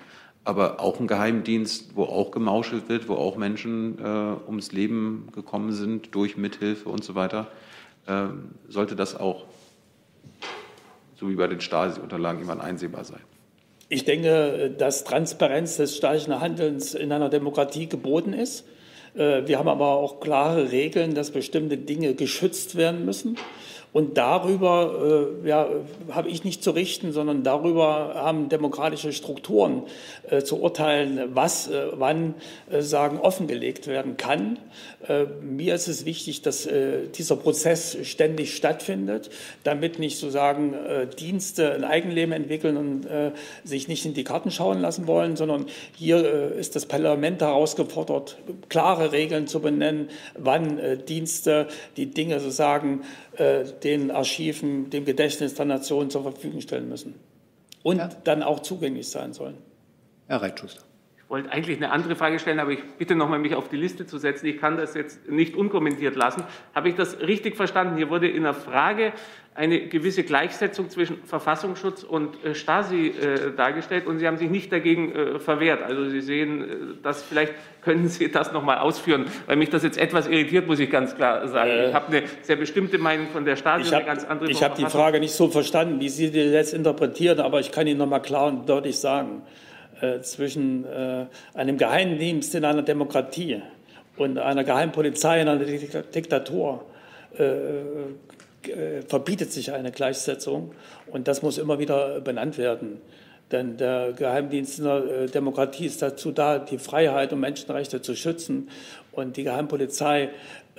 aber 0.45 0.81
auch 0.81 0.99
ein 0.99 1.07
Geheimdienst, 1.07 1.95
wo 1.95 2.05
auch 2.05 2.31
gemauschelt 2.33 2.89
wird, 2.89 3.09
wo 3.09 3.15
auch 3.15 3.37
Menschen 3.37 3.99
äh, 3.99 4.03
ums 4.47 4.73
Leben 4.73 5.29
gekommen 5.33 5.73
sind 5.73 6.15
durch 6.15 6.37
Mithilfe 6.37 6.89
und 6.89 7.05
so 7.05 7.15
weiter. 7.15 7.47
Äh, 8.07 8.27
sollte 8.69 8.97
das 8.97 9.15
auch, 9.19 9.45
so 11.15 11.29
wie 11.29 11.37
bei 11.37 11.47
den 11.47 11.61
Stasi-Unterlagen, 11.61 12.41
irgendwann 12.41 12.61
einsehbar 12.61 13.05
sein? 13.05 13.21
Ich 13.89 14.05
denke, 14.05 14.75
dass 14.77 15.05
Transparenz 15.05 15.77
des 15.77 15.97
staatlichen 15.97 16.41
Handelns 16.41 16.95
in 16.95 17.13
einer 17.13 17.29
Demokratie 17.29 17.89
geboten 17.89 18.33
ist. 18.33 18.65
Äh, 19.19 19.47
wir 19.47 19.59
haben 19.59 19.69
aber 19.69 19.89
auch 19.89 20.21
klare 20.21 20.71
Regeln, 20.71 21.15
dass 21.15 21.33
bestimmte 21.33 21.77
Dinge 21.77 22.15
geschützt 22.15 22.77
werden 22.77 23.05
müssen. 23.05 23.37
Und 23.93 24.19
darüber 24.19 25.31
äh, 25.45 25.49
ja, 25.49 25.69
habe 26.11 26.29
ich 26.29 26.45
nicht 26.45 26.63
zu 26.63 26.73
richten, 26.73 27.13
sondern 27.13 27.43
darüber 27.43 28.13
haben 28.15 28.49
demokratische 28.49 29.13
Strukturen 29.13 29.85
äh, 30.29 30.43
zu 30.43 30.61
urteilen, 30.61 31.31
was 31.33 31.69
äh, 31.69 31.87
wann 31.95 32.35
äh, 32.71 32.83
sagen 32.83 33.19
offengelegt 33.19 33.87
werden 33.87 34.19
kann. 34.19 34.59
Äh, 35.09 35.25
mir 35.41 35.75
ist 35.75 35.89
es 35.89 36.05
wichtig, 36.05 36.43
dass 36.43 36.67
äh, 36.67 37.09
dieser 37.09 37.37
Prozess 37.37 37.97
ständig 38.03 38.55
stattfindet, 38.55 39.31
damit 39.65 39.99
nicht 39.99 40.19
sozusagen 40.19 40.75
Dienste 41.19 41.73
ein 41.73 41.85
Eigenleben 41.85 42.33
entwickeln 42.33 42.77
und 42.77 43.07
sich 43.65 43.89
nicht 43.89 44.05
in 44.05 44.15
die 44.15 44.25
Karten 44.25 44.51
schauen 44.51 44.81
lassen 44.81 45.07
wollen, 45.07 45.37
sondern 45.37 45.67
hier 45.97 46.53
ist 46.53 46.77
das 46.77 46.87
Parlament 46.87 47.41
herausgefordert, 47.41 48.39
klare 48.69 49.13
Regeln 49.13 49.47
zu 49.47 49.61
benennen, 49.61 50.09
wann 50.37 50.81
Dienste 51.07 51.69
die 51.97 52.07
Dinge 52.07 52.41
sozusagen 52.41 53.03
äh, 53.39 53.65
den 53.83 54.11
Archiven, 54.11 54.91
dem 54.91 55.05
Gedächtnis 55.05 55.55
der 55.55 55.67
Nation 55.67 56.11
zur 56.11 56.23
Verfügung 56.23 56.61
stellen 56.61 56.89
müssen 56.89 57.15
und 57.83 57.99
ja. 57.99 58.09
dann 58.25 58.43
auch 58.43 58.61
zugänglich 58.61 59.09
sein 59.09 59.33
sollen. 59.33 59.59
Herr 60.27 60.43
Reitschuster. 60.43 60.83
Wollte 61.29 61.53
eigentlich 61.53 61.77
eine 61.77 61.91
andere 61.91 62.17
Frage 62.17 62.39
stellen, 62.39 62.59
aber 62.59 62.71
ich 62.71 62.83
bitte 62.97 63.15
nochmal, 63.15 63.39
mich 63.39 63.55
auf 63.55 63.69
die 63.69 63.77
Liste 63.77 64.07
zu 64.07 64.19
setzen. 64.19 64.47
Ich 64.47 64.59
kann 64.59 64.77
das 64.79 64.95
jetzt 64.95 65.29
nicht 65.29 65.55
unkommentiert 65.55 66.17
lassen. 66.17 66.43
Habe 66.75 66.89
ich 66.89 66.95
das 66.95 67.21
richtig 67.21 67.57
verstanden? 67.57 67.97
Hier 67.97 68.09
wurde 68.09 68.29
in 68.29 68.45
der 68.45 68.55
Frage 68.55 69.13
eine 69.55 69.89
gewisse 69.89 70.23
Gleichsetzung 70.23 70.89
zwischen 70.89 71.19
Verfassungsschutz 71.25 72.05
und 72.05 72.43
äh, 72.45 72.55
Stasi 72.55 73.09
äh, 73.09 73.53
dargestellt 73.57 74.07
und 74.07 74.21
Sie 74.21 74.27
haben 74.27 74.37
sich 74.37 74.49
nicht 74.49 74.71
dagegen 74.71 75.13
äh, 75.13 75.39
verwehrt. 75.41 75.83
Also 75.83 76.09
Sie 76.09 76.21
sehen, 76.21 76.63
äh, 76.63 76.67
dass 77.03 77.25
vielleicht 77.25 77.55
können 77.83 78.09
Sie 78.09 78.31
das 78.31 78.53
noch 78.53 78.63
mal 78.63 78.79
ausführen, 78.79 79.27
weil 79.47 79.57
mich 79.57 79.69
das 79.69 79.83
jetzt 79.83 79.99
etwas 79.99 80.29
irritiert, 80.29 80.69
muss 80.69 80.79
ich 80.79 80.89
ganz 80.89 81.17
klar 81.17 81.47
sagen. 81.49 81.71
Äh, 81.71 81.89
ich 81.89 81.95
habe 81.95 82.07
eine 82.07 82.23
sehr 82.43 82.55
bestimmte 82.55 82.99
Meinung 82.99 83.27
von 83.33 83.45
der 83.45 83.57
Stasi 83.57 83.83
Ich 83.83 83.89
und 83.89 83.95
eine 83.95 84.05
habe 84.05 84.17
ganz 84.17 84.25
andere. 84.25 84.51
ich 84.51 84.63
hab 84.63 84.77
die 84.77 84.87
Frage 84.87 85.19
nicht 85.19 85.33
so 85.33 85.49
verstanden, 85.49 85.99
wie 86.01 86.09
Sie 86.09 86.31
die 86.31 86.39
jetzt 86.39 86.73
interpretieren, 86.73 87.41
aber 87.41 87.59
ich 87.59 87.73
kann 87.73 87.89
Ihnen 87.89 87.99
noch 87.99 88.07
mal 88.07 88.21
klar 88.21 88.47
und 88.47 88.69
deutlich 88.69 88.99
sagen, 89.01 89.43
äh, 90.01 90.21
zwischen 90.21 90.85
äh, 90.85 91.27
einem 91.55 91.79
Geheimdienst 91.79 92.55
in 92.55 92.65
einer 92.65 92.83
Demokratie 92.83 93.63
und 94.17 94.39
einer 94.39 94.65
Geheimpolizei 94.65 95.41
in 95.41 95.49
einer 95.49 95.65
Diktatur 95.65 96.85
äh, 97.37 99.03
verbietet 99.07 99.53
sich 99.53 99.73
eine 99.73 99.93
Gleichsetzung 99.93 100.73
und 101.07 101.29
das 101.29 101.43
muss 101.43 101.59
immer 101.59 101.79
wieder 101.79 102.21
benannt 102.21 102.59
werden. 102.59 103.01
Denn 103.51 103.77
der 103.79 104.13
Geheimdienst 104.13 104.79
in 104.79 104.85
der 104.85 105.05
äh, 105.05 105.27
Demokratie 105.27 105.87
ist 105.87 106.03
dazu 106.03 106.33
da, 106.33 106.59
die 106.59 106.79
Freiheit 106.79 107.33
und 107.33 107.41
Menschenrechte 107.41 108.03
zu 108.03 108.15
schützen. 108.15 108.69
Und 109.13 109.37
die 109.37 109.45
Geheimpolizei 109.45 110.31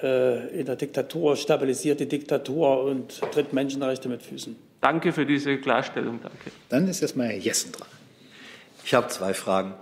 äh, 0.01 0.59
in 0.59 0.65
der 0.65 0.75
Diktatur 0.75 1.35
stabilisiert 1.35 1.99
die 1.99 2.07
Diktatur 2.07 2.83
und 2.83 3.19
tritt 3.31 3.53
Menschenrechte 3.53 4.07
mit 4.07 4.21
Füßen. 4.21 4.55
Danke 4.81 5.11
für 5.11 5.25
diese 5.25 5.57
Klarstellung. 5.57 6.19
Danke. 6.21 6.51
Dann 6.69 6.87
ist 6.87 7.01
erstmal 7.01 7.27
Herr 7.27 7.37
Jessen 7.37 7.71
dran. 7.71 7.87
Ich 8.89 8.95
habe 8.95 9.07
zwei 9.09 9.35
Fragen. 9.35 9.75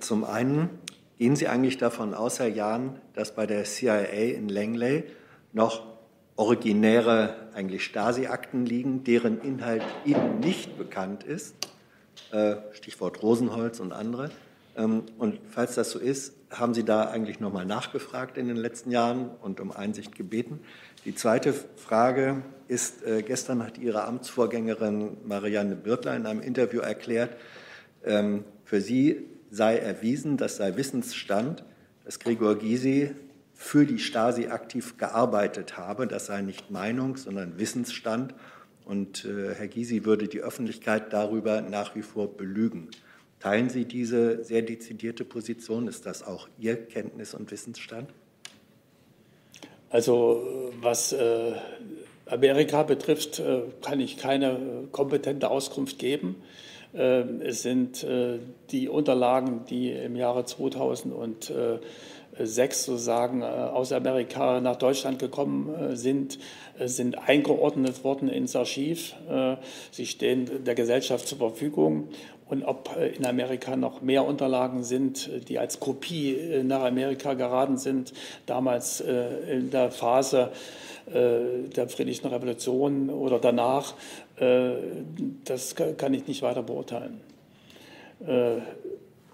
Zum 0.00 0.24
einen, 0.24 0.70
gehen 1.18 1.36
Sie 1.36 1.48
eigentlich 1.48 1.76
davon 1.76 2.14
aus, 2.14 2.38
Herr 2.38 2.48
Jahn, 2.48 2.98
dass 3.12 3.34
bei 3.34 3.44
der 3.44 3.64
CIA 3.64 4.32
in 4.34 4.48
Langley 4.48 5.04
noch 5.52 5.82
originäre 6.36 7.50
eigentlich 7.52 7.84
Stasi-Akten 7.84 8.64
liegen, 8.64 9.04
deren 9.04 9.38
Inhalt 9.42 9.82
Ihnen 10.06 10.40
nicht 10.40 10.78
bekannt 10.78 11.24
ist, 11.24 11.54
äh, 12.30 12.54
Stichwort 12.72 13.22
Rosenholz 13.22 13.80
und 13.80 13.92
andere. 13.92 14.30
Ähm, 14.78 15.02
und 15.18 15.38
falls 15.50 15.74
das 15.74 15.90
so 15.90 15.98
ist, 15.98 16.32
haben 16.50 16.72
Sie 16.72 16.84
da 16.86 17.10
eigentlich 17.10 17.38
nochmal 17.38 17.66
nachgefragt 17.66 18.38
in 18.38 18.48
den 18.48 18.56
letzten 18.56 18.90
Jahren 18.90 19.28
und 19.42 19.60
um 19.60 19.72
Einsicht 19.72 20.16
gebeten? 20.16 20.60
Die 21.04 21.14
zweite 21.14 21.52
Frage 21.52 22.40
ist, 22.66 23.04
äh, 23.04 23.20
gestern 23.20 23.62
hat 23.62 23.76
Ihre 23.76 24.04
Amtsvorgängerin 24.04 25.18
Marianne 25.26 25.76
Birtler 25.76 26.16
in 26.16 26.24
einem 26.24 26.40
Interview 26.40 26.80
erklärt, 26.80 27.36
für 28.04 28.80
sie 28.80 29.24
sei 29.50 29.76
erwiesen, 29.76 30.36
das 30.36 30.56
sei 30.56 30.76
Wissensstand, 30.76 31.64
dass 32.04 32.18
Gregor 32.18 32.56
Gysi 32.56 33.10
für 33.54 33.86
die 33.86 33.98
Stasi 33.98 34.48
aktiv 34.48 34.96
gearbeitet 34.96 35.76
habe. 35.76 36.06
Das 36.08 36.26
sei 36.26 36.42
nicht 36.42 36.70
Meinung, 36.70 37.16
sondern 37.16 37.58
Wissensstand. 37.58 38.34
Und 38.84 39.24
äh, 39.24 39.54
Herr 39.54 39.68
Gysi 39.68 40.04
würde 40.04 40.26
die 40.26 40.40
Öffentlichkeit 40.40 41.12
darüber 41.12 41.60
nach 41.60 41.94
wie 41.94 42.02
vor 42.02 42.36
belügen. 42.36 42.88
Teilen 43.38 43.70
Sie 43.70 43.84
diese 43.84 44.42
sehr 44.42 44.62
dezidierte 44.62 45.24
Position? 45.24 45.86
Ist 45.86 46.06
das 46.06 46.22
auch 46.22 46.48
Ihr 46.58 46.76
Kenntnis- 46.76 47.34
und 47.34 47.50
Wissensstand? 47.50 48.08
Also 49.90 50.72
was 50.80 51.12
äh, 51.12 51.52
Amerika 52.26 52.82
betrifft, 52.82 53.38
äh, 53.38 53.62
kann 53.82 54.00
ich 54.00 54.16
keine 54.16 54.88
kompetente 54.90 55.50
Auskunft 55.50 55.98
geben. 55.98 56.36
Äh, 56.94 57.22
es 57.44 57.62
sind 57.62 58.04
äh, 58.04 58.38
die 58.70 58.88
Unterlagen, 58.88 59.64
die 59.68 59.90
im 59.90 60.16
Jahre 60.16 60.44
2000 60.44 61.52
sechs 62.38 62.84
sozusagen 62.86 63.42
äh, 63.42 63.44
aus 63.44 63.92
Amerika 63.92 64.60
nach 64.60 64.76
Deutschland 64.76 65.18
gekommen 65.18 65.96
sind, 65.96 66.38
sind 66.78 67.28
eingeordnet 67.28 68.04
worden 68.04 68.28
ins 68.30 68.56
Archiv. 68.56 69.14
Sie 69.90 70.06
stehen 70.06 70.64
der 70.64 70.74
Gesellschaft 70.74 71.28
zur 71.28 71.38
Verfügung. 71.38 72.08
Und 72.48 72.64
ob 72.64 72.96
in 72.96 73.24
Amerika 73.26 73.76
noch 73.76 74.00
mehr 74.00 74.26
Unterlagen 74.26 74.82
sind, 74.82 75.48
die 75.48 75.58
als 75.58 75.80
Kopie 75.80 76.62
nach 76.64 76.82
Amerika 76.82 77.34
geraten 77.34 77.76
sind, 77.76 78.14
damals 78.46 79.00
in 79.00 79.70
der 79.70 79.90
Phase 79.90 80.50
der 81.06 81.88
Friedlichen 81.88 82.26
Revolution 82.28 83.10
oder 83.10 83.38
danach, 83.38 83.94
das 85.44 85.74
kann 85.74 86.14
ich 86.14 86.26
nicht 86.26 86.42
weiter 86.42 86.62
beurteilen. 86.62 87.20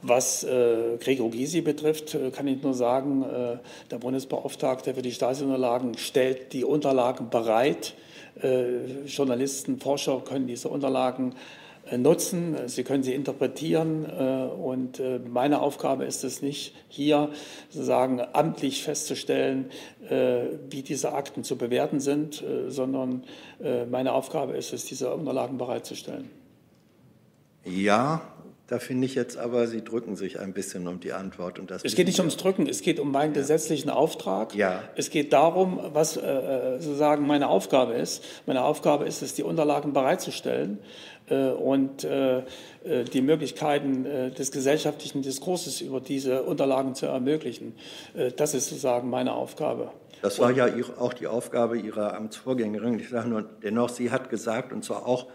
Was 0.03 0.45
äh, 0.45 0.97
Gregor 1.01 1.31
Gysi 1.31 1.61
betrifft, 1.61 2.15
äh, 2.15 2.31
kann 2.31 2.47
ich 2.47 2.63
nur 2.63 2.75
sagen, 2.75 3.25
äh, 3.25 3.59
der 3.91 3.99
Bundesbeauftragte 3.99 4.95
für 4.95 5.03
die 5.03 5.11
Stasi-Unterlagen 5.11 5.99
stellt 5.99 6.53
die 6.53 6.65
Unterlagen 6.65 7.31
bereit. 7.31 7.95
Äh, 8.41 9.05
Journalisten, 9.07 9.81
Forscher 9.81 10.21
können 10.21 10.47
diese 10.47 10.69
Unterlagen 10.69 11.33
äh, 11.33 11.35
nutzen, 11.97 12.57
sie 12.67 12.85
können 12.85 13.03
sie 13.03 13.15
interpretieren 13.15 14.05
äh, 14.05 14.47
und 14.53 15.01
meine 15.29 15.61
Aufgabe 15.61 16.05
ist 16.05 16.25
es 16.25 16.43
nicht, 16.43 16.75
hier 16.89 17.31
sozusagen 17.71 18.21
amtlich 18.33 18.83
festzustellen, 18.83 19.71
wie 20.71 20.83
diese 20.83 21.13
Akten 21.13 21.45
zu 21.45 21.57
bewerten 21.57 22.01
sind, 22.01 22.43
sondern 22.69 23.25
meine 23.91 24.13
Aufgabe 24.13 24.57
ist 24.57 24.73
es, 24.73 24.85
diese 24.87 25.13
Unterlagen 25.13 25.59
bereitzustellen. 25.59 26.31
Ja, 27.65 28.23
da 28.69 28.79
finde 28.79 29.07
ich 29.07 29.15
jetzt 29.15 29.39
aber, 29.39 29.67
Sie 29.67 29.83
drücken 29.83 30.15
sich 30.15 30.39
ein 30.39 30.53
bisschen 30.53 30.87
um 30.89 31.01
die 31.01 31.15
Antwort. 31.15 31.59
Und 31.59 31.71
das 31.71 31.83
es 31.85 31.95
geht 31.95 32.07
nicht 32.07 32.19
ums 32.19 32.37
Drücken, 32.37 32.69
es 32.69 32.83
geht 32.83 33.01
um 33.01 33.11
meinen 33.11 33.35
ja. 33.35 33.41
gesetzlichen 33.41 33.89
Auftrag. 33.89 34.55
Ja. 34.55 34.83
Es 34.95 35.09
geht 35.09 35.33
darum, 35.33 35.81
was 35.95 36.19
äh, 36.19 36.77
sozusagen 36.79 37.27
meine 37.27 37.49
Aufgabe 37.49 37.95
ist. 37.95 38.23
Meine 38.45 38.63
Aufgabe 38.63 39.07
ist 39.07 39.23
es, 39.23 39.33
die 39.33 39.43
Unterlagen 39.43 39.95
bereitzustellen 39.95 40.81
äh, 41.31 41.49
und 41.49 42.05
äh, 42.05 42.41
äh 42.41 43.05
die 43.11 43.23
Möglichkeiten 43.23 44.05
äh, 44.05 44.31
des 44.33 44.53
gesellschaftlichen 44.53 45.23
Diskurses 45.23 45.81
über 45.81 46.03
diese 46.03 46.43
Unterlagen 46.43 46.95
zu 46.95 47.07
ermöglichen. 47.07 47.75
Äh, 48.15 48.33
das 48.33 48.53
ist 48.53 48.69
sozusagen 48.69 49.09
meine 49.09 49.33
Aufgabe. 49.33 49.93
Das 50.21 50.39
war 50.41 50.51
ja 50.51 50.69
auch 50.99 51.15
die 51.15 51.27
Aufgabe 51.27 51.79
Ihrer 51.79 52.15
Amtsvorgängerin. 52.15 52.99
Ich 52.99 53.09
sage 53.09 53.31
nur, 53.31 53.45
dennoch, 53.63 53.89
sie 53.89 54.11
hat 54.11 54.29
gesagt, 54.29 54.75
und 54.75 54.85
zwar 54.85 55.07
auch 55.07 55.29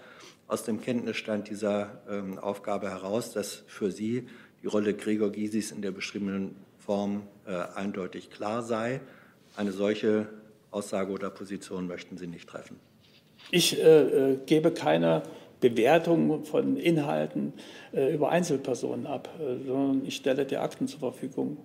aus 0.47 0.63
dem 0.63 0.81
Kenntnisstand 0.81 1.49
dieser 1.49 2.01
ähm, 2.09 2.37
Aufgabe 2.37 2.89
heraus, 2.89 3.31
dass 3.31 3.63
für 3.67 3.91
Sie 3.91 4.27
die 4.61 4.67
Rolle 4.67 4.93
Gregor 4.93 5.31
Gysis 5.31 5.71
in 5.71 5.81
der 5.81 5.91
beschriebenen 5.91 6.55
Form 6.77 7.23
äh, 7.45 7.51
eindeutig 7.75 8.29
klar 8.29 8.61
sei. 8.61 9.01
Eine 9.55 9.71
solche 9.71 10.27
Aussage 10.71 11.11
oder 11.11 11.29
Position 11.29 11.87
möchten 11.87 12.17
Sie 12.17 12.27
nicht 12.27 12.49
treffen. 12.49 12.79
Ich 13.51 13.79
äh, 13.79 14.31
äh 14.31 14.37
gebe 14.45 14.71
keine 14.71 15.23
Bewertung 15.59 16.43
von 16.43 16.75
Inhalten 16.75 17.53
äh, 17.93 18.13
über 18.13 18.29
Einzelpersonen 18.29 19.07
ab, 19.07 19.29
äh, 19.39 19.65
sondern 19.65 20.05
ich 20.05 20.15
stelle 20.17 20.45
die 20.45 20.57
Akten 20.57 20.87
zur 20.87 20.99
Verfügung. 20.99 21.57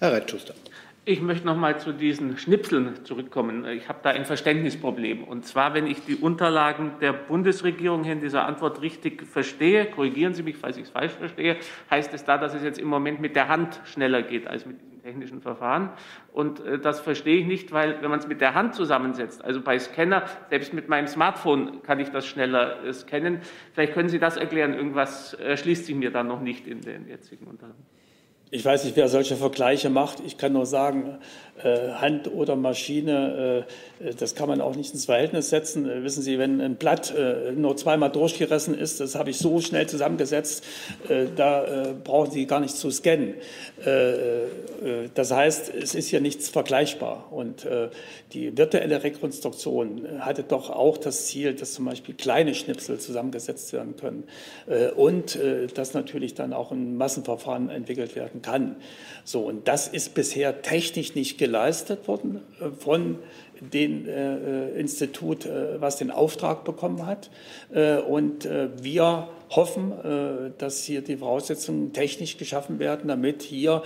Herr 0.00 0.12
Reitschuster. 0.12 0.54
Ich 1.06 1.22
möchte 1.22 1.46
noch 1.46 1.56
mal 1.56 1.80
zu 1.80 1.92
diesen 1.92 2.36
Schnipseln 2.36 3.06
zurückkommen. 3.06 3.64
Ich 3.64 3.88
habe 3.88 4.00
da 4.02 4.10
ein 4.10 4.26
Verständnisproblem. 4.26 5.24
Und 5.24 5.46
zwar, 5.46 5.72
wenn 5.72 5.86
ich 5.86 6.04
die 6.04 6.14
Unterlagen 6.14 6.92
der 7.00 7.14
Bundesregierung 7.14 8.04
in 8.04 8.20
dieser 8.20 8.44
Antwort 8.44 8.82
richtig 8.82 9.26
verstehe, 9.26 9.86
korrigieren 9.86 10.34
Sie 10.34 10.42
mich, 10.42 10.58
falls 10.58 10.76
ich 10.76 10.84
es 10.84 10.90
falsch 10.90 11.12
verstehe, 11.12 11.56
heißt 11.90 12.12
es 12.12 12.24
da, 12.24 12.36
dass 12.36 12.52
es 12.52 12.62
jetzt 12.62 12.78
im 12.78 12.88
Moment 12.88 13.18
mit 13.18 13.34
der 13.34 13.48
Hand 13.48 13.80
schneller 13.84 14.20
geht 14.20 14.46
als 14.46 14.66
mit 14.66 14.82
diesen 14.82 15.00
technischen 15.02 15.40
Verfahren. 15.40 15.88
Und 16.34 16.60
äh, 16.60 16.78
das 16.78 17.00
verstehe 17.00 17.38
ich 17.38 17.46
nicht, 17.46 17.72
weil 17.72 18.02
wenn 18.02 18.10
man 18.10 18.18
es 18.18 18.28
mit 18.28 18.42
der 18.42 18.52
Hand 18.52 18.74
zusammensetzt, 18.74 19.42
also 19.42 19.62
bei 19.62 19.78
Scanner, 19.78 20.26
selbst 20.50 20.74
mit 20.74 20.90
meinem 20.90 21.06
Smartphone 21.06 21.82
kann 21.82 21.98
ich 21.98 22.10
das 22.10 22.26
schneller 22.26 22.84
äh, 22.84 22.92
scannen. 22.92 23.40
Vielleicht 23.72 23.94
können 23.94 24.10
Sie 24.10 24.18
das 24.18 24.36
erklären. 24.36 24.74
Irgendwas 24.74 25.32
erschließt 25.32 25.86
sich 25.86 25.94
mir 25.96 26.10
da 26.10 26.22
noch 26.22 26.42
nicht 26.42 26.66
in 26.66 26.82
den 26.82 27.08
jetzigen 27.08 27.46
Unterlagen. 27.46 27.99
Ich 28.52 28.64
weiß 28.64 28.82
nicht, 28.82 28.96
wer 28.96 29.08
solche 29.08 29.36
Vergleiche 29.36 29.90
macht. 29.90 30.18
Ich 30.26 30.36
kann 30.36 30.52
nur 30.52 30.66
sagen, 30.66 31.18
Hand 31.62 32.32
oder 32.32 32.56
Maschine, 32.56 33.64
äh, 34.00 34.14
das 34.14 34.34
kann 34.34 34.48
man 34.48 34.60
auch 34.60 34.74
nicht 34.76 34.94
ins 34.94 35.04
Verhältnis 35.04 35.50
setzen. 35.50 35.88
Äh, 35.88 36.02
wissen 36.02 36.22
Sie, 36.22 36.38
wenn 36.38 36.60
ein 36.60 36.76
Blatt 36.76 37.12
nur 37.54 37.76
zweimal 37.76 38.10
durchgerissen 38.10 38.76
ist, 38.76 39.00
das 39.00 39.14
habe 39.14 39.30
ich 39.30 39.38
so 39.38 39.60
schnell 39.60 39.86
zusammengesetzt, 39.86 40.64
da 41.36 41.94
brauchen 42.02 42.30
Sie 42.30 42.46
gar 42.46 42.60
nicht 42.60 42.76
zu 42.76 42.90
scannen. 42.90 43.34
Das 45.14 45.30
heißt, 45.30 45.72
es 45.74 45.94
ist 45.94 46.08
hier 46.08 46.20
nichts 46.20 46.48
vergleichbar. 46.48 47.28
Und 47.30 47.66
die 48.32 48.56
virtuelle 48.56 49.02
Rekonstruktion 49.02 50.20
hatte 50.20 50.42
doch 50.42 50.70
auch 50.70 50.96
das 50.98 51.26
Ziel, 51.26 51.54
dass 51.54 51.74
zum 51.74 51.84
Beispiel 51.84 52.14
kleine 52.14 52.54
Schnipsel 52.54 52.98
zusammengesetzt 52.98 53.72
werden 53.72 53.96
können 53.96 54.24
und 54.96 55.38
dass 55.74 55.94
natürlich 55.94 56.34
dann 56.34 56.52
auch 56.52 56.70
ein 56.70 56.96
Massenverfahren 56.96 57.70
entwickelt 57.70 58.16
werden 58.16 58.42
kann. 58.42 58.76
So, 59.24 59.40
und 59.40 59.68
das 59.68 59.88
ist 59.88 60.14
bisher 60.14 60.62
technisch 60.62 61.14
nicht 61.14 61.38
gelungen 61.38 61.49
geleistet 61.50 62.06
worden 62.06 62.42
von 62.78 63.18
dem 63.60 64.06
Institut, 64.76 65.48
was 65.78 65.96
den 65.96 66.12
Auftrag 66.12 66.64
bekommen 66.64 67.06
hat. 67.06 67.30
Und 68.08 68.44
wir 68.44 69.28
hoffen, 69.50 69.92
dass 70.58 70.84
hier 70.84 71.02
die 71.02 71.16
Voraussetzungen 71.16 71.92
technisch 71.92 72.38
geschaffen 72.38 72.78
werden, 72.78 73.08
damit 73.08 73.42
hier 73.42 73.82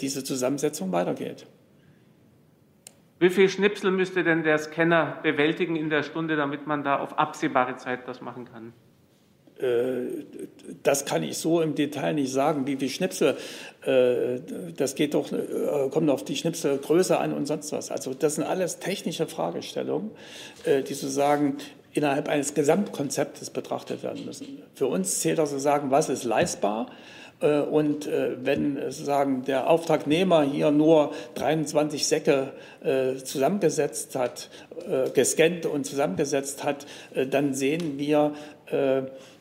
diese 0.00 0.24
Zusammensetzung 0.24 0.90
weitergeht. 0.90 1.46
Wie 3.20 3.30
viel 3.30 3.48
Schnipsel 3.48 3.92
müsste 3.92 4.24
denn 4.24 4.42
der 4.42 4.58
Scanner 4.58 5.20
bewältigen 5.22 5.76
in 5.76 5.88
der 5.88 6.02
Stunde, 6.02 6.36
damit 6.36 6.66
man 6.66 6.82
da 6.82 6.98
auf 6.98 7.18
absehbare 7.18 7.76
Zeit 7.76 8.06
das 8.06 8.20
machen 8.20 8.44
kann? 8.44 8.72
Äh, 9.60 10.24
das 10.82 11.04
kann 11.04 11.22
ich 11.22 11.38
so 11.38 11.60
im 11.60 11.74
Detail 11.74 12.14
nicht 12.14 12.32
sagen, 12.32 12.66
wie 12.66 12.76
viele 12.76 12.90
Schnipsel. 12.90 13.36
Äh, 13.84 14.40
das 14.76 14.94
geht 14.94 15.14
doch, 15.14 15.32
äh, 15.32 15.88
kommt 15.90 16.10
auf 16.10 16.24
die 16.24 16.36
Schnipselgröße 16.36 17.18
an 17.18 17.32
und 17.32 17.46
sonst 17.46 17.72
was. 17.72 17.90
Also 17.90 18.12
das 18.14 18.34
sind 18.34 18.44
alles 18.44 18.78
technische 18.78 19.26
Fragestellungen, 19.26 20.10
die 20.66 20.94
sozusagen 20.94 21.56
innerhalb 21.92 22.28
eines 22.28 22.54
Gesamtkonzeptes 22.54 23.50
betrachtet 23.50 24.02
werden 24.02 24.24
müssen. 24.26 24.62
Für 24.74 24.86
uns 24.86 25.20
zählt 25.20 25.40
also 25.40 25.58
sagen, 25.58 25.90
was 25.90 26.08
ist 26.08 26.24
leistbar 26.24 26.90
und 27.70 28.08
wenn 28.08 28.76
sozusagen 28.76 29.44
der 29.44 29.68
Auftragnehmer 29.70 30.42
hier 30.42 30.70
nur 30.70 31.12
23 31.34 32.06
Säcke 32.06 32.52
zusammengesetzt 33.24 34.16
hat, 34.16 34.50
gescannt 35.14 35.66
und 35.66 35.84
zusammengesetzt 35.84 36.64
hat, 36.64 36.86
dann 37.30 37.54
sehen 37.54 37.98
wir, 37.98 38.32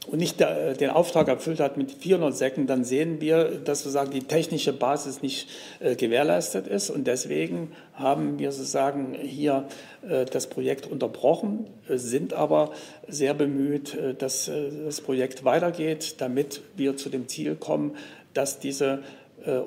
und 0.08 0.20
nicht 0.20 0.39
den 0.39 0.89
Auftrag 0.89 1.28
erfüllt 1.28 1.60
hat 1.60 1.78
mit 1.78 1.91
400 1.91 2.36
Säcken, 2.36 2.68
dann 2.68 2.84
sehen 2.84 3.22
wir, 3.22 3.45
dass 3.45 3.80
sozusagen 3.80 4.12
die 4.12 4.24
technische 4.24 4.74
Basis 4.74 5.22
nicht 5.22 5.49
gewährleistet 5.80 6.68
ist. 6.68 6.89
Und 6.89 7.08
deswegen 7.08 7.72
haben 7.93 8.38
wir 8.39 8.51
sozusagen 8.51 9.16
hier 9.16 9.68
das 10.01 10.47
Projekt 10.47 10.88
unterbrochen, 10.88 11.68
sind 11.88 12.34
aber 12.34 12.72
sehr 13.08 13.34
bemüht, 13.34 13.97
dass 14.20 14.49
das 14.86 15.01
Projekt 15.01 15.43
weitergeht, 15.45 16.16
damit 16.20 16.62
wir 16.76 16.97
zu 16.97 17.10
dem 17.10 17.28
Ziel 17.28 17.56
kommen, 17.56 17.95
dass 18.34 18.60
diese 18.60 19.03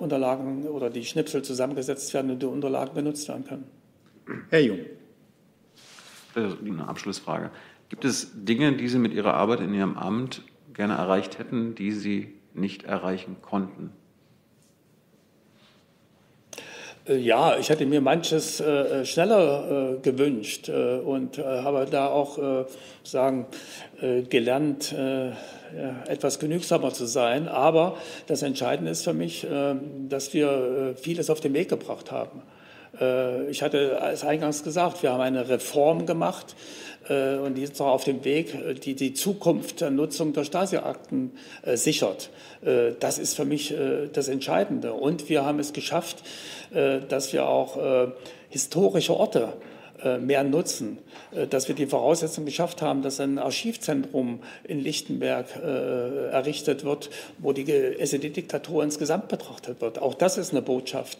Unterlagen 0.01 0.67
oder 0.67 0.91
die 0.91 1.05
Schnipsel 1.05 1.43
zusammengesetzt 1.43 2.13
werden 2.15 2.31
und 2.31 2.43
die 2.43 2.47
Unterlagen 2.47 2.95
genutzt 2.95 3.29
werden 3.29 3.45
können. 3.45 3.65
Herr 4.51 4.61
Jung. 4.61 4.79
Eine 6.35 6.87
Abschlussfrage. 6.87 7.51
Gibt 7.89 8.05
es 8.05 8.31
Dinge, 8.35 8.73
die 8.77 8.89
Sie 8.89 8.99
mit 8.99 9.15
Ihrer 9.15 9.35
Arbeit 9.35 9.61
in 9.61 9.73
Ihrem 9.75 9.97
Amt 9.97 10.43
gerne 10.75 10.95
erreicht 10.95 11.39
hätten, 11.39 11.75
die 11.75 11.93
Sie 11.93 12.35
nicht 12.55 12.85
erreichen 12.85 13.37
konnten? 13.41 13.93
Äh, 17.09 17.17
ja, 17.17 17.57
ich 17.59 17.69
hätte 17.71 17.87
mir 17.87 18.01
manches 18.01 18.61
äh, 18.61 19.05
schneller 19.05 19.97
äh, 19.97 20.01
gewünscht 20.01 20.69
äh, 20.69 20.99
und 20.99 21.39
äh, 21.39 21.43
habe 21.43 21.87
da 21.91 22.09
auch 22.09 22.39
äh, 22.39 22.65
sagen 23.03 23.47
gelernt, 24.31 24.95
etwas 26.07 26.39
genügsamer 26.39 26.93
zu 26.93 27.07
sein. 27.07 27.49
Aber 27.49 27.97
das 28.27 28.43
Entscheidende 28.43 28.93
ist 28.93 29.03
für 29.03 29.13
mich, 29.13 29.47
dass 30.09 30.33
wir 30.35 30.95
vieles 30.97 31.29
auf 31.31 31.41
den 31.41 31.53
Weg 31.53 31.69
gebracht 31.69 32.13
haben. 32.13 32.43
Ich 33.51 33.63
hatte 33.63 34.01
es 34.13 34.25
eingangs 34.25 34.65
gesagt, 34.65 35.03
wir 35.03 35.13
haben 35.13 35.21
eine 35.21 35.49
Reform 35.49 36.07
gemacht 36.07 36.57
äh, 37.09 37.37
und 37.37 37.55
die 37.55 37.63
ist 37.63 37.81
auch 37.81 37.89
auf 37.89 38.05
dem 38.05 38.25
Weg, 38.25 38.55
äh, 38.55 38.75
die 38.75 38.95
die 38.95 39.15
Zukunft 39.15 39.81
der 39.81 39.91
Nutzung 39.91 40.33
der 40.33 40.45
Stasi-Akten 40.45 41.33
äh, 41.63 41.77
sichert. 41.77 42.31
Das 42.99 43.21
ist 43.21 43.37
für 43.37 43.45
mich 43.45 43.73
das 44.13 44.27
Entscheidende. 44.27 44.93
Und 44.93 45.29
wir 45.29 45.45
haben 45.45 45.61
es 45.61 45.73
geschafft, 45.73 46.25
dass 46.73 47.33
wir 47.33 47.47
auch 47.47 47.79
historische 48.49 49.17
Orte 49.17 49.53
äh, 49.53 49.68
mehr 50.21 50.45
nutzen, 50.45 50.99
äh, 51.33 51.47
dass 51.47 51.69
wir 51.69 51.75
die 51.75 51.87
Voraussetzung 51.87 52.45
geschafft 52.45 52.83
haben, 52.83 53.03
dass 53.03 53.21
ein 53.21 53.39
Archivzentrum 53.39 54.41
in 54.65 54.81
Lichtenberg 54.81 55.47
äh, 55.57 56.29
errichtet 56.31 56.85
wird, 56.85 57.11
wo 57.39 57.53
die 57.53 57.65
SED-Diktatur 57.65 58.85
insgesamt 58.85 59.29
betrachtet 59.29 59.81
wird. 59.81 60.01
Auch 60.01 60.15
das 60.15 60.39
ist 60.39 60.53
eine 60.53 60.63
Botschaft, 60.63 61.19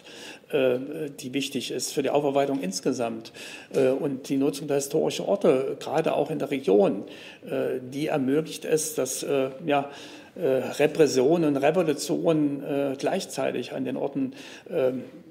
die 0.51 1.33
wichtig 1.33 1.71
ist 1.71 1.93
für 1.93 2.01
die 2.01 2.09
Aufarbeitung 2.09 2.59
insgesamt. 2.59 3.31
Und 3.99 4.29
die 4.29 4.37
Nutzung 4.37 4.67
der 4.67 4.77
historischen 4.77 5.25
Orte, 5.25 5.77
gerade 5.79 6.13
auch 6.13 6.31
in 6.31 6.39
der 6.39 6.49
Region, 6.49 7.03
die 7.81 8.07
ermöglicht 8.07 8.65
es, 8.65 8.95
dass 8.95 9.25
ja, 9.65 9.89
Repression 10.35 11.43
und 11.43 11.57
Revolution 11.57 12.63
gleichzeitig 12.97 13.73
an 13.73 13.85
den 13.85 13.97
Orten 13.97 14.33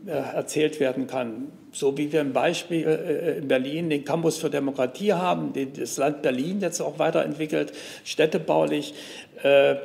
erzählt 0.06 0.78
werden 0.78 1.06
kann 1.06 1.48
so 1.72 1.96
wie 1.98 2.12
wir 2.12 2.20
im 2.20 2.32
Beispiel 2.32 2.86
äh, 2.86 3.38
in 3.38 3.48
Berlin 3.48 3.90
den 3.90 4.04
Campus 4.04 4.38
für 4.38 4.50
Demokratie 4.50 5.12
haben, 5.12 5.52
den 5.52 5.72
das 5.72 5.96
Land 5.96 6.22
Berlin 6.22 6.60
jetzt 6.60 6.80
auch 6.80 6.98
weiterentwickelt, 6.98 7.72
städtebaulich, 8.04 8.94
äh, 9.42 9.72
äh, 9.72 9.76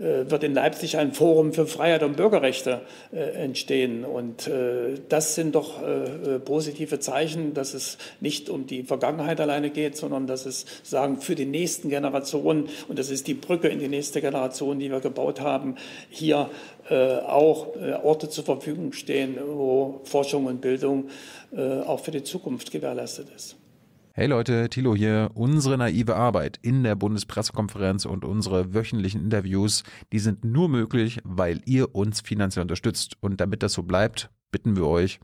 wird 0.00 0.44
in 0.44 0.54
Leipzig 0.54 0.96
ein 0.96 1.12
Forum 1.12 1.52
für 1.52 1.66
Freiheit 1.66 2.02
und 2.02 2.16
Bürgerrechte 2.16 2.80
entstehen. 3.12 4.06
Und 4.06 4.50
das 5.10 5.34
sind 5.34 5.54
doch 5.54 5.74
positive 6.46 7.00
Zeichen, 7.00 7.52
dass 7.52 7.74
es 7.74 7.98
nicht 8.20 8.48
um 8.48 8.66
die 8.66 8.82
Vergangenheit 8.82 9.40
alleine 9.40 9.68
geht, 9.68 9.98
sondern 9.98 10.26
dass 10.26 10.46
es 10.46 10.64
sagen 10.82 11.20
für 11.20 11.34
die 11.34 11.44
nächsten 11.44 11.90
Generationen 11.90 12.70
und 12.88 12.98
das 12.98 13.10
ist 13.10 13.26
die 13.26 13.34
Brücke 13.34 13.68
in 13.68 13.78
die 13.78 13.88
nächste 13.88 14.22
Generation, 14.22 14.78
die 14.78 14.90
wir 14.90 15.00
gebaut 15.00 15.40
haben, 15.40 15.76
hier 16.08 16.48
auch 16.88 17.68
Orte 18.02 18.30
zur 18.30 18.44
Verfügung 18.44 18.94
stehen, 18.94 19.36
wo 19.44 20.00
Forschung 20.04 20.46
und 20.46 20.62
Bildung 20.62 21.10
auch 21.86 22.00
für 22.00 22.10
die 22.10 22.22
Zukunft 22.22 22.70
gewährleistet 22.70 23.28
ist. 23.36 23.56
Hey 24.20 24.26
Leute, 24.26 24.68
Thilo 24.68 24.94
hier. 24.94 25.30
Unsere 25.32 25.78
naive 25.78 26.14
Arbeit 26.14 26.58
in 26.60 26.82
der 26.82 26.94
Bundespressekonferenz 26.94 28.04
und 28.04 28.22
unsere 28.22 28.74
wöchentlichen 28.74 29.22
Interviews, 29.22 29.82
die 30.12 30.18
sind 30.18 30.44
nur 30.44 30.68
möglich, 30.68 31.20
weil 31.24 31.62
ihr 31.64 31.94
uns 31.94 32.20
finanziell 32.20 32.60
unterstützt. 32.60 33.16
Und 33.20 33.40
damit 33.40 33.62
das 33.62 33.72
so 33.72 33.82
bleibt, 33.82 34.28
bitten 34.52 34.76
wir 34.76 34.86
euch, 34.86 35.20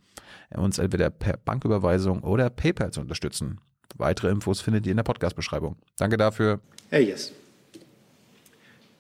uns 0.49 0.79
entweder 0.79 1.11
per 1.11 1.37
Banküberweisung 1.37 2.23
oder 2.23 2.49
PayPal 2.49 2.91
zu 2.91 3.03
unterstützen. 3.03 3.61
Weitere 3.99 4.31
Infos 4.31 4.63
findet 4.63 4.87
ihr 4.87 4.93
in 4.93 4.97
der 4.97 5.05
Podcast-Beschreibung. 5.05 5.77
Danke 5.99 6.17
dafür. 6.17 6.61
Herr 6.89 7.01
Yes. 7.01 7.35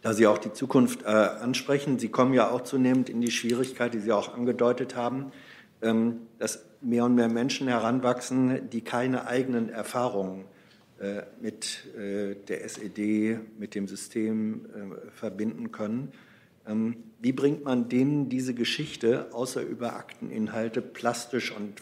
Da 0.03 0.13
Sie 0.13 0.27
auch 0.27 0.37
die 0.37 0.53
Zukunft 0.53 1.05
äh, 1.05 1.07
ansprechen, 1.07 1.99
Sie 1.99 2.11
kommen 2.11 2.35
ja 2.35 2.51
auch 2.51 2.61
zunehmend 2.61 3.09
in 3.09 3.23
die 3.23 3.31
Schwierigkeit, 3.31 3.95
die 3.95 4.01
Sie 4.01 4.13
auch 4.13 4.35
angedeutet 4.35 4.95
haben, 4.95 5.33
dass 5.81 6.65
mehr 6.81 7.05
und 7.05 7.15
mehr 7.15 7.29
Menschen 7.29 7.69
heranwachsen, 7.69 8.71
die 8.71 8.81
keine 8.81 9.27
eigenen 9.27 9.69
Erfahrungen 9.69 10.47
äh, 10.99 11.25
mit 11.43 11.95
äh, 11.95 12.37
der 12.49 12.65
SED, 12.65 13.39
mit 13.59 13.75
dem 13.75 13.87
System 13.87 14.65
äh, 14.65 15.11
verbinden 15.11 15.71
können. 15.71 16.13
Ähm, 16.67 16.97
wie 17.21 17.33
bringt 17.33 17.65
man 17.65 17.91
denen 17.91 18.31
diese 18.31 18.55
Geschichte 18.55 19.29
außer 19.33 19.61
über 19.61 19.97
Akteninhalte 19.97 20.81
plastisch 20.81 21.55
und 21.55 21.75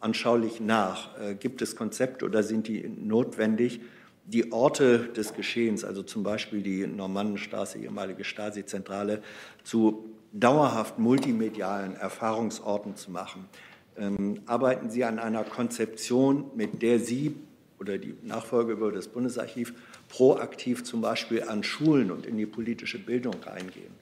anschaulich 0.00 0.60
nach? 0.60 1.10
Gibt 1.38 1.60
es 1.62 1.76
Konzepte 1.76 2.24
oder 2.24 2.42
sind 2.42 2.66
die 2.66 2.88
notwendig, 2.88 3.80
die 4.24 4.50
Orte 4.50 5.10
des 5.14 5.34
Geschehens, 5.34 5.84
also 5.84 6.02
zum 6.02 6.22
Beispiel 6.22 6.62
die 6.62 6.86
Normannenstraße, 6.86 7.78
ehemalige 7.78 8.24
Stasi-Zentrale, 8.24 9.22
zu 9.62 10.10
dauerhaft 10.32 10.98
multimedialen 10.98 11.96
Erfahrungsorten 11.96 12.96
zu 12.96 13.10
machen? 13.10 13.48
ähm, 14.00 14.40
arbeiten 14.46 14.90
Sie 14.90 15.04
an 15.04 15.18
einer 15.18 15.44
Konzeption, 15.44 16.44
mit 16.54 16.82
der 16.82 16.98
Sie 16.98 17.36
oder 17.78 17.98
die 17.98 18.14
Nachfolge 18.22 18.72
über 18.72 18.92
das 18.92 19.08
Bundesarchiv 19.08 19.74
proaktiv 20.08 20.84
zum 20.84 21.00
Beispiel 21.00 21.44
an 21.44 21.62
Schulen 21.62 22.10
und 22.10 22.26
in 22.26 22.36
die 22.36 22.46
politische 22.46 22.98
Bildung 22.98 23.36
reingehen? 23.44 23.92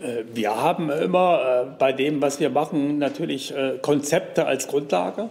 Äh, 0.00 0.24
wir 0.34 0.56
haben 0.56 0.90
immer 0.90 1.64
äh, 1.66 1.78
bei 1.78 1.92
dem, 1.92 2.20
was 2.20 2.40
wir 2.40 2.50
machen, 2.50 2.98
natürlich 2.98 3.54
äh, 3.54 3.78
Konzepte 3.80 4.46
als 4.46 4.66
Grundlage 4.66 5.30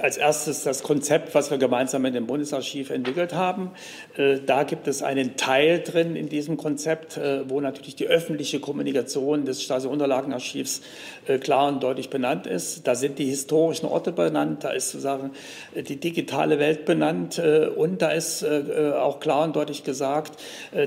als 0.00 0.16
erstes 0.16 0.62
das 0.62 0.82
Konzept, 0.82 1.34
was 1.34 1.50
wir 1.50 1.58
gemeinsam 1.58 2.02
mit 2.02 2.14
dem 2.14 2.26
Bundesarchiv 2.26 2.90
entwickelt 2.90 3.34
haben. 3.34 3.70
Äh, 4.16 4.38
da 4.44 4.62
gibt 4.62 4.88
es 4.88 5.02
einen 5.02 5.36
Teil 5.36 5.80
drin 5.80 6.16
in 6.16 6.28
diesem 6.28 6.56
Konzept, 6.56 7.16
äh, 7.16 7.48
wo 7.48 7.60
natürlich 7.60 7.96
die 7.96 8.06
öffentliche 8.06 8.60
Kommunikation 8.60 9.44
des 9.44 9.62
Stasi-Unterlagenarchivs 9.62 10.80
äh, 11.26 11.38
klar 11.38 11.68
und 11.68 11.82
deutlich 11.82 12.10
benannt 12.10 12.46
ist. 12.46 12.86
Da 12.86 12.94
sind 12.94 13.18
die 13.18 13.26
historischen 13.26 13.86
Orte 13.86 14.12
benannt, 14.12 14.64
da 14.64 14.70
ist 14.70 14.90
sozusagen 14.90 15.32
die 15.74 15.96
digitale 15.96 16.58
Welt 16.58 16.84
benannt 16.84 17.40
und 17.76 18.02
da 18.02 18.10
ist 18.10 18.44
auch 18.44 19.20
klar 19.20 19.44
und 19.44 19.56
deutlich 19.56 19.84
gesagt, 19.84 20.40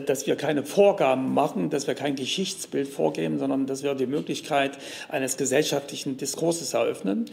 dass 0.06 0.28
wir 0.28 0.36
keine 0.36 0.64
Vorgaben 0.64 1.34
machen, 1.34 1.70
dass 1.70 1.88
wir 1.88 1.96
kein 1.96 2.16
Geschichtsbild 2.16 2.88
vorgeben, 2.88 3.40
sondern 3.40 3.66
dass 3.66 3.84
wir 3.84 3.96
die 3.96 4.06
Möglichkeit 4.06 4.78
eines 5.10 5.38
gesellschaftlichen 5.38 6.18
Diskurses 6.18 6.74
eröffnen. 6.74 7.26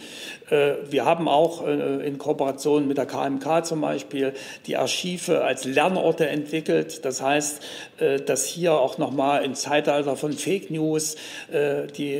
Wir 0.48 1.04
haben 1.04 1.28
auch 1.28 1.66
in 1.70 2.18
Kooperation 2.18 2.88
mit 2.88 2.98
der 2.98 3.06
KMK 3.06 3.64
zum 3.64 3.80
Beispiel 3.80 4.32
die 4.66 4.76
Archive 4.76 5.44
als 5.44 5.64
Lernorte 5.64 6.28
entwickelt. 6.28 7.04
Das 7.04 7.22
heißt, 7.22 7.62
äh, 7.62 7.89
dass 8.26 8.46
hier 8.46 8.74
auch 8.74 8.98
nochmal 8.98 9.44
im 9.44 9.54
Zeitalter 9.54 10.16
von 10.16 10.32
Fake 10.32 10.70
News 10.70 11.16
äh, 11.52 11.86
die 11.86 12.18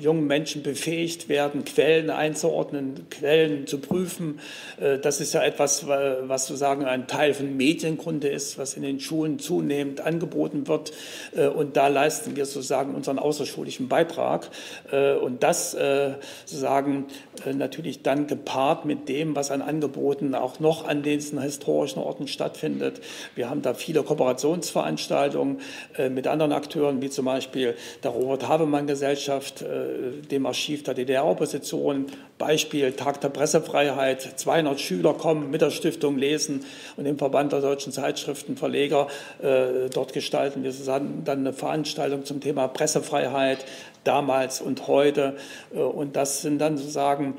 jungen 0.00 0.26
Menschen 0.26 0.62
befähigt 0.62 1.28
werden, 1.28 1.64
Quellen 1.64 2.10
einzuordnen, 2.10 3.06
Quellen 3.10 3.66
zu 3.66 3.78
prüfen. 3.78 4.40
Das 5.02 5.20
ist 5.20 5.34
ja 5.34 5.42
etwas, 5.42 5.86
was 5.86 6.46
sozusagen 6.46 6.84
ein 6.84 7.06
Teil 7.06 7.34
von 7.34 7.56
Medienkunde 7.56 8.28
ist, 8.28 8.58
was 8.58 8.74
in 8.74 8.82
den 8.82 9.00
Schulen 9.00 9.38
zunehmend 9.38 10.00
angeboten 10.00 10.68
wird. 10.68 10.92
Und 11.56 11.76
da 11.76 11.88
leisten 11.88 12.36
wir 12.36 12.46
sozusagen 12.46 12.94
unseren 12.94 13.18
außerschulischen 13.18 13.88
Beitrag. 13.88 14.50
Und 15.22 15.42
das 15.42 15.76
sozusagen 16.44 17.06
natürlich 17.52 18.02
dann 18.02 18.26
gepaart 18.26 18.84
mit 18.84 19.08
dem, 19.08 19.34
was 19.36 19.50
an 19.50 19.62
Angeboten 19.62 20.34
auch 20.34 20.60
noch 20.60 20.86
an 20.86 21.02
diesen 21.02 21.40
historischen 21.40 21.98
Orten 21.98 22.28
stattfindet. 22.28 23.00
Wir 23.34 23.50
haben 23.50 23.62
da 23.62 23.74
viele 23.74 24.02
Kooperationsveranstaltungen 24.02 24.83
äh, 25.96 26.08
mit 26.08 26.26
anderen 26.26 26.52
Akteuren, 26.52 27.02
wie 27.02 27.10
zum 27.10 27.24
Beispiel 27.24 27.74
der 28.02 28.10
Robert-Havemann-Gesellschaft, 28.10 29.62
äh, 29.62 30.22
dem 30.30 30.46
Archiv 30.46 30.82
der 30.82 30.94
DDR-Opposition, 30.94 32.06
Beispiel 32.38 32.92
Tag 32.92 33.20
der 33.20 33.28
Pressefreiheit. 33.28 34.22
200 34.22 34.80
Schüler 34.80 35.14
kommen 35.14 35.50
mit 35.50 35.60
der 35.60 35.70
Stiftung 35.70 36.18
lesen 36.18 36.64
und 36.96 37.06
im 37.06 37.18
Verband 37.18 37.52
der 37.52 37.60
deutschen 37.60 37.92
Zeitschriftenverleger 37.92 39.08
äh, 39.42 39.88
dort 39.92 40.12
gestalten 40.12 40.62
wir 40.62 40.72
dann 41.24 41.38
eine 41.38 41.52
Veranstaltung 41.52 42.24
zum 42.24 42.40
Thema 42.40 42.68
Pressefreiheit 42.68 43.64
damals 44.04 44.60
und 44.60 44.86
heute. 44.86 45.36
Und 45.70 46.16
das 46.16 46.42
sind 46.42 46.58
dann 46.58 46.76
sozusagen 46.76 47.34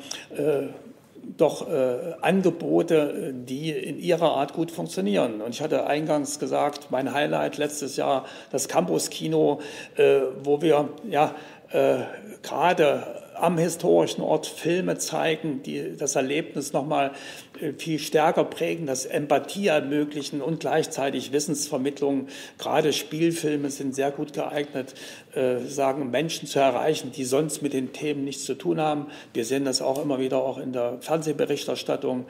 doch 1.38 1.68
äh, 1.68 2.14
Angebote, 2.22 3.34
die 3.34 3.72
in 3.72 4.00
ihrer 4.00 4.32
Art 4.32 4.54
gut 4.54 4.72
funktionieren. 4.72 5.42
Und 5.42 5.54
ich 5.54 5.62
hatte 5.62 5.88
eingangs 5.88 6.40
gesagt, 6.40 6.92
mein 6.92 7.14
Highlight 7.14 7.58
letztes 7.58 7.98
Jahr, 7.98 8.26
das 8.52 8.68
Campus-Kino, 8.68 9.60
äh, 9.98 10.22
wo 10.44 10.62
wir 10.62 10.90
ja 11.10 11.36
äh, 11.72 11.98
gerade 12.42 13.04
am 13.36 13.58
historischen 13.58 14.22
Ort 14.22 14.48
Filme 14.48 14.98
zeigen, 14.98 15.62
die 15.64 15.98
das 15.98 16.16
Erlebnis 16.16 16.74
nochmal 16.74 17.08
äh, 17.08 17.12
viel 17.78 18.00
stärker 18.00 18.44
prägen, 18.44 18.86
das 18.86 19.06
Empathie 19.06 19.68
ermöglichen 19.68 20.42
und 20.42 20.60
gleichzeitig 20.60 21.32
Wissensvermittlung. 21.32 22.28
Gerade 22.58 22.94
Spielfilme 22.94 23.70
sind 23.70 23.96
sehr 23.96 24.12
gut 24.12 24.34
geeignet, 24.34 24.94
äh, 25.34 25.60
sagen 25.60 26.12
Menschen 26.12 26.48
zu 26.48 26.60
erreichen, 26.60 27.12
die 27.12 27.26
sonst 27.26 27.62
mit 27.62 27.74
den 27.74 27.94
Themen 27.94 28.24
nichts 28.24 28.46
zu 28.46 28.56
tun 28.56 28.80
haben. 28.80 29.08
Wir 29.34 29.46
sehen 29.46 29.66
das 29.66 29.82
auch 29.82 30.02
immer 30.02 30.20
wieder 30.20 30.38
auch 30.38 30.58
in 30.58 30.74
der 30.74 30.98
Fernsehberichterstattung. 31.02 32.26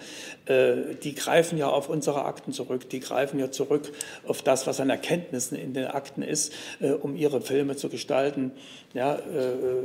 Äh, 0.46 0.96
die 1.04 1.16
greifen 1.16 1.58
ja 1.58 1.70
auf 1.70 1.90
unsere 1.90 2.26
Akten 2.26 2.52
zurück, 2.52 2.90
die 2.90 3.00
greifen 3.00 3.40
ja 3.40 3.52
zurück 3.52 3.92
auf 4.28 4.42
das, 4.42 4.68
was 4.68 4.80
an 4.80 4.90
Erkenntnissen 4.90 5.58
in 5.58 5.74
den 5.74 5.88
Akten 5.88 6.22
ist, 6.22 6.54
äh, 6.80 6.92
um 6.92 7.16
ihre 7.16 7.42
Filme 7.42 7.76
zu 7.76 7.90
gestalten. 7.90 8.52
Ja, 8.94 9.20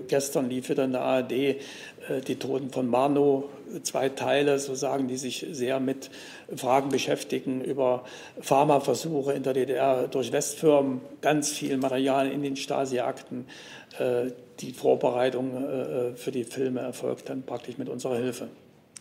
gestern 0.06 0.48
lief 0.48 0.68
wieder 0.68 0.84
in 0.84 0.92
der 0.92 1.00
ARD 1.00 1.56
die 2.26 2.36
Toten 2.36 2.70
von 2.70 2.88
Marno, 2.88 3.48
zwei 3.82 4.08
Teile, 4.08 4.58
sozusagen, 4.58 5.08
die 5.08 5.16
sich 5.16 5.46
sehr 5.52 5.80
mit 5.80 6.10
Fragen 6.56 6.88
beschäftigen 6.88 7.62
über 7.62 8.04
Pharmaversuche 8.40 9.32
in 9.32 9.42
der 9.42 9.54
DDR 9.54 10.08
durch 10.08 10.32
Westfirmen, 10.32 11.00
ganz 11.20 11.50
viel 11.50 11.76
Material 11.76 12.30
in 12.30 12.42
den 12.42 12.56
Stasi-Akten. 12.56 13.46
Äh, 13.98 14.32
die 14.60 14.72
Vorbereitung 14.72 15.56
äh, 15.56 16.14
für 16.16 16.30
die 16.30 16.44
Filme 16.44 16.80
erfolgt 16.80 17.28
dann 17.28 17.42
praktisch 17.42 17.78
mit 17.78 17.88
unserer 17.88 18.16
Hilfe. 18.16 18.48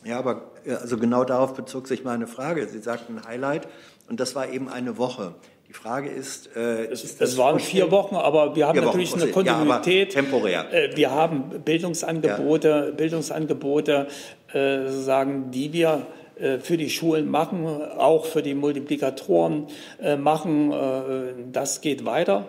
Ja, 0.05 0.18
aber 0.18 0.51
also 0.66 0.97
genau 0.97 1.26
darauf 1.26 1.53
bezog 1.55 1.88
sich 1.88 2.03
meine 2.03 2.28
Frage. 2.28 2.68
Sie 2.68 2.80
sagten 2.80 3.26
Highlight 3.26 3.68
und 4.07 4.20
das 4.20 4.36
war 4.36 4.49
eben 4.49 4.70
eine 4.70 4.97
Woche. 4.97 5.36
Die 5.70 5.74
Frage 5.74 6.09
ist, 6.09 6.49
äh, 6.55 6.86
es, 6.86 7.03
ist 7.03 7.22
es 7.22 7.38
waren 7.38 7.59
vier 7.59 7.91
Wochen, 7.91 8.15
aber 8.15 8.55
wir 8.55 8.67
haben 8.67 8.84
natürlich 8.84 9.11
Wochen, 9.11 9.22
eine 9.22 9.32
Kontinuität. 9.32 10.15
Ja, 10.15 10.22
temporär. 10.22 10.74
Äh, 10.74 10.97
wir 10.97 11.11
haben 11.11 11.61
Bildungsangebote, 11.63 12.86
ja. 12.88 12.95
Bildungsangebote, 12.95 14.07
äh, 14.51 14.88
sozusagen, 14.88 15.51
die 15.51 15.72
wir 15.72 16.07
äh, 16.39 16.59
für 16.59 16.78
die 16.78 16.89
Schulen 16.89 17.30
machen, 17.30 17.67
auch 17.97 18.26
für 18.26 18.41
die 18.41 18.53
Multiplikatoren 18.53 19.67
äh, 20.01 20.15
machen. 20.15 20.72
Äh, 20.72 21.34
das 21.51 21.82
geht 21.82 22.05
weiter, 22.05 22.45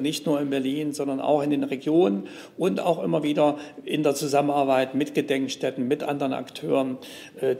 nicht 0.00 0.26
nur 0.26 0.40
in 0.40 0.50
Berlin, 0.50 0.92
sondern 0.92 1.20
auch 1.20 1.42
in 1.42 1.50
den 1.50 1.64
Regionen 1.64 2.28
und 2.56 2.80
auch 2.80 3.02
immer 3.02 3.22
wieder 3.22 3.58
in 3.84 4.02
der 4.02 4.14
Zusammenarbeit 4.14 4.94
mit 4.94 5.14
Gedenkstätten, 5.14 5.86
mit 5.86 6.02
anderen 6.02 6.32
Akteuren, 6.32 6.98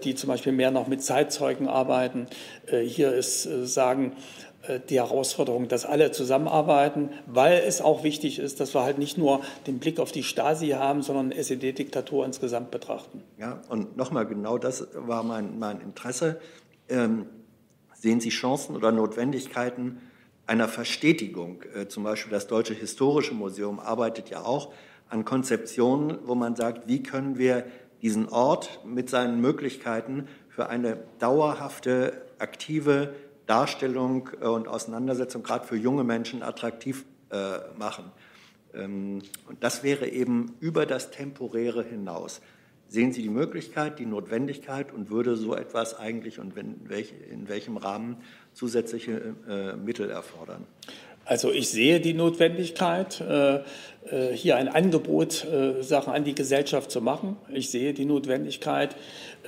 die 0.05 0.15
zum 0.15 0.29
Beispiel 0.29 0.53
mehr 0.53 0.71
noch 0.71 0.87
mit 0.87 1.03
Zeitzeugen 1.03 1.69
arbeiten. 1.69 2.27
Hier 2.69 3.13
ist 3.13 3.43
sagen, 3.43 4.13
äh, 4.13 4.46
die 4.89 4.97
Herausforderung, 4.97 5.69
dass 5.69 5.85
alle 5.85 6.11
zusammenarbeiten, 6.11 7.11
weil 7.27 7.63
es 7.67 7.81
auch 7.81 8.03
wichtig 8.03 8.39
ist, 8.39 8.61
dass 8.61 8.75
wir 8.75 8.83
halt 8.83 8.99
nicht 8.99 9.19
nur 9.19 9.41
den 9.67 9.79
Blick 9.79 9.99
auf 10.01 10.13
die 10.13 10.23
Stasi 10.23 10.71
haben, 10.71 11.03
sondern 11.03 11.33
SED-Diktatur 11.33 12.25
insgesamt 12.25 12.71
betrachten. 12.71 13.23
Ja, 13.39 13.61
und 13.69 13.97
nochmal, 13.97 14.27
genau 14.27 14.59
das 14.59 14.87
war 14.95 15.23
mein, 15.23 15.59
mein 15.59 15.81
Interesse. 15.81 16.41
Ähm, 16.89 17.27
sehen 17.95 18.21
Sie 18.21 18.31
Chancen 18.31 18.77
oder 18.77 18.93
Notwendigkeiten 18.93 20.01
einer 20.47 20.69
Verstetigung? 20.69 21.63
Äh, 21.75 21.89
zum 21.89 22.05
Beispiel 22.05 22.33
das 22.33 22.47
Deutsche 22.47 22.75
Historische 22.75 23.35
Museum 23.35 23.81
arbeitet 23.81 24.31
ja 24.31 24.45
auch 24.45 24.73
an 25.09 25.25
Konzeptionen, 25.25 26.19
wo 26.25 26.35
man 26.35 26.57
sagt, 26.57 26.89
wie 26.89 27.03
können 27.03 27.39
wir 27.39 27.65
diesen 28.03 28.29
Ort 28.29 28.81
mit 28.85 29.09
seinen 29.09 29.41
Möglichkeiten 29.41 30.29
für 30.49 30.69
eine 30.69 30.99
dauerhafte, 31.19 32.23
aktive 32.39 33.15
Darstellung 33.47 34.31
äh, 34.41 34.47
und 34.47 34.69
Auseinandersetzung 34.69 35.43
gerade 35.43 35.67
für 35.67 35.77
junge 35.77 36.05
Menschen 36.05 36.43
attraktiv 36.43 37.05
äh, 37.31 37.59
machen. 37.79 38.13
Ähm, 38.75 39.23
und 39.49 39.63
das 39.63 39.83
wäre 39.83 40.09
eben 40.09 40.55
über 40.61 40.87
das 40.87 41.11
Temporäre 41.11 41.83
hinaus. 41.83 42.41
Sehen 42.89 43.13
Sie 43.13 43.23
die 43.23 43.31
Möglichkeit, 43.31 43.99
die 43.99 44.07
Notwendigkeit 44.07 44.93
und 44.93 45.11
würde 45.11 45.37
so 45.37 45.57
etwas 45.57 45.99
eigentlich 45.99 46.39
und 46.39 46.57
in 46.57 47.49
welchem 47.49 47.77
Rahmen 47.79 48.19
zusätzliche 48.53 49.35
äh, 49.49 49.77
Mittel 49.77 50.09
erfordern? 50.09 50.65
Also 51.27 51.51
ich 51.51 51.69
sehe 51.69 51.99
die 51.99 52.15
Notwendigkeit, 52.15 53.21
äh, 53.21 53.57
äh, 53.57 54.33
hier 54.33 54.57
ein 54.57 54.69
Angebot 54.69 55.45
äh, 55.45 55.83
Sachen 55.83 56.13
an 56.13 56.23
die 56.23 56.37
Gesellschaft 56.37 56.93
zu 56.93 57.01
machen. 57.01 57.37
Ich 57.53 57.69
sehe 57.71 57.93
die 57.93 58.05
Notwendigkeit 58.07 58.97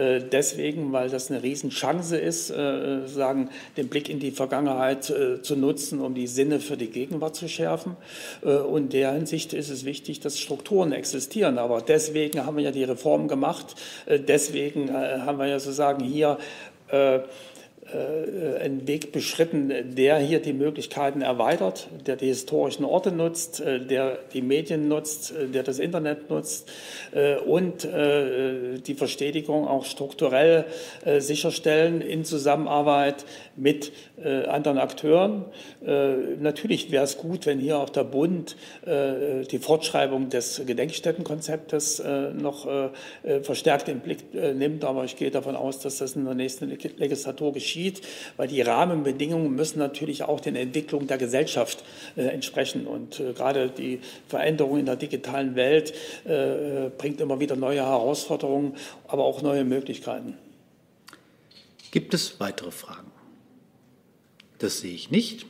deswegen, 0.01 0.93
weil 0.93 1.11
das 1.11 1.29
eine 1.29 1.43
Riesenchance 1.43 2.17
ist, 2.17 2.47
sagen, 2.47 3.51
den 3.77 3.89
Blick 3.89 4.09
in 4.09 4.21
die 4.21 4.31
Vergangenheit 4.31 5.13
zu 5.43 5.57
nutzen, 5.57 6.01
um 6.01 6.15
die 6.15 6.29
Sinne 6.29 6.61
für 6.61 6.77
die 6.77 6.87
Gegenwart 6.87 7.35
zu 7.35 7.49
schärfen. 7.49 7.97
Und 8.43 8.83
in 8.85 8.89
der 8.91 9.13
Hinsicht 9.15 9.55
ist 9.55 9.71
es 9.71 9.85
wichtig, 9.85 10.21
dass 10.21 10.39
Strukturen 10.39 10.93
existieren. 10.93 11.59
Aber 11.59 11.81
deswegen 11.81 12.47
haben 12.47 12.59
wir 12.59 12.63
ja 12.63 12.71
die 12.71 12.85
Reform 12.85 13.27
gemacht. 13.27 13.75
Deswegen 14.07 14.95
haben 14.95 15.39
wir 15.41 15.49
ja 15.49 15.59
sozusagen 15.59 16.05
hier 16.05 16.39
einen 17.91 18.87
Weg 18.87 19.13
beschritten, 19.13 19.73
der 19.97 20.19
hier 20.19 20.41
die 20.41 20.53
Möglichkeiten 20.53 21.23
erweitert, 21.23 21.89
der 22.07 22.17
die 22.17 22.27
historischen 22.27 22.85
Orte 22.85 23.13
nutzt, 23.13 23.61
äh, 23.61 23.81
der 23.81 24.19
die 24.33 24.43
Medien 24.43 24.89
nutzt, 24.89 25.33
äh, 25.33 25.47
der 25.47 25.63
das 25.63 25.79
Internet 25.79 26.29
nutzt 26.29 26.71
und 27.47 27.85
die 27.85 28.95
Verstetigung 28.95 29.67
auch 29.67 29.85
strukturell 29.85 30.65
sicherstellen 31.19 32.01
in 32.01 32.25
Zusammenarbeit 32.25 33.25
mit 33.57 33.93
anderen 34.49 34.79
Akteuren. 34.79 35.45
Natürlich 36.41 36.91
wäre 36.91 37.05
es 37.05 37.17
gut, 37.17 37.47
wenn 37.47 37.59
hier 37.59 37.79
auch 37.79 37.89
der 37.91 38.05
Bund 38.05 38.57
die 38.87 39.59
Fortschreibung 39.59 40.29
des 40.29 40.63
Gedenkstättenkonzeptes 40.67 42.03
noch 42.35 42.69
verstärkt 43.43 43.89
den 43.89 44.01
Blick 44.01 44.35
nimmt, 44.35 44.85
aber 44.85 45.05
ich 45.05 45.17
gehe 45.17 45.31
davon 45.31 45.57
aus, 45.57 45.81
dass 45.81 45.99
das 45.99 46.15
in 46.15 46.25
der 46.25 46.35
nächsten 46.35 46.69
Legislatur 46.69 47.53
geschieht 47.53 47.78
geschieht, 47.79 48.03
weil 48.37 48.49
die 48.49 48.61
Rahmenbedingungen 48.61 49.55
müssen 49.55 49.79
natürlich 49.79 50.23
auch 50.23 50.41
den 50.41 50.57
Entwicklungen 50.57 51.07
der 51.07 51.19
Gesellschaft 51.19 51.85
äh, 52.17 52.23
entsprechen. 52.23 52.87
Und 52.87 53.21
äh, 53.21 53.33
gerade 53.33 53.71
die 53.71 54.01
Veränderung 54.29 54.79
in 54.79 54.87
der 54.87 54.97
digitalen 54.97 55.55
Welt 55.55 55.95
äh, 56.25 56.91
bringt 56.97 57.21
immer 57.21 57.41
wieder 57.41 57.57
neue 57.57 57.83
Herausforderungen, 57.83 58.75
aber 59.07 59.25
auch 59.25 59.43
neue 59.43 59.65
Möglichkeiten. 59.65 60.35
Gibt 61.91 62.15
es 62.15 62.41
weitere 62.41 62.71
Fragen? 62.71 63.11
Das 64.59 64.81
sehe 64.81 64.93
ich 64.93 65.11
nicht. 65.11 65.47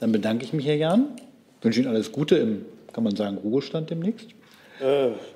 Dann 0.00 0.12
bedanke 0.12 0.44
ich 0.44 0.52
mich, 0.52 0.66
Herr 0.66 0.76
Jahn. 0.76 1.16
Ich 1.58 1.64
wünsche 1.64 1.80
Ihnen 1.80 1.88
alles 1.88 2.12
Gute 2.12 2.36
im, 2.36 2.64
kann 2.92 3.04
man 3.04 3.16
sagen, 3.16 3.38
Ruhestand 3.38 3.90
demnächst. 3.90 4.28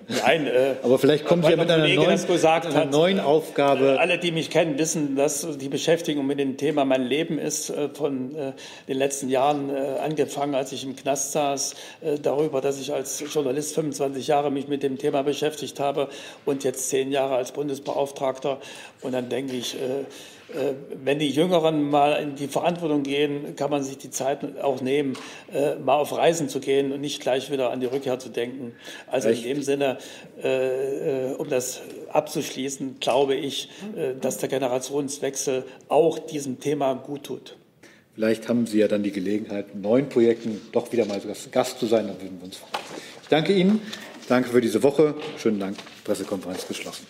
Äh, 0.09 0.13
nein, 0.23 0.47
äh, 0.47 0.75
Aber 0.83 0.99
vielleicht 0.99 1.29
Sie 1.29 1.35
ja 1.35 1.57
mit 1.57 1.71
einer 1.71 1.83
Kollege 1.83 2.03
neuen, 2.03 2.27
gesagt 2.27 2.67
einer 2.67 2.75
hat. 2.75 2.91
neuen 2.91 3.21
Aufgabe. 3.21 3.99
Alle, 4.01 4.19
die 4.19 4.33
mich 4.33 4.51
kennen, 4.51 4.79
wissen, 4.79 5.17
dass 5.17 5.47
die 5.59 5.69
Beschäftigung 5.69 6.27
mit 6.27 6.39
dem 6.39 6.57
Thema 6.57 6.85
mein 6.85 7.05
Leben 7.05 7.39
ist, 7.39 7.71
äh, 7.71 7.89
von 7.93 8.35
äh, 8.35 8.53
den 8.89 8.99
letzten 8.99 9.29
Jahren 9.29 9.71
äh, 9.71 9.99
angefangen, 10.01 10.55
als 10.55 10.73
ich 10.73 10.85
im 10.85 10.97
Knast 10.97 11.33
saß, 11.33 11.75
äh, 12.01 12.19
darüber, 12.19 12.61
dass 12.61 12.81
ich 12.81 12.93
als 12.93 13.23
Journalist 13.33 13.75
25 13.75 14.27
Jahre 14.27 14.51
mich 14.51 14.69
mit 14.69 14.83
dem 14.83 14.99
Thema 14.99 15.23
beschäftigt 15.23 15.81
habe 15.81 16.09
und 16.45 16.65
jetzt 16.65 16.89
zehn 16.89 17.11
Jahre 17.13 17.37
als 17.37 17.53
Bundesbeauftragter. 17.53 18.59
Und 19.03 19.13
dann 19.13 19.29
denke 19.29 19.55
ich, 19.57 19.75
äh, 19.75 20.05
äh, 20.55 20.75
wenn 21.03 21.19
die 21.19 21.31
Jüngeren 21.31 21.89
mal 21.89 22.13
in 22.15 22.35
die 22.35 22.49
Verantwortung 22.49 23.03
gehen, 23.03 23.57
kann 23.57 23.71
man 23.71 23.83
sich 23.83 23.99
die 23.99 24.11
Zeit 24.11 24.61
auch 24.61 24.81
nehmen, 24.81 25.15
äh, 25.53 25.77
mal 25.77 25.97
auf 25.97 26.17
Reisen 26.17 26.49
zu 26.49 26.61
gehen 26.61 26.93
und 26.93 27.01
nicht 27.01 27.21
gleich 27.21 27.51
wieder 27.51 27.71
an 27.71 27.81
die 27.81 27.87
Rückkehr 27.87 28.19
zu 28.19 28.29
denken. 28.29 28.75
Also 29.07 29.29
in 29.29 29.43
dem 29.43 29.63
Sinne, 29.63 29.99
äh, 30.43 31.31
äh, 31.31 31.35
um 31.35 31.49
das 31.49 31.83
abzuschließen, 32.13 32.97
glaube 33.01 33.35
ich, 33.35 33.69
äh, 33.97 34.15
dass 34.21 34.39
der 34.39 34.49
Generationswechsel 34.49 35.65
auch 35.89 36.19
diesem 36.19 36.61
Thema 36.61 36.95
gut 36.95 37.25
tut. 37.25 37.57
Vielleicht 38.15 38.49
haben 38.49 38.67
Sie 38.67 38.79
ja 38.79 38.89
dann 38.89 39.03
die 39.03 39.13
Gelegenheit, 39.13 39.75
neuen 39.75 40.09
Projekten 40.09 40.61
doch 40.73 40.93
wieder 40.93 41.07
mal 41.07 41.21
Gast 41.51 41.79
zu 41.79 41.87
sein. 41.87 42.07
Dann 42.09 42.21
würden 42.21 42.39
wir 42.39 42.45
uns 42.45 42.57
freuen. 42.57 42.85
Ich 43.23 43.29
danke 43.29 43.55
Ihnen. 43.55 43.81
Danke 44.29 44.51
für 44.51 44.61
diese 44.61 44.83
Woche. 44.83 45.15
Schönen 45.39 45.59
Dank. 45.59 45.77
Pressekonferenz 46.05 46.67
geschlossen. 46.69 47.07